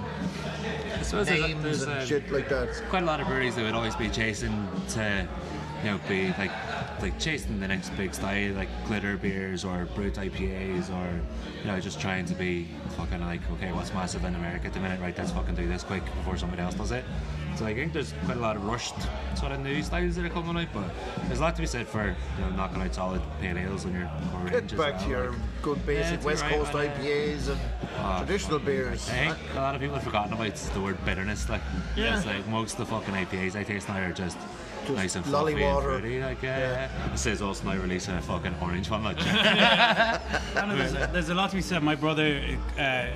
I 0.94 1.02
suppose 1.02 1.28
there's, 1.28 1.42
names 1.42 1.64
there's, 1.64 1.82
and 1.84 2.08
shit 2.08 2.32
like 2.32 2.50
that. 2.50 2.70
quite 2.90 3.04
a 3.04 3.06
lot 3.06 3.20
of 3.20 3.28
breweries 3.28 3.56
that 3.56 3.64
would 3.64 3.74
always 3.74 3.96
be 3.96 4.10
chasing 4.10 4.68
to, 4.90 5.28
you 5.84 5.92
know, 5.92 6.00
be 6.08 6.30
like 6.38 6.52
like 7.02 7.20
chasing 7.20 7.60
the 7.60 7.68
next 7.68 7.90
big 7.92 8.14
style, 8.14 8.54
like 8.54 8.70
glitter 8.88 9.18
beers 9.18 9.64
or 9.64 9.86
brut 9.96 10.14
IPAs, 10.14 10.90
or 10.90 11.20
you 11.62 11.68
know, 11.68 11.80
just 11.80 12.00
trying 12.00 12.26
to 12.26 12.34
be 12.34 12.68
fucking 12.98 13.22
like, 13.22 13.42
okay, 13.54 13.72
what's 13.72 13.94
massive 13.94 14.24
in 14.24 14.36
America 14.36 14.68
at 14.68 14.74
the 14.74 14.80
minute? 14.80 15.00
Right, 15.00 15.18
let's 15.18 15.32
fucking 15.32 15.56
do 15.56 15.68
this 15.68 15.84
quick 15.84 16.04
before 16.06 16.38
somebody 16.38 16.62
else 16.62 16.76
does 16.76 16.92
it. 16.92 17.06
So 17.58 17.66
I 17.66 17.74
think 17.74 17.92
there's 17.92 18.14
quite 18.26 18.38
a 18.38 18.40
lot 18.40 18.56
of 18.56 18.64
rushed 18.66 18.94
sort 19.36 19.52
of 19.52 19.60
new 19.62 19.82
styles 19.82 20.16
that 20.16 20.24
are 20.26 20.30
coming 20.30 20.56
out, 20.64 20.68
but 20.74 20.84
there's 21.26 21.40
a 21.40 21.42
lot 21.42 21.56
to 21.56 21.62
be 21.62 21.68
said 21.68 21.88
for 21.88 22.06
you 22.38 22.42
know 22.46 22.52
knocking 22.52 22.82
out 22.84 22.94
solid 22.94 23.22
pale 23.42 23.58
ales 23.58 23.84
on 23.84 23.94
your 23.96 24.08
core 24.32 24.42
range 24.42 24.52
Get 24.52 24.74
as 24.74 24.78
back 24.80 24.94
well, 24.94 25.04
to 25.04 25.10
your 25.10 25.30
like- 25.32 25.40
good 25.64 25.78
Yeah, 25.80 25.84
basic 25.86 26.14
it's 26.14 26.26
West 26.26 26.44
alright, 26.44 26.60
Coast 26.60 26.74
man, 26.76 26.86
yeah. 27.04 27.10
IPAs 27.12 27.48
and 27.50 27.60
Ah, 28.00 28.20
traditional 28.20 28.60
beers. 28.60 29.10
I 29.10 29.14
think 29.14 29.38
a 29.54 29.60
lot 29.60 29.74
of 29.74 29.82
people 29.82 29.96
have 29.96 30.04
forgotten 30.04 30.34
about 30.34 30.54
the 30.56 30.82
word 30.82 31.04
bitterness. 31.04 31.50
Like, 31.50 31.62
Yeah. 31.96 32.16
it's 32.18 32.28
like 32.28 32.48
most 32.48 32.74
of 32.74 32.78
the 32.78 32.86
fucking 32.86 33.16
IPAs 33.16 33.56
I 33.56 33.64
taste 33.64 33.90
now 33.90 33.98
are 33.98 34.12
just, 34.14 34.38
Just 34.86 34.94
nice 34.96 35.16
and 35.16 35.26
lolly 35.28 35.54
fluffy 35.54 35.66
water. 35.66 35.90
and 35.94 36.02
fruity. 36.02 36.22
Like, 36.22 36.44
yeah, 36.44 36.60
yeah. 36.96 37.14
It 37.14 37.18
says 37.18 37.42
also 37.42 37.64
now 37.66 37.82
releasing 37.82 38.14
a 38.14 38.22
fucking 38.22 38.54
orange 38.62 38.92
one. 38.92 39.04
Like, 39.04 39.18
I 39.22 40.20
there's, 40.76 40.94
a, 40.94 41.10
there's 41.12 41.30
a 41.30 41.34
lot 41.36 41.50
to 41.50 41.56
be 41.56 41.62
said. 41.64 41.82
My 41.82 41.96
brother 41.96 42.40
uh, 42.78 43.08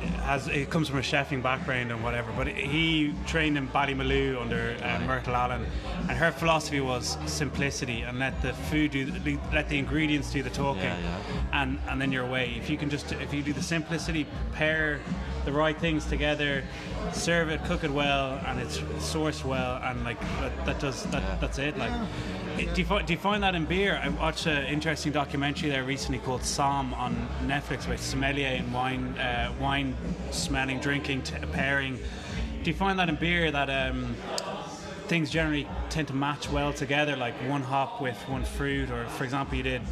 has 0.00 0.48
it 0.48 0.70
comes 0.70 0.88
from 0.88 0.98
a 0.98 1.02
chefing 1.02 1.42
background 1.42 1.90
and 1.90 2.02
whatever, 2.02 2.32
but 2.36 2.46
he 2.46 3.14
trained 3.26 3.56
in 3.56 3.68
Ballymaloe 3.68 4.40
under 4.40 4.76
uh, 4.82 5.00
Myrtle 5.06 5.34
Allen, 5.34 5.66
and 6.08 6.10
her 6.10 6.30
philosophy 6.32 6.80
was 6.80 7.16
simplicity 7.26 8.02
and 8.02 8.18
let 8.18 8.40
the 8.42 8.52
food 8.52 8.90
do 8.92 9.04
the, 9.04 9.38
let 9.52 9.68
the 9.68 9.78
ingredients 9.78 10.30
do 10.32 10.42
the 10.42 10.50
talking, 10.50 10.82
Yeah, 10.82 10.98
yeah. 10.98 11.62
and 11.62 11.78
and 11.88 12.00
then 12.00 12.12
your 12.12 12.26
way. 12.26 12.54
If 12.58 12.70
you 12.70 12.76
can 12.76 12.90
just 12.90 13.12
if 13.12 13.32
you 13.34 13.42
do 13.42 13.52
the 13.52 13.62
simplicity, 13.62 14.26
pair 14.52 15.00
the 15.44 15.52
right 15.52 15.78
things 15.78 16.04
together, 16.06 16.62
serve 17.12 17.48
it, 17.50 17.64
cook 17.64 17.84
it 17.84 17.90
well, 17.90 18.40
and 18.46 18.60
it's 18.60 18.78
sourced 18.98 19.44
well, 19.44 19.80
and 19.82 20.04
like 20.04 20.20
that, 20.20 20.66
that 20.66 20.80
does 20.80 21.04
that, 21.04 21.40
that's 21.40 21.58
it. 21.58 21.76
Like. 21.78 21.92
Do 22.66 22.80
you, 22.80 22.84
fi- 22.86 23.02
do 23.02 23.12
you 23.12 23.18
find 23.18 23.42
that 23.42 23.54
in 23.54 23.64
beer? 23.64 24.00
I 24.02 24.08
watched 24.08 24.46
an 24.46 24.64
interesting 24.66 25.12
documentary 25.12 25.70
there 25.70 25.84
recently 25.84 26.18
called 26.18 26.42
Somm 26.42 26.96
on 26.96 27.28
Netflix 27.46 27.86
about 27.86 27.98
sommelier 27.98 28.48
and 28.48 28.72
wine, 28.72 29.16
uh, 29.18 29.52
wine 29.60 29.96
smelling, 30.30 30.78
drinking, 30.80 31.22
t- 31.22 31.36
pairing. 31.52 31.98
Do 32.62 32.70
you 32.70 32.76
find 32.76 32.98
that 32.98 33.08
in 33.08 33.16
beer 33.16 33.50
that 33.50 33.70
um, 33.70 34.14
things 35.08 35.30
generally 35.30 35.66
tend 35.88 36.08
to 36.08 36.14
match 36.14 36.50
well 36.50 36.72
together, 36.72 37.16
like 37.16 37.34
one 37.48 37.62
hop 37.62 38.00
with 38.00 38.16
one 38.28 38.44
fruit, 38.44 38.90
or 38.90 39.06
for 39.08 39.24
example, 39.24 39.56
you 39.56 39.62
did 39.62 39.82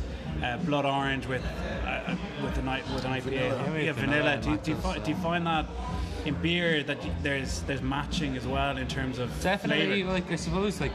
uh, 0.42 0.56
blood 0.58 0.84
orange 0.84 1.26
with 1.26 1.42
uh, 1.86 2.14
with 2.42 2.56
an 2.58 2.66
with 2.94 3.04
an 3.04 3.12
IPA, 3.12 3.22
Vanilla. 3.22 3.80
yeah, 3.82 3.92
vanilla. 3.92 4.36
Do, 4.42 4.50
you- 4.50 4.56
do, 4.58 4.70
you 4.72 4.76
matches. 4.76 4.84
fi- 4.94 4.98
do 5.04 5.10
you 5.10 5.16
find 5.16 5.46
that 5.46 5.66
in 6.26 6.34
beer 6.42 6.82
that 6.82 6.98
there's 7.22 7.60
there's 7.62 7.80
matching 7.82 8.36
as 8.36 8.46
well 8.46 8.76
in 8.76 8.86
terms 8.86 9.18
of 9.18 9.30
definitely, 9.42 10.02
flavour? 10.02 10.12
like 10.12 10.30
I 10.30 10.36
suppose, 10.36 10.80
like 10.80 10.92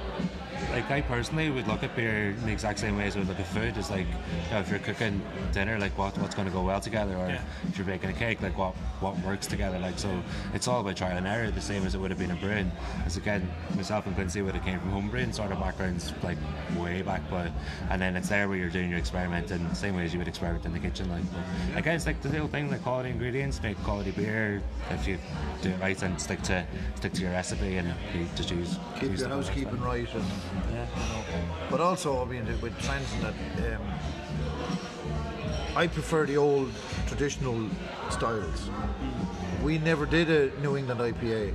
like 0.71 0.89
I 0.89 1.01
personally 1.01 1.49
would 1.49 1.67
look 1.67 1.83
at 1.83 1.95
beer 1.95 2.29
in 2.31 2.45
the 2.45 2.51
exact 2.51 2.79
same 2.79 2.97
way 2.97 3.05
as 3.07 3.15
I 3.15 3.19
would 3.19 3.27
look 3.27 3.39
at 3.39 3.47
food. 3.47 3.75
It's 3.77 3.89
like 3.89 4.07
you 4.07 4.51
know, 4.51 4.59
if 4.59 4.69
you're 4.69 4.79
cooking 4.79 5.21
dinner, 5.51 5.77
like 5.79 5.97
what 5.97 6.17
what's 6.17 6.35
going 6.35 6.47
to 6.47 6.53
go 6.53 6.63
well 6.63 6.79
together, 6.79 7.15
or 7.15 7.27
Yeah. 7.27 7.41
if 7.67 7.77
you're 7.77 7.85
baking 7.85 8.09
a 8.09 8.13
cake, 8.13 8.41
like 8.41 8.57
what 8.57 8.73
what 8.99 9.17
works 9.19 9.47
together. 9.47 9.79
Like 9.79 9.99
so, 9.99 10.09
it's 10.53 10.67
all 10.67 10.81
about 10.81 10.95
trial 10.95 11.17
and 11.17 11.27
error, 11.27 11.51
the 11.51 11.61
same 11.61 11.85
as 11.85 11.95
it 11.95 11.99
would 11.99 12.11
have 12.11 12.19
been 12.19 12.31
in 12.31 12.37
brewing. 12.37 12.71
As 13.05 13.17
again, 13.17 13.49
myself 13.75 14.05
and 14.05 14.15
Quincy 14.15 14.41
would 14.41 14.55
have 14.55 14.63
came 14.65 14.79
from 14.79 14.89
home 14.91 15.09
brewing 15.09 15.31
sort 15.33 15.51
of 15.51 15.59
backgrounds, 15.59 16.13
like 16.23 16.37
way 16.77 17.01
back, 17.01 17.21
but 17.29 17.51
and 17.89 18.01
then 18.01 18.15
it's 18.15 18.29
there 18.29 18.47
where 18.47 18.57
you're 18.57 18.69
doing 18.69 18.89
your 18.89 18.99
experimenting, 18.99 19.67
the 19.69 19.75
same 19.75 19.95
way 19.95 20.05
as 20.05 20.13
you 20.13 20.19
would 20.19 20.27
experiment 20.27 20.65
in 20.65 20.73
the 20.73 20.79
kitchen. 20.79 21.09
Like 21.09 21.23
but 21.33 21.77
again, 21.79 21.95
it's 21.95 22.05
like 22.05 22.21
the 22.21 22.29
whole 22.29 22.47
thing, 22.47 22.69
like 22.69 22.83
quality 22.83 23.09
ingredients, 23.09 23.61
make 23.61 23.77
quality 23.83 24.11
beer. 24.11 24.61
If 24.89 25.07
you 25.07 25.17
do 25.61 25.69
it 25.69 25.79
right 25.79 26.01
and 26.01 26.19
stick 26.19 26.41
to 26.43 26.65
stick 26.95 27.13
to 27.13 27.21
your 27.21 27.31
recipe 27.31 27.77
and 27.77 27.87
you 28.13 28.27
just 28.35 28.51
use 28.51 28.77
Keep 28.95 29.11
use 29.11 29.19
your 29.21 29.29
the 29.29 29.35
best 29.35 29.49
housekeeping 29.49 29.81
one. 30.53 30.77
right, 30.77 30.87
and 31.33 31.69
but 31.69 31.79
also 31.79 32.21
I 32.21 32.25
mean 32.25 32.45
with 32.61 32.77
trends 32.79 33.11
and 33.13 33.23
that. 33.23 33.75
Um, 33.75 33.81
I 35.75 35.87
prefer 35.87 36.27
the 36.27 36.37
old 36.37 36.71
traditional 37.07 37.67
styles. 38.11 38.69
We 39.63 39.79
never 39.79 40.05
did 40.05 40.29
a 40.29 40.51
New 40.61 40.77
England 40.77 40.99
IPA 41.01 41.53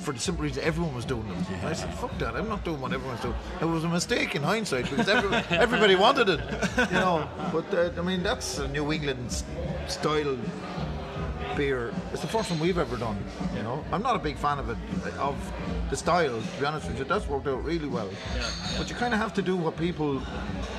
for 0.00 0.12
the 0.12 0.18
simple 0.18 0.44
reason 0.44 0.62
everyone 0.64 0.94
was 0.94 1.04
doing 1.04 1.26
them. 1.28 1.46
And 1.52 1.68
I 1.68 1.72
said, 1.72 1.92
"Fuck 1.94 2.18
that! 2.18 2.34
I'm 2.34 2.48
not 2.48 2.64
doing 2.64 2.80
what 2.80 2.92
everyone's 2.92 3.20
doing." 3.20 3.34
It 3.60 3.64
was 3.64 3.84
a 3.84 3.88
mistake 3.88 4.34
in 4.34 4.42
hindsight 4.42 4.90
because 4.90 5.08
every, 5.08 5.36
everybody 5.56 5.94
wanted 5.94 6.28
it, 6.28 6.40
you 6.90 6.98
know. 6.98 7.28
But 7.52 7.72
uh, 7.72 7.90
I 7.96 8.02
mean, 8.02 8.22
that's 8.22 8.58
a 8.58 8.68
New 8.68 8.92
England 8.92 9.44
style 9.86 10.36
beer. 11.56 11.92
It's 12.12 12.22
the 12.22 12.28
first 12.28 12.50
one 12.50 12.58
we've 12.58 12.78
ever 12.78 12.96
done. 12.96 13.18
You 13.56 13.62
know, 13.62 13.84
I'm 13.92 14.02
not 14.02 14.16
a 14.16 14.18
big 14.18 14.36
fan 14.36 14.58
of 14.58 14.70
it, 14.70 14.78
of 15.18 15.36
the 15.90 15.96
style. 15.96 16.40
To 16.40 16.60
be 16.60 16.66
honest 16.66 16.88
with 16.88 16.98
you, 16.98 17.04
that's 17.04 17.26
worked 17.28 17.46
out 17.46 17.62
really 17.64 17.88
well. 17.88 18.10
But 18.76 18.88
you 18.88 18.96
kind 18.96 19.14
of 19.14 19.20
have 19.20 19.34
to 19.34 19.42
do 19.42 19.56
what 19.56 19.76
people 19.76 20.22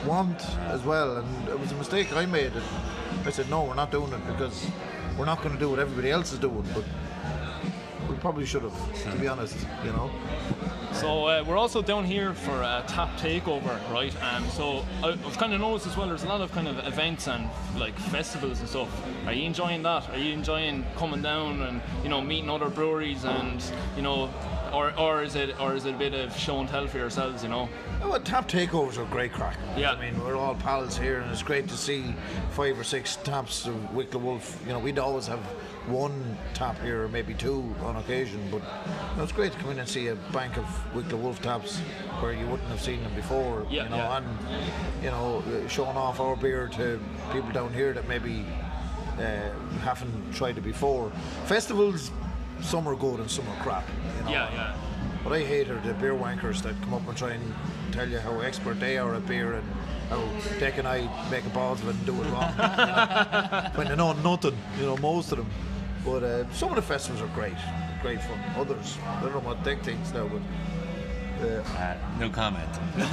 want 0.05 0.41
as 0.67 0.83
well. 0.83 1.17
And 1.17 1.49
it 1.49 1.59
was 1.59 1.71
a 1.71 1.75
mistake 1.75 2.13
I 2.13 2.25
made. 2.25 2.55
It. 2.55 2.63
I 3.25 3.29
said 3.29 3.49
no, 3.49 3.63
we're 3.63 3.75
not 3.75 3.91
doing 3.91 4.11
it 4.11 4.25
because 4.27 4.67
we're 5.17 5.25
not 5.25 5.41
going 5.41 5.53
to 5.53 5.59
do 5.59 5.69
what 5.69 5.79
everybody 5.79 6.11
else 6.11 6.31
is 6.31 6.39
doing. 6.39 6.65
But 6.73 6.83
we 8.09 8.15
probably 8.17 8.45
should 8.45 8.63
have, 8.63 9.11
to 9.11 9.17
be 9.17 9.27
honest. 9.27 9.57
You 9.83 9.91
know. 9.91 10.11
So 10.93 11.25
uh, 11.25 11.43
we're 11.47 11.57
also 11.57 11.81
down 11.81 12.05
here 12.05 12.33
for 12.33 12.61
a 12.61 12.83
tap 12.87 13.09
takeover, 13.17 13.77
right? 13.91 14.15
Um, 14.23 14.49
so 14.49 14.83
I've 15.03 15.37
kind 15.37 15.53
of 15.53 15.61
noticed 15.61 15.85
as 15.85 15.95
well. 15.95 16.07
There's 16.07 16.23
a 16.23 16.27
lot 16.27 16.41
of 16.41 16.51
kind 16.53 16.67
of 16.67 16.85
events 16.87 17.27
and 17.27 17.47
like 17.77 17.93
festivals 17.99 18.59
and 18.61 18.69
stuff. 18.69 18.89
Are 19.27 19.33
you 19.33 19.45
enjoying 19.45 19.83
that? 19.83 20.09
Are 20.09 20.17
you 20.17 20.33
enjoying 20.33 20.85
coming 20.95 21.21
down 21.21 21.61
and 21.61 21.81
you 22.01 22.09
know 22.09 22.21
meeting 22.21 22.49
other 22.49 22.69
breweries 22.69 23.25
and 23.25 23.63
you 23.95 24.01
know 24.01 24.33
or 24.73 24.97
or 24.97 25.23
is 25.23 25.35
it 25.35 25.59
or 25.59 25.75
is 25.75 25.85
it 25.85 25.95
a 25.95 25.97
bit 25.97 26.13
of 26.13 26.35
show 26.35 26.59
and 26.59 26.69
tell 26.69 26.87
for 26.87 26.97
yourselves? 26.97 27.43
You 27.43 27.49
know. 27.49 27.69
Oh, 28.01 28.09
well, 28.09 28.19
tap 28.19 28.47
takeovers 28.47 28.97
are 28.97 29.05
great 29.05 29.33
crack. 29.33 29.57
Yeah. 29.75 29.91
I 29.91 29.99
mean, 29.99 30.19
we're 30.23 30.35
all 30.35 30.55
pals 30.55 30.97
here, 30.97 31.19
and 31.19 31.31
it's 31.31 31.43
great 31.43 31.67
to 31.69 31.77
see 31.77 32.15
five 32.51 32.79
or 32.79 32.83
six 32.83 33.15
taps 33.17 33.65
of 33.65 33.93
Wicklow 33.93 34.21
Wolf. 34.21 34.61
You 34.65 34.73
know, 34.73 34.79
we'd 34.79 34.99
always 34.99 35.27
have 35.27 35.39
one 35.87 36.37
tap 36.53 36.79
here, 36.81 37.03
or 37.03 37.09
maybe 37.09 37.33
two 37.33 37.73
on 37.81 37.95
occasion, 37.95 38.41
but 38.51 38.61
you 38.61 39.17
know, 39.17 39.23
it's 39.23 39.31
great 39.31 39.53
to 39.53 39.57
come 39.59 39.71
in 39.71 39.79
and 39.79 39.87
see 39.87 40.07
a 40.07 40.15
bank 40.33 40.57
of 40.57 40.95
Wicklow 40.95 41.17
Wolf 41.17 41.41
taps 41.41 41.79
where 42.19 42.33
you 42.33 42.45
wouldn't 42.47 42.69
have 42.69 42.81
seen 42.81 43.01
them 43.03 43.13
before. 43.15 43.65
Yeah, 43.69 43.85
you 43.85 43.89
know, 43.89 43.97
yeah. 43.97 44.17
and 44.17 45.03
you 45.03 45.09
know, 45.09 45.43
showing 45.67 45.97
off 45.97 46.19
our 46.19 46.35
beer 46.35 46.67
to 46.67 46.99
people 47.31 47.51
down 47.51 47.73
here 47.73 47.93
that 47.93 48.07
maybe 48.07 48.45
uh, 49.19 49.49
haven't 49.79 50.33
tried 50.33 50.57
it 50.57 50.61
before. 50.61 51.11
Festivals, 51.45 52.11
some 52.61 52.87
are 52.87 52.95
good 52.95 53.19
and 53.19 53.29
some 53.29 53.47
are 53.49 53.63
crap. 53.63 53.87
You 54.17 54.23
know? 54.25 54.31
Yeah, 54.31 54.53
yeah. 54.53 54.75
What 55.23 55.35
I 55.35 55.43
hate 55.43 55.69
are 55.69 55.79
the 55.81 55.93
beer 55.93 56.13
wankers 56.13 56.61
that 56.61 56.79
come 56.81 56.93
up 56.93 57.07
and 57.07 57.17
try 57.17 57.31
and 57.31 57.53
tell 57.91 58.07
you 58.07 58.19
how 58.19 58.39
expert 58.39 58.79
they 58.79 58.97
are 58.97 59.13
at 59.15 59.27
beer 59.27 59.53
and 59.53 59.69
how 60.09 60.25
Dick 60.59 60.77
and 60.77 60.87
I 60.87 61.01
make 61.29 61.45
a 61.45 61.49
balls 61.49 61.81
of 61.81 61.89
it 61.89 61.95
and 61.95 62.05
do 62.05 62.13
it 62.21 62.25
wrong. 62.31 62.51
when 63.75 63.87
they 63.87 63.95
know 63.95 64.13
nothing, 64.13 64.57
you 64.79 64.85
know, 64.85 64.97
most 64.97 65.31
of 65.31 65.39
them. 65.39 65.49
But 66.05 66.23
uh, 66.23 66.53
some 66.53 66.69
of 66.69 66.75
the 66.75 66.81
festivals 66.81 67.21
are 67.21 67.33
great, 67.35 67.57
great 68.01 68.21
fun. 68.21 68.39
Others, 68.55 68.97
I 69.05 69.21
don't 69.23 69.33
know 69.33 69.39
what 69.39 69.63
Dick 69.63 69.83
thinks 69.83 70.13
now, 70.13 70.27
but. 70.27 70.41
Uh, 71.39 71.61
Uh, 71.77 71.95
no 72.19 72.29
comment. 72.29 72.69
uh, 72.97 73.09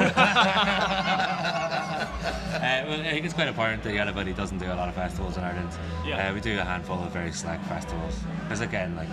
well, 2.87 3.01
I 3.01 3.11
think 3.13 3.25
it's 3.25 3.35
quite 3.35 3.49
apparent 3.49 3.83
that 3.83 3.95
Yellow 3.95 4.13
Belly 4.13 4.33
doesn't 4.33 4.59
do 4.59 4.67
a 4.67 4.75
lot 4.75 4.89
of 4.89 4.95
festivals 4.95 5.37
in 5.37 5.45
Ireland. 5.45 5.69
Yeah. 6.07 6.29
Uh, 6.31 6.35
we 6.35 6.41
do 6.41 6.59
a 6.59 6.65
handful 6.65 6.99
of 7.03 7.11
very 7.13 7.33
select 7.33 7.65
festivals. 7.67 8.19
Because 8.43 8.61
again, 8.61 8.97
like 8.97 9.09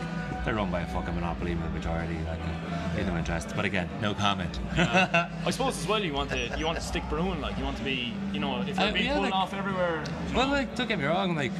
they're 0.45 0.55
run 0.55 0.71
by 0.71 0.81
a 0.81 0.87
fucking 0.87 1.13
monopoly 1.15 1.55
with 1.55 1.63
the 1.65 1.69
majority, 1.71 2.17
like 2.27 2.39
uh, 2.39 2.99
in 2.99 3.07
no 3.07 3.17
interest. 3.17 3.53
But 3.55 3.65
again, 3.65 3.89
no 4.01 4.13
comment. 4.13 4.59
I 4.77 5.51
suppose 5.51 5.77
as 5.77 5.87
well 5.87 6.03
you 6.03 6.13
want 6.13 6.29
to 6.31 6.57
you 6.57 6.65
want 6.65 6.77
to 6.79 6.83
stick 6.83 7.03
brewing 7.09 7.41
like 7.41 7.57
you 7.57 7.63
want 7.63 7.77
to 7.77 7.83
be 7.83 8.13
you 8.33 8.39
know 8.39 8.61
if 8.61 8.67
you're 8.77 8.79
Uh, 8.87 8.91
being 8.91 9.05
yeah, 9.05 9.19
like- 9.19 9.33
off 9.33 9.53
everywhere. 9.53 10.03
Well, 10.33 10.47
like, 10.47 10.75
don't 10.75 10.87
get 10.87 10.97
me 10.99 11.05
wrong, 11.05 11.35
like, 11.35 11.51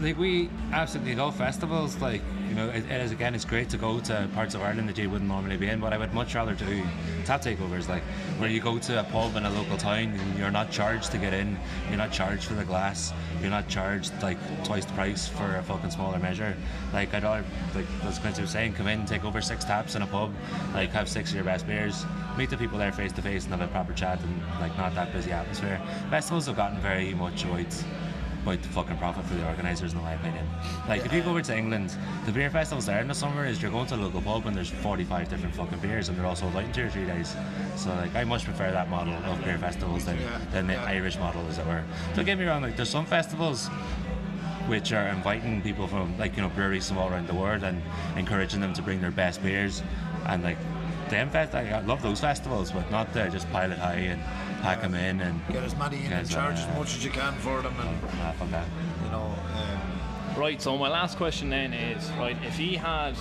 like 0.00 0.16
we 0.16 0.48
absolutely 0.72 1.14
love 1.14 1.36
festivals. 1.36 1.96
Like, 2.00 2.22
you 2.48 2.54
know, 2.54 2.68
it, 2.68 2.84
it 2.84 3.00
is 3.00 3.12
again, 3.12 3.34
it's 3.34 3.44
great 3.44 3.68
to 3.70 3.76
go 3.76 4.00
to 4.00 4.28
parts 4.34 4.54
of 4.54 4.62
Ireland 4.62 4.88
that 4.88 4.98
you 4.98 5.10
wouldn't 5.10 5.28
normally 5.28 5.56
be 5.56 5.68
in. 5.68 5.80
But 5.80 5.92
I 5.92 5.98
would 5.98 6.14
much 6.14 6.34
rather 6.34 6.54
do 6.54 6.82
tap 7.24 7.42
takeovers, 7.42 7.88
like 7.88 8.02
where 8.38 8.48
you 8.48 8.60
go 8.60 8.78
to 8.78 9.00
a 9.00 9.04
pub 9.04 9.36
in 9.36 9.44
a 9.44 9.50
local 9.50 9.76
town 9.76 10.14
and 10.18 10.38
you're 10.38 10.50
not 10.50 10.70
charged 10.70 11.12
to 11.12 11.18
get 11.18 11.34
in, 11.34 11.58
you're 11.88 11.98
not 11.98 12.12
charged 12.12 12.44
for 12.44 12.54
the 12.54 12.64
glass, 12.64 13.12
you're 13.40 13.50
not 13.50 13.68
charged 13.68 14.12
like 14.22 14.38
twice 14.64 14.84
the 14.84 14.92
price 14.94 15.28
for 15.28 15.56
a 15.56 15.62
fucking 15.62 15.90
smaller 15.90 16.18
measure. 16.18 16.56
Like 16.92 17.12
I'd 17.14 17.22
rather, 17.22 17.44
like 17.74 17.86
as 18.04 18.18
Quincy 18.18 18.42
was 18.42 18.50
saying, 18.50 18.74
come 18.74 18.88
in, 18.88 19.04
take 19.04 19.24
over 19.24 19.40
six 19.40 19.64
taps 19.64 19.94
in 19.94 20.02
a 20.02 20.06
pub, 20.06 20.32
like 20.74 20.90
have 20.90 21.08
six 21.08 21.30
of 21.30 21.36
your 21.36 21.44
best 21.44 21.66
beers, 21.66 22.04
meet 22.36 22.50
the 22.50 22.56
people 22.56 22.78
there 22.78 22.92
face 22.92 23.12
to 23.12 23.22
face, 23.22 23.44
and 23.44 23.52
have 23.52 23.62
a 23.62 23.72
proper 23.72 23.92
chat 23.92 24.20
and 24.20 24.42
like 24.60 24.76
not 24.78 24.94
that 24.94 25.12
busy 25.12 25.32
atmosphere. 25.32 25.80
Festivals 26.10 26.46
have 26.46 26.56
gotten 26.56 26.78
very 26.80 27.14
much 27.14 27.44
about 27.44 27.84
about 28.42 28.62
the 28.62 28.68
fucking 28.68 28.96
profit 28.98 29.24
for 29.26 29.34
the 29.34 29.46
organisers, 29.46 29.92
in 29.92 30.02
my 30.02 30.12
opinion. 30.12 30.46
Like, 30.88 31.04
if 31.04 31.12
you 31.12 31.22
go 31.22 31.30
over 31.30 31.42
to 31.42 31.56
England, 31.56 31.96
the 32.26 32.32
beer 32.32 32.50
festivals 32.50 32.86
there 32.86 33.00
in 33.00 33.08
the 33.08 33.14
summer 33.14 33.44
is 33.44 33.60
you're 33.60 33.70
going 33.70 33.86
to 33.88 33.94
a 33.94 33.96
local 33.96 34.22
pub 34.22 34.46
and 34.46 34.56
there's 34.56 34.70
45 34.70 35.28
different 35.28 35.54
fucking 35.54 35.78
beers 35.80 36.08
and 36.08 36.18
they're 36.18 36.26
all 36.26 36.36
sold 36.36 36.54
out 36.56 36.64
in 36.64 36.72
two 36.72 36.84
or 36.86 36.90
three 36.90 37.06
days. 37.06 37.34
So, 37.76 37.90
like, 37.90 38.14
I 38.14 38.24
much 38.24 38.44
prefer 38.44 38.70
that 38.70 38.88
model 38.88 39.14
of 39.14 39.44
beer 39.44 39.58
festivals 39.58 40.04
than, 40.04 40.18
than 40.52 40.66
the 40.66 40.76
Irish 40.76 41.18
model, 41.18 41.46
as 41.48 41.58
it 41.58 41.66
were. 41.66 41.84
Don't 42.14 42.24
get 42.24 42.38
me 42.38 42.44
wrong, 42.44 42.62
like, 42.62 42.76
there's 42.76 42.90
some 42.90 43.06
festivals 43.06 43.68
which 44.66 44.92
are 44.92 45.08
inviting 45.08 45.62
people 45.62 45.86
from, 45.86 46.16
like, 46.18 46.36
you 46.36 46.42
know, 46.42 46.48
breweries 46.50 46.88
from 46.88 46.98
all 46.98 47.08
around 47.08 47.26
the 47.26 47.34
world 47.34 47.62
and 47.62 47.82
encouraging 48.16 48.60
them 48.60 48.74
to 48.74 48.82
bring 48.82 49.00
their 49.00 49.10
best 49.10 49.42
beers. 49.42 49.82
And, 50.26 50.42
like, 50.42 50.58
them 51.08 51.30
fest, 51.30 51.54
I 51.54 51.70
I 51.70 51.80
love 51.80 52.02
those 52.02 52.20
festivals, 52.20 52.70
but 52.70 52.90
not 52.90 53.12
to 53.14 53.30
just 53.30 53.50
pile 53.50 53.72
it 53.72 53.78
high 53.78 53.94
and 53.94 54.20
pack 54.62 54.80
them 54.82 54.94
in 54.94 55.20
and 55.20 55.40
get 55.48 55.62
as 55.62 55.76
many 55.76 56.04
in 56.04 56.12
and 56.12 56.28
charge 56.28 56.56
uh, 56.58 56.66
as 56.68 56.76
much 56.78 56.96
as 56.96 57.04
you 57.04 57.10
can 57.10 57.34
for 57.34 57.62
them, 57.62 57.74
and 57.80 57.98
Ah, 58.22 58.32
fuck 58.38 58.50
that. 58.50 58.66
you 59.04 59.10
know. 59.10 59.34
Um, 59.54 59.80
Right. 60.36 60.62
So 60.62 60.78
my 60.78 60.88
last 60.88 61.16
question 61.16 61.50
then 61.50 61.72
is 61.72 62.08
right 62.12 62.36
if 62.44 62.56
he 62.56 62.76
had 62.76 63.16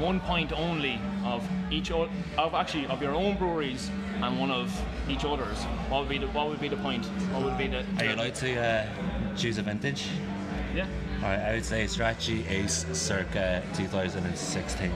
one 0.00 0.18
point 0.18 0.52
only 0.52 0.98
of 1.24 1.46
each 1.70 1.92
o- 1.92 2.08
of 2.36 2.54
actually 2.54 2.86
of 2.86 3.00
your 3.00 3.14
own 3.14 3.36
breweries 3.36 3.88
and 4.20 4.40
one 4.40 4.50
of 4.50 4.68
each 5.08 5.24
other's, 5.24 5.62
what 5.88 6.00
would 6.00 6.08
be 6.08 6.18
the 6.18 6.26
what 6.28 6.48
would 6.48 6.58
be 6.60 6.66
the 6.66 6.78
point? 6.78 7.04
What 7.32 7.44
would 7.44 7.56
be 7.56 7.68
the? 7.68 7.84
Are 7.98 8.04
you 8.04 8.14
allowed 8.16 8.34
to 8.36 8.58
uh, 8.60 8.86
choose 9.36 9.58
a 9.58 9.62
vintage? 9.62 10.08
Yeah. 10.74 10.86
Alright, 11.22 11.38
I 11.40 11.52
would 11.52 11.64
say 11.66 11.84
Strachi 11.84 12.48
Ace 12.50 12.86
circa 12.94 13.62
2016. 13.74 14.90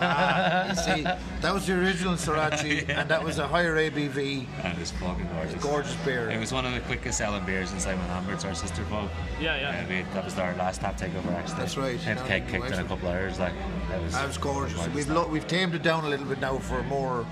ah, 0.00 0.68
you 0.68 0.74
see, 0.76 1.02
that 1.40 1.52
was 1.52 1.66
the 1.66 1.72
original 1.76 2.14
Sriracha, 2.14 2.88
and 2.96 3.08
that 3.08 3.22
was 3.24 3.38
a 3.38 3.48
higher 3.48 3.74
ABV, 3.74 4.46
That 4.62 4.78
was 4.78 4.92
fucking 4.92 5.28
gorgeous. 5.34 5.62
gorgeous 5.62 5.96
beer. 6.04 6.30
It 6.30 6.38
was 6.38 6.52
one 6.52 6.66
of 6.66 6.72
the 6.72 6.78
quickest 6.80 7.18
selling 7.18 7.44
beers 7.44 7.72
in 7.72 7.80
Simon 7.80 8.06
Lambert's, 8.06 8.44
our 8.44 8.54
sister 8.54 8.84
pub. 8.84 9.10
Yeah, 9.40 9.58
yeah. 9.58 9.84
Uh, 9.84 9.88
we, 9.88 10.02
that 10.14 10.24
was 10.24 10.38
our 10.38 10.54
last 10.54 10.82
tap 10.82 10.96
takeover 11.00 11.32
actually. 11.34 11.58
That's 11.58 11.76
right. 11.76 11.98
Had 11.98 12.18
Yeah, 12.18 12.26
keg 12.28 12.42
kicked 12.42 12.54
in 12.54 12.62
a 12.62 12.66
excellent. 12.66 12.88
couple 12.88 13.08
of 13.08 13.14
hours. 13.16 13.40
Like, 13.40 13.54
that 13.88 14.00
was, 14.00 14.12
That 14.12 14.26
was 14.28 14.38
gorgeous. 14.38 14.76
gorgeous 14.76 14.94
We've 14.94 15.08
lo- 15.08 15.26
we've 15.26 15.48
tamed 15.48 15.74
it 15.74 15.82
down 15.82 16.04
a 16.04 16.08
little 16.08 16.26
bit 16.26 16.38
now 16.40 16.58
for 16.58 16.80
more 16.84 17.26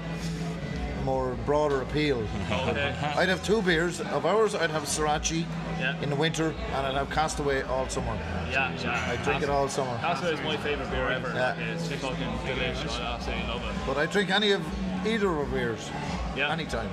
more 1.04 1.34
broader 1.44 1.82
appeal. 1.82 2.26
Okay. 2.50 2.96
I'd 3.16 3.28
have 3.28 3.44
two 3.44 3.60
beers 3.60 4.00
of 4.00 4.24
ours. 4.24 4.54
I'd 4.54 4.70
have 4.70 4.84
Sriracha 4.84 5.44
Yeah. 5.84 6.02
in 6.02 6.08
the 6.10 6.16
winter, 6.16 6.54
and 6.72 6.86
I'd 6.86 6.94
have 6.94 7.10
Castaway 7.10 7.62
all 7.62 7.86
summer. 7.88 8.16
Yeah, 8.50 8.72
yeah. 8.82 9.10
I 9.12 9.22
drink 9.22 9.42
it 9.42 9.50
all 9.50 9.68
summer. 9.68 9.96
Castaway 9.98 10.32
is 10.34 10.40
my 10.40 10.56
favourite 10.56 10.90
beer 10.90 11.08
ever. 11.10 11.28
Yeah. 11.34 11.54
It's 11.74 11.88
fucking 11.88 12.38
delicious. 12.46 12.96
I 12.98 13.14
absolutely 13.16 13.46
love 13.48 13.62
it. 13.62 13.74
But 13.86 13.98
I 13.98 14.06
drink 14.06 14.30
any 14.30 14.52
of 14.52 14.62
either 15.06 15.28
of 15.28 15.38
our 15.38 15.44
beers. 15.44 15.90
Yeah. 16.34 16.50
Anytime. 16.50 16.88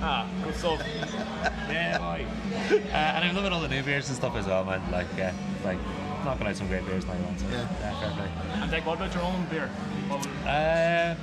Ah, 0.00 0.28
good 0.44 0.54
stuff. 0.54 0.82
Yeah, 1.72 1.96
boy. 1.98 2.26
uh, 2.70 2.94
and 2.94 3.24
I'm 3.24 3.34
loving 3.34 3.52
all 3.52 3.60
the 3.60 3.68
new 3.68 3.82
beers 3.82 4.06
and 4.08 4.16
stuff 4.16 4.36
as 4.36 4.46
well, 4.46 4.62
man. 4.64 4.82
Like, 4.92 5.06
uh, 5.18 5.32
like 5.64 5.78
knocking 6.24 6.46
out 6.46 6.54
some 6.54 6.68
great 6.68 6.84
beers 6.86 7.06
now, 7.06 7.14
man. 7.14 7.38
So, 7.38 7.46
Yeah. 7.50 7.66
fair 8.00 8.10
play. 8.10 8.28
and 8.60 8.70
Dick, 8.70 8.84
what 8.86 8.96
about 8.98 9.14
your 9.14 9.22
own 9.22 9.46
beer? 9.50 9.68
What 10.08 10.20
would- 10.20 10.46
Uh, 10.46 11.14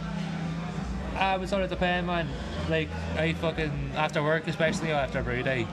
I 1.18 1.38
would 1.38 1.48
sort 1.50 1.62
of 1.64 1.70
depend, 1.70 2.08
man. 2.08 2.28
Like 2.68 2.90
I 3.18 3.34
fucking 3.34 3.92
after 3.96 4.24
work, 4.24 4.48
especially 4.48 4.92
or 4.92 4.96
after 4.96 5.22
brew 5.22 5.44
day, 5.44 5.68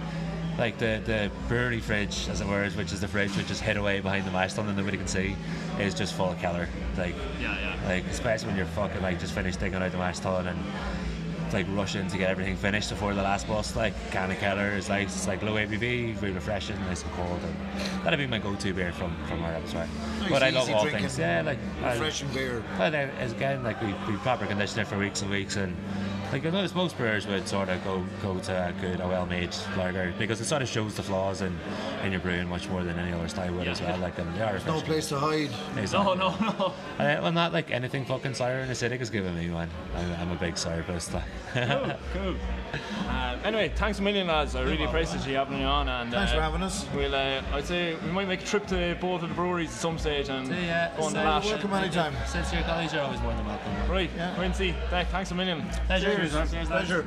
like 0.59 0.79
the 0.79 1.01
the 1.05 1.31
brewery 1.49 1.81
fridge, 1.81 2.29
as 2.29 2.41
it 2.41 2.47
were, 2.47 2.69
which 2.71 2.93
is 2.93 3.01
the 3.01 3.09
fridge 3.09 3.37
which 3.37 3.51
is 3.51 3.61
hid 3.61 3.77
away 3.77 4.01
behind 4.01 4.25
the 4.27 4.31
mash 4.31 4.55
tun 4.55 4.67
and 4.69 4.77
nobody 4.77 4.97
can 4.97 5.07
see, 5.07 5.37
is 5.79 5.95
just 5.95 6.15
full 6.15 6.31
of 6.31 6.39
Keller. 6.39 6.69
Like 6.97 7.15
Yeah, 7.41 7.59
yeah. 7.59 7.89
like 7.89 8.05
especially 8.07 8.49
when 8.49 8.57
you're 8.57 8.67
fucking 8.67 9.03
like 9.03 9.21
just 9.21 9.35
finished 9.35 9.61
digging 9.61 9.83
out 9.83 9.93
the 9.93 9.99
mash 9.99 10.19
tun 10.21 10.47
and 10.47 10.59
like 11.53 11.67
rushing 11.71 12.09
to 12.09 12.19
get 12.19 12.29
everything 12.29 12.57
finished 12.57 12.91
before 12.91 13.15
the 13.15 13.23
last 13.23 13.47
bus. 13.47 13.77
Like 13.77 13.95
can 14.11 14.31
of 14.31 14.39
Keller 14.39 14.71
is 14.71 14.89
nice. 14.89 15.15
It's 15.15 15.27
like 15.27 15.43
low 15.43 15.55
ABV, 15.55 16.21
really 16.21 16.33
refreshing, 16.35 16.77
nice 16.87 17.03
and 17.03 17.13
cold, 17.13 17.39
and 17.45 18.05
that'd 18.05 18.19
be 18.19 18.27
my 18.27 18.39
go-to 18.39 18.73
beer 18.75 18.93
from 18.93 19.15
from 19.27 19.43
our 19.45 19.53
elsewhere. 19.53 19.89
Nice, 20.21 20.31
but 20.31 20.43
I 20.43 20.51
love 20.51 20.69
all 20.71 20.85
things. 20.87 21.19
Yeah, 21.19 21.43
like 21.43 21.59
I- 21.85 21.93
refreshing 21.93 22.29
beer. 22.33 22.65
But 22.79 22.95
again, 22.95 23.63
like 23.63 23.81
we, 23.83 23.89
we 24.11 24.17
proper 24.19 24.47
condition 24.47 24.81
it 24.81 24.87
for 24.89 24.99
weeks 24.99 25.23
and 25.23 25.31
weeks, 25.31 25.57
and 25.57 25.77
like 26.33 26.45
I 26.45 26.51
notice 26.51 26.75
most 26.75 26.97
brewers 26.97 27.27
would 27.27 27.47
sort 27.47 27.69
of 27.69 27.83
go 27.85 28.05
go 28.23 28.39
to 28.39 28.69
a 28.69 28.73
good, 28.81 29.01
a 29.01 29.07
well-made 29.07 29.55
lager 29.77 30.13
because 30.19 30.41
it 30.41 30.47
sort 30.47 30.63
of 30.63 30.69
shows 30.69 30.95
the 30.95 31.03
flaws 31.03 31.41
in, 31.43 31.57
in 32.03 32.13
your 32.13 32.21
brewing 32.21 32.49
much 32.49 32.69
more 32.69 32.83
than 32.83 32.99
any 32.99 33.13
other 33.13 33.29
style 33.29 33.53
would 33.55 33.69
as 33.69 33.81
well. 33.81 33.99
Like, 33.99 34.19
and 34.19 34.35
they 34.35 34.43
are 34.43 34.59
No 34.67 34.81
place 34.81 35.09
to 35.11 35.19
hide. 35.19 35.51
No, 35.75 35.83
Exactly. 35.83 36.17
no, 36.17 36.37
no. 36.39 36.67
Uh, 36.67 36.73
well, 37.23 37.33
not 37.33 37.53
like 37.53 37.71
anything 37.71 38.05
fucking 38.05 38.35
sour 38.35 38.59
and 38.59 38.71
acidic 38.71 39.01
is 39.01 39.11
giving 39.11 39.35
me, 39.37 39.51
one. 39.51 39.71
I'm, 39.95 40.13
I'm 40.15 40.31
a 40.33 40.37
big 40.37 40.59
sour 40.59 40.83
puss. 40.83 41.13
Like. 41.13 41.25
Cool, 41.55 41.93
cool. 42.13 42.35
Um, 43.09 43.41
anyway, 43.45 43.73
thanks 43.75 43.99
a 43.99 44.03
million, 44.03 44.27
lads. 44.27 44.57
I 44.57 44.63
really 44.63 44.85
appreciate 44.85 45.27
you 45.27 45.37
having 45.37 45.59
me 45.59 45.65
on. 45.65 45.89
And 45.89 46.11
Thanks 46.11 46.33
uh, 46.33 46.37
for 46.37 46.43
having 46.43 46.63
us. 46.63 46.87
We'll, 46.95 47.15
uh, 47.15 47.43
I'd 47.53 47.67
say 47.67 47.97
we 48.05 48.11
might 48.11 48.29
make 48.29 48.43
a 48.43 48.47
trip 48.47 48.67
to 48.69 48.97
both 49.01 49.23
of 49.23 49.29
the 49.29 49.35
breweries 49.35 49.69
at 49.69 49.75
some 49.75 49.99
stage 49.99 50.29
and 50.29 50.49
yeah, 50.49 50.93
go 50.97 51.05
on 51.05 51.13
the 51.13 51.21
lash. 51.21 51.47
Welcome 51.47 51.73
anytime. 51.75 52.15
Since 52.27 52.53
your 52.53 52.63
colleagues 52.63 52.95
are 52.95 53.01
always 53.01 53.21
more 53.21 53.33
than 53.33 53.47
welcome. 53.47 53.73
Right, 53.91 54.11
Quincy, 54.37 54.75
thanks 54.91 55.31
a 55.31 55.35
million. 55.35 55.63
Pleasure. 55.87 56.16
Cheers. 56.17 56.51
Cheers. 56.51 56.69
Pleasure. 56.69 57.07